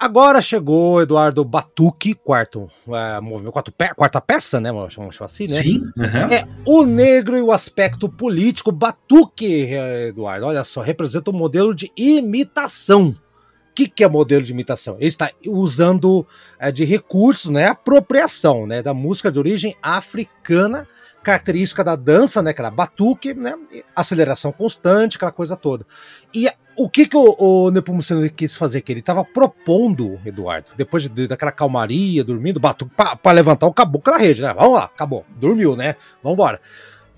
Agora 0.00 0.40
chegou 0.40 1.02
Eduardo 1.02 1.44
Batuque, 1.44 2.14
quarto, 2.14 2.70
é, 2.88 3.20
movimento, 3.20 3.52
quarto 3.52 3.70
pe 3.70 3.94
quarta 3.94 4.18
peça, 4.18 4.58
né? 4.58 4.70
Chamamos 4.88 5.20
assim, 5.20 5.44
né? 5.46 5.50
Sim. 5.50 5.80
Uhum. 5.94 6.32
É 6.32 6.48
o 6.64 6.86
negro 6.86 7.36
e 7.36 7.42
o 7.42 7.52
aspecto 7.52 8.08
político. 8.08 8.72
Batuque, 8.72 9.66
é, 9.66 10.08
Eduardo, 10.08 10.46
olha 10.46 10.64
só, 10.64 10.80
representa 10.80 11.30
um 11.30 11.34
modelo 11.34 11.74
de 11.74 11.92
imitação. 11.94 13.08
O 13.10 13.74
que, 13.74 13.86
que 13.86 14.02
é 14.02 14.08
modelo 14.08 14.42
de 14.42 14.52
imitação? 14.52 14.96
Ele 14.96 15.08
está 15.08 15.30
usando 15.46 16.26
é, 16.58 16.72
de 16.72 16.86
recursos, 16.86 17.50
né? 17.50 17.66
Apropriação, 17.66 18.66
né? 18.66 18.82
Da 18.82 18.94
música 18.94 19.30
de 19.30 19.38
origem 19.38 19.76
africana 19.82 20.88
característica 21.22 21.84
da 21.84 21.96
dança, 21.96 22.42
né? 22.42 22.52
Que 22.52 22.60
era 22.60 22.70
batuque, 22.70 23.34
né? 23.34 23.54
Aceleração 23.94 24.52
constante, 24.52 25.16
aquela 25.16 25.32
coisa 25.32 25.56
toda. 25.56 25.86
E 26.34 26.48
o 26.76 26.88
que, 26.88 27.06
que 27.06 27.16
o, 27.16 27.36
o 27.38 27.70
Nepomuceno 27.70 28.28
quis 28.30 28.56
fazer? 28.56 28.80
Que 28.80 28.92
ele 28.92 29.00
estava 29.00 29.24
propondo, 29.24 30.18
Eduardo, 30.24 30.70
depois 30.76 31.08
de, 31.08 31.26
daquela 31.26 31.52
calmaria, 31.52 32.24
dormindo, 32.24 32.58
batuque, 32.58 32.92
para 32.94 33.32
levantar 33.32 33.66
o 33.66 33.72
caboclo 33.72 34.12
na 34.12 34.18
rede, 34.18 34.42
né? 34.42 34.54
Vamos 34.54 34.74
lá, 34.74 34.84
acabou. 34.84 35.24
Dormiu, 35.36 35.76
né? 35.76 35.96
Vamos 36.22 36.36
embora. 36.36 36.60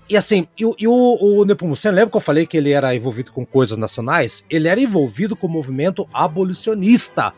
E 0.09 0.17
assim, 0.17 0.47
e, 0.59 0.63
e 0.79 0.87
o, 0.87 1.17
o 1.21 1.45
Nepomuceno, 1.45 1.95
lembra 1.95 2.11
que 2.11 2.17
eu 2.17 2.21
falei 2.21 2.45
que 2.45 2.57
ele 2.57 2.71
era 2.71 2.93
envolvido 2.93 3.31
com 3.31 3.45
coisas 3.45 3.77
nacionais? 3.77 4.45
Ele 4.49 4.67
era 4.67 4.81
envolvido 4.81 5.35
com 5.35 5.47
o 5.47 5.49
movimento 5.49 6.07
abolicionista 6.13 7.33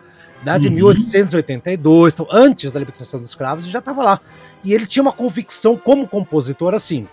né, 0.45 0.59
de 0.59 0.67
uhum. 0.67 0.75
1882, 0.75 2.13
então 2.13 2.27
antes 2.31 2.71
da 2.71 2.79
libertação 2.79 3.19
dos 3.19 3.29
escravos, 3.29 3.65
ele 3.65 3.71
já 3.71 3.79
estava 3.79 4.03
lá. 4.03 4.21
E 4.63 4.73
ele 4.73 4.85
tinha 4.85 5.01
uma 5.01 5.11
convicção 5.11 5.75
como 5.75 6.07
compositor 6.07 6.73
assim. 6.73 7.07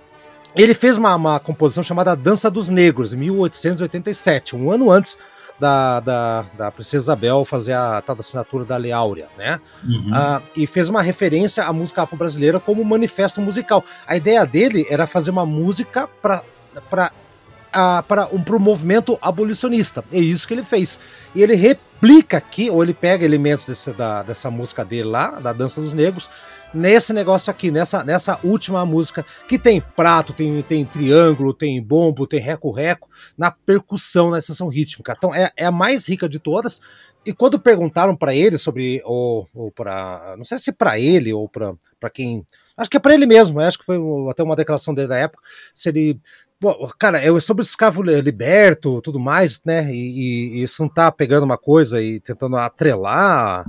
Ele 0.55 0.75
fez 0.75 0.99
uma, 0.99 1.15
uma 1.17 1.41
composição 1.41 1.83
chamada 1.83 2.15
Dança 2.15 2.51
dos 2.51 2.69
Negros, 2.69 3.15
em 3.15 3.17
1887, 3.17 4.55
um 4.55 4.71
ano 4.71 4.91
antes 4.91 5.17
da, 5.59 6.01
da, 6.01 6.45
da 6.59 6.71
Princesa 6.71 7.05
Isabel 7.05 7.45
fazer 7.45 7.73
a 7.73 8.03
tal 8.03 8.17
da 8.17 8.21
assinatura 8.21 8.65
da 8.65 8.77
Lei 8.77 8.93
Áurea, 8.93 9.29
né? 9.39 9.61
Uhum. 9.83 10.11
Uh, 10.11 10.43
e 10.57 10.67
fez 10.67 10.89
uma 10.89 11.01
referência 11.01 11.65
à 11.65 11.73
música 11.73 12.03
afro-brasileira 12.03 12.61
como 12.61 12.85
manifesto 12.85 13.41
musical. 13.41 13.83
A 14.07 14.17
ideia 14.17 14.45
dele 14.45 14.87
era 14.91 15.07
fazer 15.07 15.31
uma 15.31 15.47
música 15.47 16.09
para 16.21 16.43
para 18.07 18.29
um 18.33 18.43
pro 18.43 18.61
movimento 18.61 19.19
abolicionista. 19.21 20.05
É 20.13 20.19
isso 20.19 20.47
que 20.47 20.55
ele 20.55 20.63
fez. 20.63 21.01
E 21.35 21.43
ele 21.43 21.55
replica 21.55 22.37
aqui, 22.37 22.71
ou 22.71 22.83
ele 22.83 22.95
pega 22.95 23.25
elementos 23.25 23.67
desse, 23.67 23.91
da, 23.93 24.23
dessa 24.23 24.51
música 24.51 24.85
dele 24.85 25.05
lá, 25.05 25.41
da 25.41 25.53
Dança 25.53 25.81
dos 25.81 25.93
Negros, 25.93 26.29
nesse 26.75 27.13
negócio 27.13 27.51
aqui, 27.51 27.71
nessa, 27.71 28.03
nessa 28.03 28.39
última 28.43 28.85
música, 28.85 29.25
que 29.49 29.59
tem 29.59 29.81
prato, 29.81 30.33
tem, 30.33 30.63
tem 30.63 30.85
triângulo, 30.85 31.53
tem 31.53 31.83
bombo, 31.83 32.27
tem 32.27 32.41
reco-reco, 32.41 33.09
na 33.37 33.51
percussão, 33.51 34.31
na 34.31 34.41
sessão 34.41 34.69
rítmica. 34.69 35.15
Então 35.17 35.35
é, 35.35 35.51
é 35.57 35.67
a 35.67 35.73
mais 35.73 36.07
rica 36.07 36.29
de 36.29 36.39
todas. 36.39 36.81
E 37.25 37.33
quando 37.33 37.59
perguntaram 37.59 38.17
para 38.17 38.35
ele 38.35 38.59
sobre, 38.59 39.01
ou, 39.05 39.49
ou 39.55 39.71
para, 39.71 40.35
não 40.37 40.45
sei 40.45 40.59
se 40.59 40.73
para 40.73 40.99
ele 40.99 41.33
ou 41.33 41.49
para 41.49 42.11
quem, 42.13 42.45
acho 42.77 42.91
que 42.91 42.97
é 42.97 43.01
para 43.01 43.15
ele 43.15 43.27
mesmo, 43.27 43.61
acho 43.61 43.79
que 43.79 43.85
foi 43.85 43.97
até 44.29 44.43
uma 44.43 44.57
declaração 44.57 44.93
dele 44.93 45.09
da 45.09 45.17
época, 45.17 45.41
se 45.73 45.89
ele 45.89 46.21
cara, 46.99 47.19
é 47.19 47.41
sobre 47.41 47.63
escravo 47.63 48.03
liberto, 48.03 49.01
tudo 49.03 49.19
mais, 49.19 49.61
né? 49.65 49.93
E, 49.93 50.63
e, 50.63 50.67
não 50.81 50.89
tá 50.89 51.11
pegando 51.11 51.45
uma 51.45 51.59
coisa 51.59 52.01
e 52.03 52.21
tentando 52.21 52.57
atrelar 52.57 53.67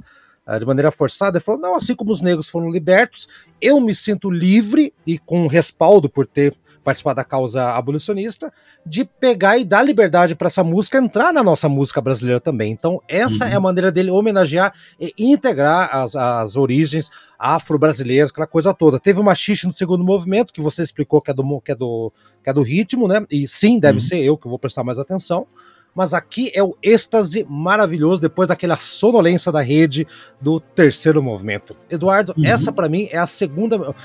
uh, 0.47 0.59
de 0.59 0.65
maneira 0.65 0.91
forçada. 0.91 1.37
Ele 1.37 1.43
falou: 1.43 1.61
não, 1.61 1.75
assim 1.75 1.95
como 1.95 2.11
os 2.11 2.21
negros 2.21 2.47
foram 2.47 2.69
libertos, 2.69 3.27
eu 3.61 3.79
me 3.79 3.95
sinto 3.95 4.29
livre 4.29 4.93
e 5.05 5.17
com 5.17 5.47
respaldo 5.47 6.09
por 6.09 6.27
ter 6.27 6.53
participado 6.83 7.15
da 7.15 7.23
causa 7.23 7.71
abolicionista, 7.71 8.51
de 8.85 9.05
pegar 9.05 9.57
e 9.57 9.65
dar 9.65 9.83
liberdade 9.83 10.35
para 10.35 10.47
essa 10.47 10.63
música 10.63 10.97
entrar 10.97 11.33
na 11.33 11.41
nossa 11.41 11.69
música 11.69 12.01
brasileira 12.01 12.39
também. 12.39 12.71
Então, 12.71 13.01
essa 13.07 13.45
uhum. 13.45 13.51
é 13.51 13.55
a 13.55 13.59
maneira 13.59 13.91
dele 13.91 14.11
homenagear 14.11 14.73
e 14.99 15.13
integrar 15.17 15.89
as, 15.95 16.15
as 16.15 16.55
origens 16.55 17.09
afro-brasileiras, 17.39 18.31
aquela 18.31 18.47
coisa 18.47 18.73
toda. 18.73 18.99
Teve 18.99 19.19
uma 19.19 19.35
xixi 19.35 19.65
no 19.67 19.73
segundo 19.73 20.03
movimento, 20.03 20.53
que 20.53 20.61
você 20.61 20.83
explicou 20.83 21.21
que 21.21 21.31
é 21.31 21.33
do, 21.33 21.61
que 21.61 21.71
é 21.71 21.75
do, 21.75 22.11
que 22.43 22.49
é 22.49 22.53
do 22.53 22.61
ritmo, 22.61 23.07
né? 23.07 23.25
E 23.29 23.47
sim, 23.47 23.79
deve 23.79 23.97
uhum. 23.97 24.03
ser 24.03 24.19
eu 24.19 24.37
que 24.37 24.47
vou 24.47 24.59
prestar 24.59 24.83
mais 24.83 24.99
atenção 24.99 25.47
mas 25.95 26.13
aqui 26.13 26.51
é 26.53 26.63
o 26.63 26.75
êxtase 26.81 27.45
maravilhoso 27.47 28.21
depois 28.21 28.47
daquela 28.47 28.75
sonolência 28.75 29.51
da 29.51 29.61
rede 29.61 30.07
do 30.41 30.59
terceiro 30.59 31.21
movimento. 31.21 31.75
Eduardo, 31.89 32.33
uhum. 32.37 32.45
essa 32.45 32.71
para 32.71 32.89
mim 32.89 33.07
é 33.11 33.17
a 33.17 33.27
segunda. 33.27 33.95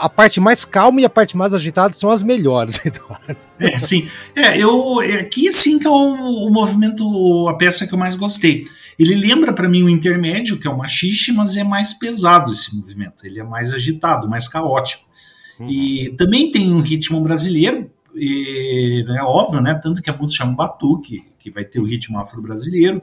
A 0.00 0.08
parte 0.08 0.40
mais 0.40 0.64
calma 0.64 1.00
e 1.00 1.04
a 1.04 1.10
parte 1.10 1.36
mais 1.36 1.54
agitada 1.54 1.94
são 1.94 2.10
as 2.10 2.22
melhores, 2.22 2.80
Eduardo. 2.84 3.36
É, 3.58 3.78
sim. 3.78 4.08
É, 4.36 4.58
eu, 4.58 5.00
é 5.00 5.20
aqui 5.20 5.50
sim 5.50 5.78
que 5.78 5.86
é 5.86 5.90
o, 5.90 6.46
o 6.46 6.50
movimento, 6.50 7.48
a 7.48 7.54
peça 7.54 7.86
que 7.86 7.94
eu 7.94 7.98
mais 7.98 8.14
gostei. 8.14 8.66
Ele 8.98 9.14
lembra 9.14 9.52
para 9.52 9.68
mim 9.68 9.82
o 9.82 9.88
intermédio, 9.88 10.58
que 10.58 10.66
é 10.66 10.70
o 10.70 10.76
machixe, 10.76 11.32
mas 11.32 11.56
é 11.56 11.64
mais 11.64 11.94
pesado 11.94 12.52
esse 12.52 12.76
movimento. 12.76 13.24
Ele 13.24 13.40
é 13.40 13.42
mais 13.42 13.72
agitado, 13.72 14.28
mais 14.28 14.46
caótico. 14.48 15.04
Uhum. 15.58 15.68
E 15.68 16.14
também 16.16 16.50
tem 16.50 16.72
um 16.72 16.80
ritmo 16.80 17.20
brasileiro, 17.20 17.90
e, 18.14 19.04
é 19.08 19.22
óbvio, 19.22 19.60
né? 19.60 19.78
Tanto 19.82 20.02
que 20.02 20.10
a 20.10 20.16
música 20.16 20.44
chama 20.44 20.56
Batuque, 20.56 21.24
que 21.38 21.50
vai 21.50 21.64
ter 21.64 21.80
o 21.80 21.84
ritmo 21.84 22.18
afro-brasileiro. 22.18 23.02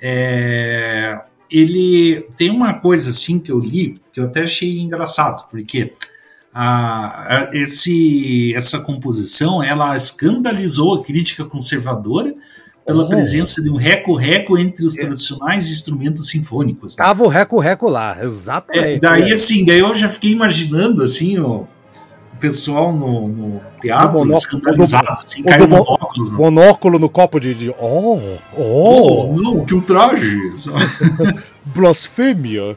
É, 0.00 1.20
ele 1.50 2.26
tem 2.36 2.50
uma 2.50 2.74
coisa 2.74 3.10
assim 3.10 3.38
que 3.38 3.52
eu 3.52 3.58
li 3.58 3.94
que 4.12 4.20
eu 4.20 4.24
até 4.24 4.42
achei 4.42 4.80
engraçado, 4.80 5.48
porque 5.50 5.92
a, 6.52 7.46
a, 7.46 7.50
esse, 7.52 8.54
essa 8.54 8.80
composição 8.80 9.62
ela 9.62 9.96
escandalizou 9.96 10.94
a 10.94 11.04
crítica 11.04 11.44
conservadora 11.44 12.34
pela 12.84 13.04
oh. 13.04 13.08
presença 13.08 13.62
de 13.62 13.70
um 13.70 13.76
reco-reco 13.76 14.58
entre 14.58 14.84
os 14.84 14.98
é. 14.98 15.02
tradicionais 15.02 15.70
instrumentos 15.70 16.28
sinfônicos. 16.28 16.96
Né? 16.96 17.04
Tava 17.04 17.22
o 17.22 17.28
reco-reco 17.28 17.88
lá, 17.88 18.18
exatamente. 18.22 18.96
É, 18.96 18.98
daí, 18.98 19.32
assim, 19.32 19.64
daí 19.64 19.78
eu 19.78 19.94
já 19.94 20.08
fiquei 20.08 20.32
imaginando, 20.32 21.02
assim, 21.02 21.38
ó, 21.38 21.64
pessoal 22.42 22.92
no, 22.92 23.28
no 23.28 23.60
teatro 23.80 24.18
monóculo, 24.18 24.32
escandalizado, 24.32 25.12
assim, 25.12 25.44
caiu 25.44 25.68
monóculos. 25.68 26.32
Né? 26.32 26.36
Monóculo 26.36 26.98
no 26.98 27.08
copo 27.08 27.38
de, 27.38 27.54
de 27.54 27.70
oh, 27.70 28.20
oh, 28.56 28.60
oh. 28.60 29.36
Não, 29.40 29.64
que 29.64 29.72
ultraje. 29.72 30.52
Blasfêmia. 31.64 32.76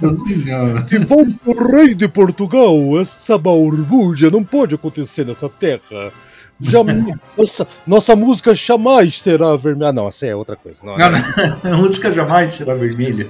Blasfêmia. 0.00 0.86
E 0.92 0.98
vão 0.98 1.28
pro 1.32 1.72
rei 1.72 1.92
de 1.92 2.06
Portugal, 2.06 2.76
essa 3.00 3.36
balbúrdia 3.36 4.30
não 4.30 4.44
pode 4.44 4.76
acontecer 4.76 5.26
nessa 5.26 5.48
terra. 5.48 6.12
Jamais, 6.60 7.16
nossa, 7.36 7.66
nossa 7.86 8.16
música 8.16 8.54
jamais 8.54 9.20
será 9.20 9.56
vermelha. 9.56 9.92
Não, 9.92 10.08
essa 10.08 10.26
é 10.26 10.34
outra 10.34 10.56
coisa. 10.56 10.78
Não, 10.82 10.96
não, 10.96 11.10
não. 11.10 11.20
a 11.72 11.76
música 11.76 12.12
jamais 12.12 12.52
será 12.52 12.74
vermelha. 12.74 13.28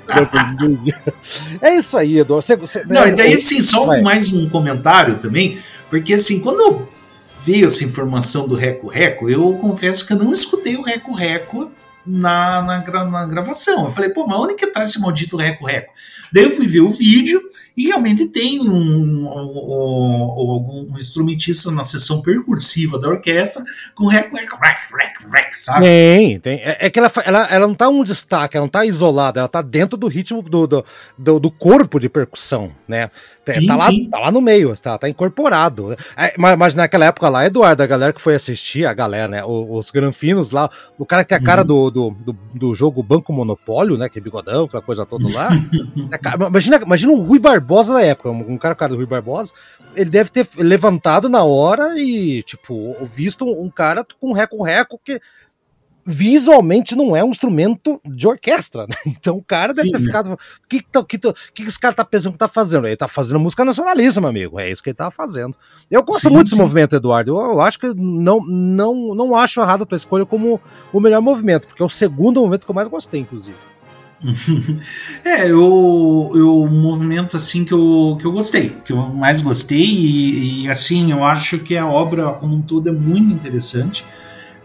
é 1.62 1.76
isso 1.76 1.96
aí, 1.96 2.18
Eduardo. 2.18 2.44
Você, 2.44 2.56
você, 2.56 2.84
não, 2.84 3.06
e 3.06 3.12
daí, 3.12 3.34
assim, 3.34 3.60
só 3.60 3.84
vai. 3.84 4.00
mais 4.00 4.32
um 4.32 4.48
comentário 4.48 5.18
também, 5.18 5.58
porque 5.88 6.14
assim, 6.14 6.40
quando 6.40 6.88
veio 7.44 7.66
essa 7.66 7.84
informação 7.84 8.48
do 8.48 8.54
Reco 8.54 8.88
Reco, 8.88 9.30
eu 9.30 9.54
confesso 9.54 10.06
que 10.06 10.12
eu 10.12 10.18
não 10.18 10.32
escutei 10.32 10.76
o 10.76 10.82
Reco 10.82 11.14
Reco 11.14 11.70
na, 12.06 12.62
na, 12.62 13.04
na, 13.04 13.26
gravação. 13.26 13.84
Eu 13.84 13.90
falei, 13.90 14.10
pô, 14.10 14.26
mas 14.26 14.38
onde 14.38 14.54
que 14.54 14.66
tá 14.66 14.82
esse 14.82 15.00
maldito 15.00 15.36
reco-reco? 15.36 15.92
Daí 16.32 16.44
eu 16.44 16.50
fui 16.50 16.66
ver 16.66 16.80
o 16.80 16.90
vídeo 16.90 17.42
e 17.76 17.86
realmente 17.86 18.26
tem 18.26 18.60
um, 18.60 18.68
um, 18.68 19.26
um, 19.26 20.88
um 20.92 20.96
instrumentista 20.96 21.70
na 21.70 21.84
sessão 21.84 22.20
percursiva 22.20 22.98
da 22.98 23.08
orquestra 23.08 23.64
com 23.94 24.06
reco-reco, 24.06 24.56
reco-reco, 24.56 25.56
sabe? 25.56 25.84
Tem, 25.84 26.40
tem. 26.40 26.58
É, 26.58 26.86
é 26.86 26.90
que 26.90 26.98
ela, 26.98 27.10
ela, 27.24 27.46
ela 27.46 27.66
não 27.66 27.74
tá 27.74 27.88
um 27.88 28.02
destaque, 28.02 28.56
ela 28.56 28.64
não 28.64 28.70
tá 28.70 28.84
isolada, 28.84 29.40
ela 29.40 29.48
tá 29.48 29.62
dentro 29.62 29.96
do 29.96 30.08
ritmo 30.08 30.42
do, 30.42 30.66
do, 30.66 30.84
do, 31.16 31.40
do 31.40 31.50
corpo 31.50 31.98
de 31.98 32.08
percussão, 32.08 32.70
né? 32.88 33.10
Sim, 33.48 33.66
tá, 33.66 33.74
lá, 33.74 33.88
tá 34.10 34.18
lá 34.18 34.30
no 34.30 34.40
meio, 34.40 34.76
tá, 34.76 34.98
tá 34.98 35.08
incorporado. 35.08 35.96
É, 36.16 36.34
mas, 36.36 36.56
mas, 36.56 36.74
naquela 36.74 37.06
época 37.06 37.28
lá, 37.28 37.46
Eduardo, 37.46 37.82
a 37.82 37.86
galera 37.86 38.12
que 38.12 38.20
foi 38.20 38.34
assistir, 38.34 38.86
a 38.86 38.92
galera, 38.92 39.26
né? 39.26 39.44
Os, 39.44 39.86
os 39.86 39.90
granfinos 39.90 40.50
lá, 40.52 40.70
o 40.98 41.06
cara 41.06 41.24
que 41.24 41.30
tem 41.30 41.38
a 41.38 41.42
cara 41.42 41.62
uhum. 41.62 41.66
do, 41.66 41.90
do, 41.90 42.10
do, 42.10 42.32
do, 42.54 42.74
jogo 42.74 43.02
Banco 43.02 43.32
Monopólio, 43.32 43.96
né? 43.96 44.08
Que 44.08 44.18
é 44.18 44.22
bigodão, 44.22 44.66
aquela 44.66 44.82
coisa 44.82 45.04
toda 45.06 45.28
lá. 45.32 45.50
é, 46.12 46.46
imagina, 46.46 46.76
imagina 46.76 47.12
o 47.12 47.22
Rui 47.22 47.38
Barbosa 47.38 47.59
da 47.60 48.02
época, 48.02 48.30
um 48.30 48.58
cara, 48.58 48.74
cara 48.74 48.90
do 48.92 48.96
Rui 48.96 49.06
Barbosa, 49.06 49.52
ele 49.94 50.10
deve 50.10 50.30
ter 50.30 50.46
levantado 50.56 51.28
na 51.28 51.42
hora 51.42 51.98
e, 51.98 52.42
tipo, 52.42 52.96
visto 53.04 53.44
um 53.44 53.70
cara 53.70 54.06
com 54.20 54.32
reco-reco 54.32 55.00
que 55.04 55.20
visualmente 56.04 56.96
não 56.96 57.14
é 57.14 57.22
um 57.22 57.28
instrumento 57.28 58.00
de 58.04 58.26
orquestra, 58.26 58.86
né? 58.86 58.96
Então 59.06 59.36
o 59.36 59.42
cara 59.42 59.74
deve 59.74 59.88
Sim, 59.88 59.92
ter 59.92 59.98
né? 59.98 60.04
ficado. 60.04 60.32
O 60.32 60.38
que, 60.68 60.82
que, 60.82 61.18
que, 61.18 61.32
que 61.52 61.62
esse 61.62 61.78
cara 61.78 61.94
tá 61.94 62.04
pensando 62.04 62.32
que 62.32 62.38
tá 62.38 62.48
fazendo? 62.48 62.86
Ele 62.86 62.96
tá 62.96 63.06
fazendo 63.06 63.38
música 63.38 63.64
nacionalista, 63.64 64.20
meu 64.20 64.30
amigo. 64.30 64.58
É 64.58 64.70
isso 64.70 64.82
que 64.82 64.90
ele 64.90 64.96
tá 64.96 65.10
fazendo. 65.10 65.56
Eu 65.90 66.02
gosto 66.02 66.28
sim, 66.28 66.34
muito 66.34 66.48
sim. 66.48 66.56
desse 66.56 66.62
movimento, 66.62 66.96
Eduardo. 66.96 67.30
Eu, 67.30 67.52
eu, 67.52 67.60
acho 67.60 67.78
que 67.78 67.92
não, 67.94 68.40
não, 68.40 69.14
não 69.14 69.36
acho 69.36 69.60
errado 69.60 69.82
a 69.82 69.86
tua 69.86 69.96
escolha 69.96 70.24
como 70.24 70.60
o 70.92 71.00
melhor 71.00 71.20
movimento, 71.20 71.68
porque 71.68 71.82
é 71.82 71.86
o 71.86 71.90
segundo 71.90 72.40
movimento 72.40 72.64
que 72.64 72.70
eu 72.70 72.74
mais 72.74 72.88
gostei, 72.88 73.20
inclusive. 73.20 73.69
é, 75.24 75.50
eu, 75.50 76.30
eu 76.34 76.68
movimento 76.68 77.36
assim 77.36 77.64
que 77.64 77.72
eu, 77.72 78.18
que 78.20 78.26
eu 78.26 78.32
gostei, 78.32 78.70
que 78.84 78.92
eu 78.92 79.08
mais 79.08 79.40
gostei, 79.40 79.82
e, 79.82 80.64
e 80.64 80.70
assim, 80.70 81.10
eu 81.10 81.24
acho 81.24 81.58
que 81.58 81.76
a 81.76 81.86
obra 81.86 82.32
como 82.32 82.54
um 82.54 82.62
todo 82.62 82.88
é 82.88 82.92
muito 82.92 83.32
interessante 83.32 84.04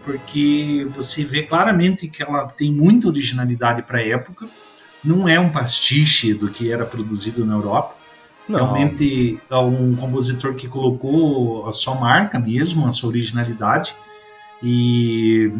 porque 0.06 0.86
você 0.88 1.24
vê 1.24 1.42
claramente 1.42 2.06
que 2.06 2.22
ela 2.22 2.46
tem 2.46 2.72
muita 2.72 3.08
originalidade 3.08 3.82
para 3.82 3.98
a 3.98 4.06
época. 4.06 4.48
não 5.04 5.28
é 5.28 5.38
um 5.38 5.50
pastiche 5.50 6.32
do 6.32 6.48
que 6.48 6.70
era 6.72 6.86
produzido 6.86 7.44
na 7.44 7.54
Europa. 7.54 7.96
Não. 8.48 8.60
Realmente 8.60 9.40
é 9.50 9.56
um 9.56 9.96
compositor 9.96 10.54
que 10.54 10.68
colocou 10.68 11.66
a 11.66 11.72
sua 11.72 11.96
marca 11.96 12.38
mesmo, 12.38 12.86
a 12.86 12.90
sua 12.90 13.08
originalidade. 13.08 13.96
E, 14.62 15.52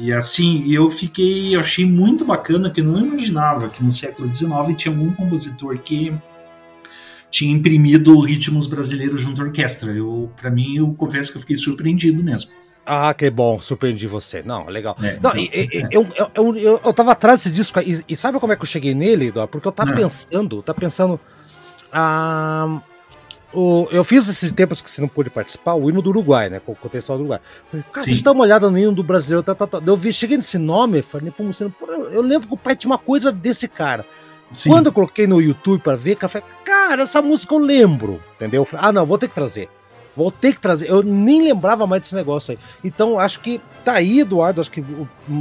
e 0.00 0.12
assim, 0.12 0.72
eu 0.72 0.88
fiquei, 0.90 1.56
eu 1.56 1.60
achei 1.60 1.84
muito 1.84 2.24
bacana 2.24 2.70
que 2.70 2.80
eu 2.80 2.84
não 2.84 2.98
imaginava 2.98 3.68
que 3.68 3.82
no 3.82 3.90
século 3.90 4.32
XIX 4.32 4.48
tinha 4.76 4.94
algum 4.94 5.12
compositor 5.12 5.76
que 5.78 6.14
tinha 7.30 7.52
imprimido 7.52 8.20
ritmos 8.20 8.68
brasileiros 8.68 9.20
junto 9.20 9.42
à 9.42 9.44
orquestra. 9.44 9.90
Eu, 9.90 10.30
para 10.40 10.50
mim, 10.50 10.76
eu 10.76 10.94
confesso 10.94 11.32
que 11.32 11.38
eu 11.38 11.40
fiquei 11.40 11.56
surpreendido 11.56 12.22
mesmo. 12.22 12.52
Ah, 12.86 13.12
que 13.14 13.28
bom, 13.30 13.60
surpreendi 13.60 14.06
você. 14.06 14.42
Não, 14.42 14.66
legal. 14.66 14.96
É, 15.02 15.18
não, 15.20 15.32
então... 15.34 15.88
eu, 15.90 16.06
eu, 16.14 16.30
eu, 16.34 16.56
eu, 16.56 16.80
eu 16.84 16.92
tava 16.92 17.12
atrás 17.12 17.40
desse 17.40 17.50
disco 17.50 17.80
e, 17.80 18.04
e, 18.08 18.14
sabe 18.14 18.38
como 18.38 18.52
é 18.52 18.56
que 18.56 18.62
eu 18.62 18.66
cheguei 18.66 18.94
nele, 18.94 19.28
Eduardo? 19.28 19.50
Porque 19.50 19.66
eu 19.66 19.72
tava 19.72 19.90
Não. 19.90 19.96
pensando, 19.96 20.62
tava 20.62 20.78
pensando. 20.78 21.18
Ah, 21.92 22.80
o, 23.54 23.88
eu 23.90 24.04
fiz 24.04 24.28
esses 24.28 24.52
tempos 24.52 24.80
que 24.80 24.90
você 24.90 25.00
não 25.00 25.08
pôde 25.08 25.30
participar, 25.30 25.74
o 25.74 25.88
hino 25.88 26.02
do 26.02 26.10
Uruguai, 26.10 26.48
né? 26.48 26.60
Com 26.60 26.72
o 26.72 26.76
contextual 26.76 27.18
do 27.18 27.22
Uruguai. 27.22 27.40
Falei, 27.70 27.84
cara, 27.92 28.06
deixa 28.06 28.20
eu 28.20 28.24
dar 28.24 28.32
uma 28.32 28.42
olhada 28.42 28.70
no 28.70 28.78
hino 28.78 28.92
do 28.92 29.02
brasileiro. 29.02 29.42
Tá, 29.42 29.54
tá, 29.54 29.66
tá. 29.66 29.80
Eu 29.84 29.96
vi, 29.96 30.12
cheguei 30.12 30.36
nesse 30.36 30.58
nome, 30.58 31.02
falei, 31.02 31.30
pô, 31.30 31.44
você 31.44 31.70
eu 32.12 32.22
lembro 32.22 32.48
que 32.48 32.54
o 32.54 32.58
pai 32.58 32.76
tinha 32.76 32.90
uma 32.90 32.98
coisa 32.98 33.30
desse 33.32 33.68
cara. 33.68 34.04
Sim. 34.52 34.70
Quando 34.70 34.86
eu 34.86 34.92
coloquei 34.92 35.26
no 35.26 35.40
YouTube 35.40 35.80
para 35.80 35.96
ver, 35.96 36.16
falei, 36.28 36.46
cara, 36.64 37.02
essa 37.02 37.20
música 37.20 37.54
eu 37.54 37.58
lembro, 37.58 38.22
entendeu? 38.36 38.64
Falei, 38.64 38.86
ah, 38.86 38.92
não, 38.92 39.06
vou 39.06 39.18
ter 39.18 39.28
que 39.28 39.34
trazer. 39.34 39.68
Vou 40.16 40.30
ter 40.30 40.54
que 40.54 40.60
trazer. 40.60 40.88
Eu 40.88 41.02
nem 41.02 41.42
lembrava 41.42 41.86
mais 41.86 42.02
desse 42.02 42.14
negócio 42.14 42.52
aí. 42.52 42.58
Então, 42.84 43.18
acho 43.18 43.40
que 43.40 43.60
tá 43.84 43.94
aí, 43.94 44.20
Eduardo. 44.20 44.60
Acho 44.60 44.70
que 44.70 44.84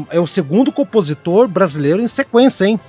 é 0.09 0.19
o 0.19 0.25
segundo 0.25 0.71
compositor 0.71 1.47
brasileiro 1.47 2.01
em 2.01 2.07
sequência, 2.07 2.65
hein? 2.65 2.79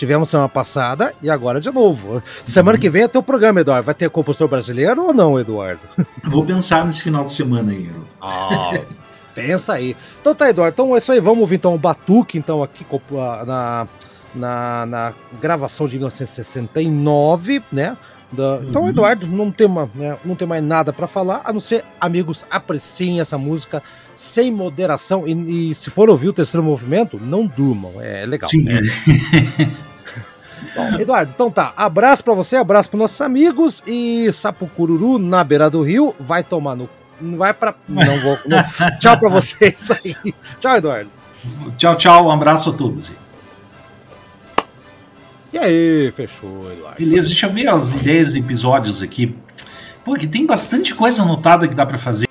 Tivemos 0.00 0.30
semana 0.30 0.48
passada 0.48 1.12
e 1.22 1.28
agora 1.28 1.60
de 1.60 1.70
novo. 1.70 2.22
Semana 2.42 2.76
uhum. 2.76 2.80
que 2.80 2.88
vem 2.88 3.02
é 3.02 3.08
teu 3.08 3.22
programa, 3.22 3.60
Eduardo. 3.60 3.84
Vai 3.84 3.94
ter 3.94 4.08
compositor 4.08 4.48
brasileiro 4.48 5.08
ou 5.08 5.12
não, 5.12 5.38
Eduardo? 5.38 5.82
Vou 6.24 6.42
pensar 6.42 6.86
nesse 6.86 7.02
final 7.02 7.22
de 7.22 7.32
semana 7.32 7.70
aí, 7.70 7.82
Eduardo. 7.82 8.06
Ah, 8.18 8.80
pensa 9.34 9.74
aí. 9.74 9.94
Então 10.18 10.34
tá, 10.34 10.48
Eduardo. 10.48 10.72
Então 10.72 10.94
é 10.94 10.98
isso 10.98 11.12
aí. 11.12 11.20
Vamos 11.20 11.40
ouvir 11.40 11.56
então 11.56 11.74
o 11.74 11.78
Batuque, 11.78 12.38
então, 12.38 12.62
aqui 12.62 12.86
na, 13.46 13.86
na, 14.34 14.86
na 14.86 15.12
gravação 15.38 15.86
de 15.86 15.96
1969, 15.96 17.62
né? 17.70 17.94
Da... 18.32 18.54
Uhum. 18.54 18.68
Então, 18.70 18.88
Eduardo, 18.88 19.26
não 19.26 19.52
tem, 19.52 19.66
uma, 19.66 19.90
né, 19.94 20.16
não 20.24 20.34
tem 20.34 20.48
mais 20.48 20.64
nada 20.64 20.94
para 20.94 21.06
falar, 21.06 21.42
a 21.44 21.52
não 21.52 21.60
ser, 21.60 21.84
amigos, 22.00 22.46
apreciem 22.50 23.20
essa 23.20 23.36
música 23.36 23.82
sem 24.16 24.50
moderação. 24.50 25.28
E, 25.28 25.72
e, 25.72 25.74
se 25.74 25.90
for 25.90 26.08
ouvir 26.08 26.30
o 26.30 26.32
terceiro 26.32 26.64
movimento, 26.64 27.20
não 27.22 27.46
durmam. 27.46 28.00
É, 28.00 28.24
legal. 28.24 28.48
Sim. 28.48 28.64
É. 28.66 28.80
Bom, 30.74 31.00
Eduardo, 31.00 31.32
então 31.34 31.50
tá. 31.50 31.72
Abraço 31.76 32.24
para 32.24 32.34
você, 32.34 32.56
abraço 32.56 32.90
para 32.90 32.98
nossos 32.98 33.20
amigos 33.20 33.82
e 33.86 34.30
Sapo 34.32 34.66
Cururu 34.66 35.18
na 35.18 35.42
beira 35.42 35.68
do 35.70 35.82
rio 35.82 36.14
vai 36.18 36.42
tomar 36.42 36.76
no. 36.76 36.88
Não 37.20 37.36
vai 37.36 37.52
para. 37.52 37.74
Não 37.88 38.20
vou. 38.20 38.38
Não. 38.46 38.62
Tchau 38.98 39.18
para 39.18 39.28
vocês 39.28 39.90
aí. 39.90 40.16
Tchau, 40.58 40.76
Eduardo. 40.76 41.10
Tchau, 41.76 41.96
tchau. 41.96 42.26
Um 42.26 42.30
abraço 42.30 42.70
a 42.70 42.72
todos. 42.72 43.12
E 45.52 45.58
aí, 45.58 46.12
fechou, 46.14 46.72
Eduardo. 46.72 46.98
Beleza, 46.98 47.26
deixa 47.26 47.46
eu 47.46 47.52
ver 47.52 47.68
as 47.68 47.96
ideias 47.96 48.32
de 48.32 48.38
episódios 48.38 49.02
aqui. 49.02 49.36
Pô, 50.04 50.14
que 50.14 50.26
tem 50.26 50.46
bastante 50.46 50.94
coisa 50.94 51.22
anotada 51.22 51.68
que 51.68 51.74
dá 51.74 51.84
para 51.84 51.98
fazer. 51.98 52.29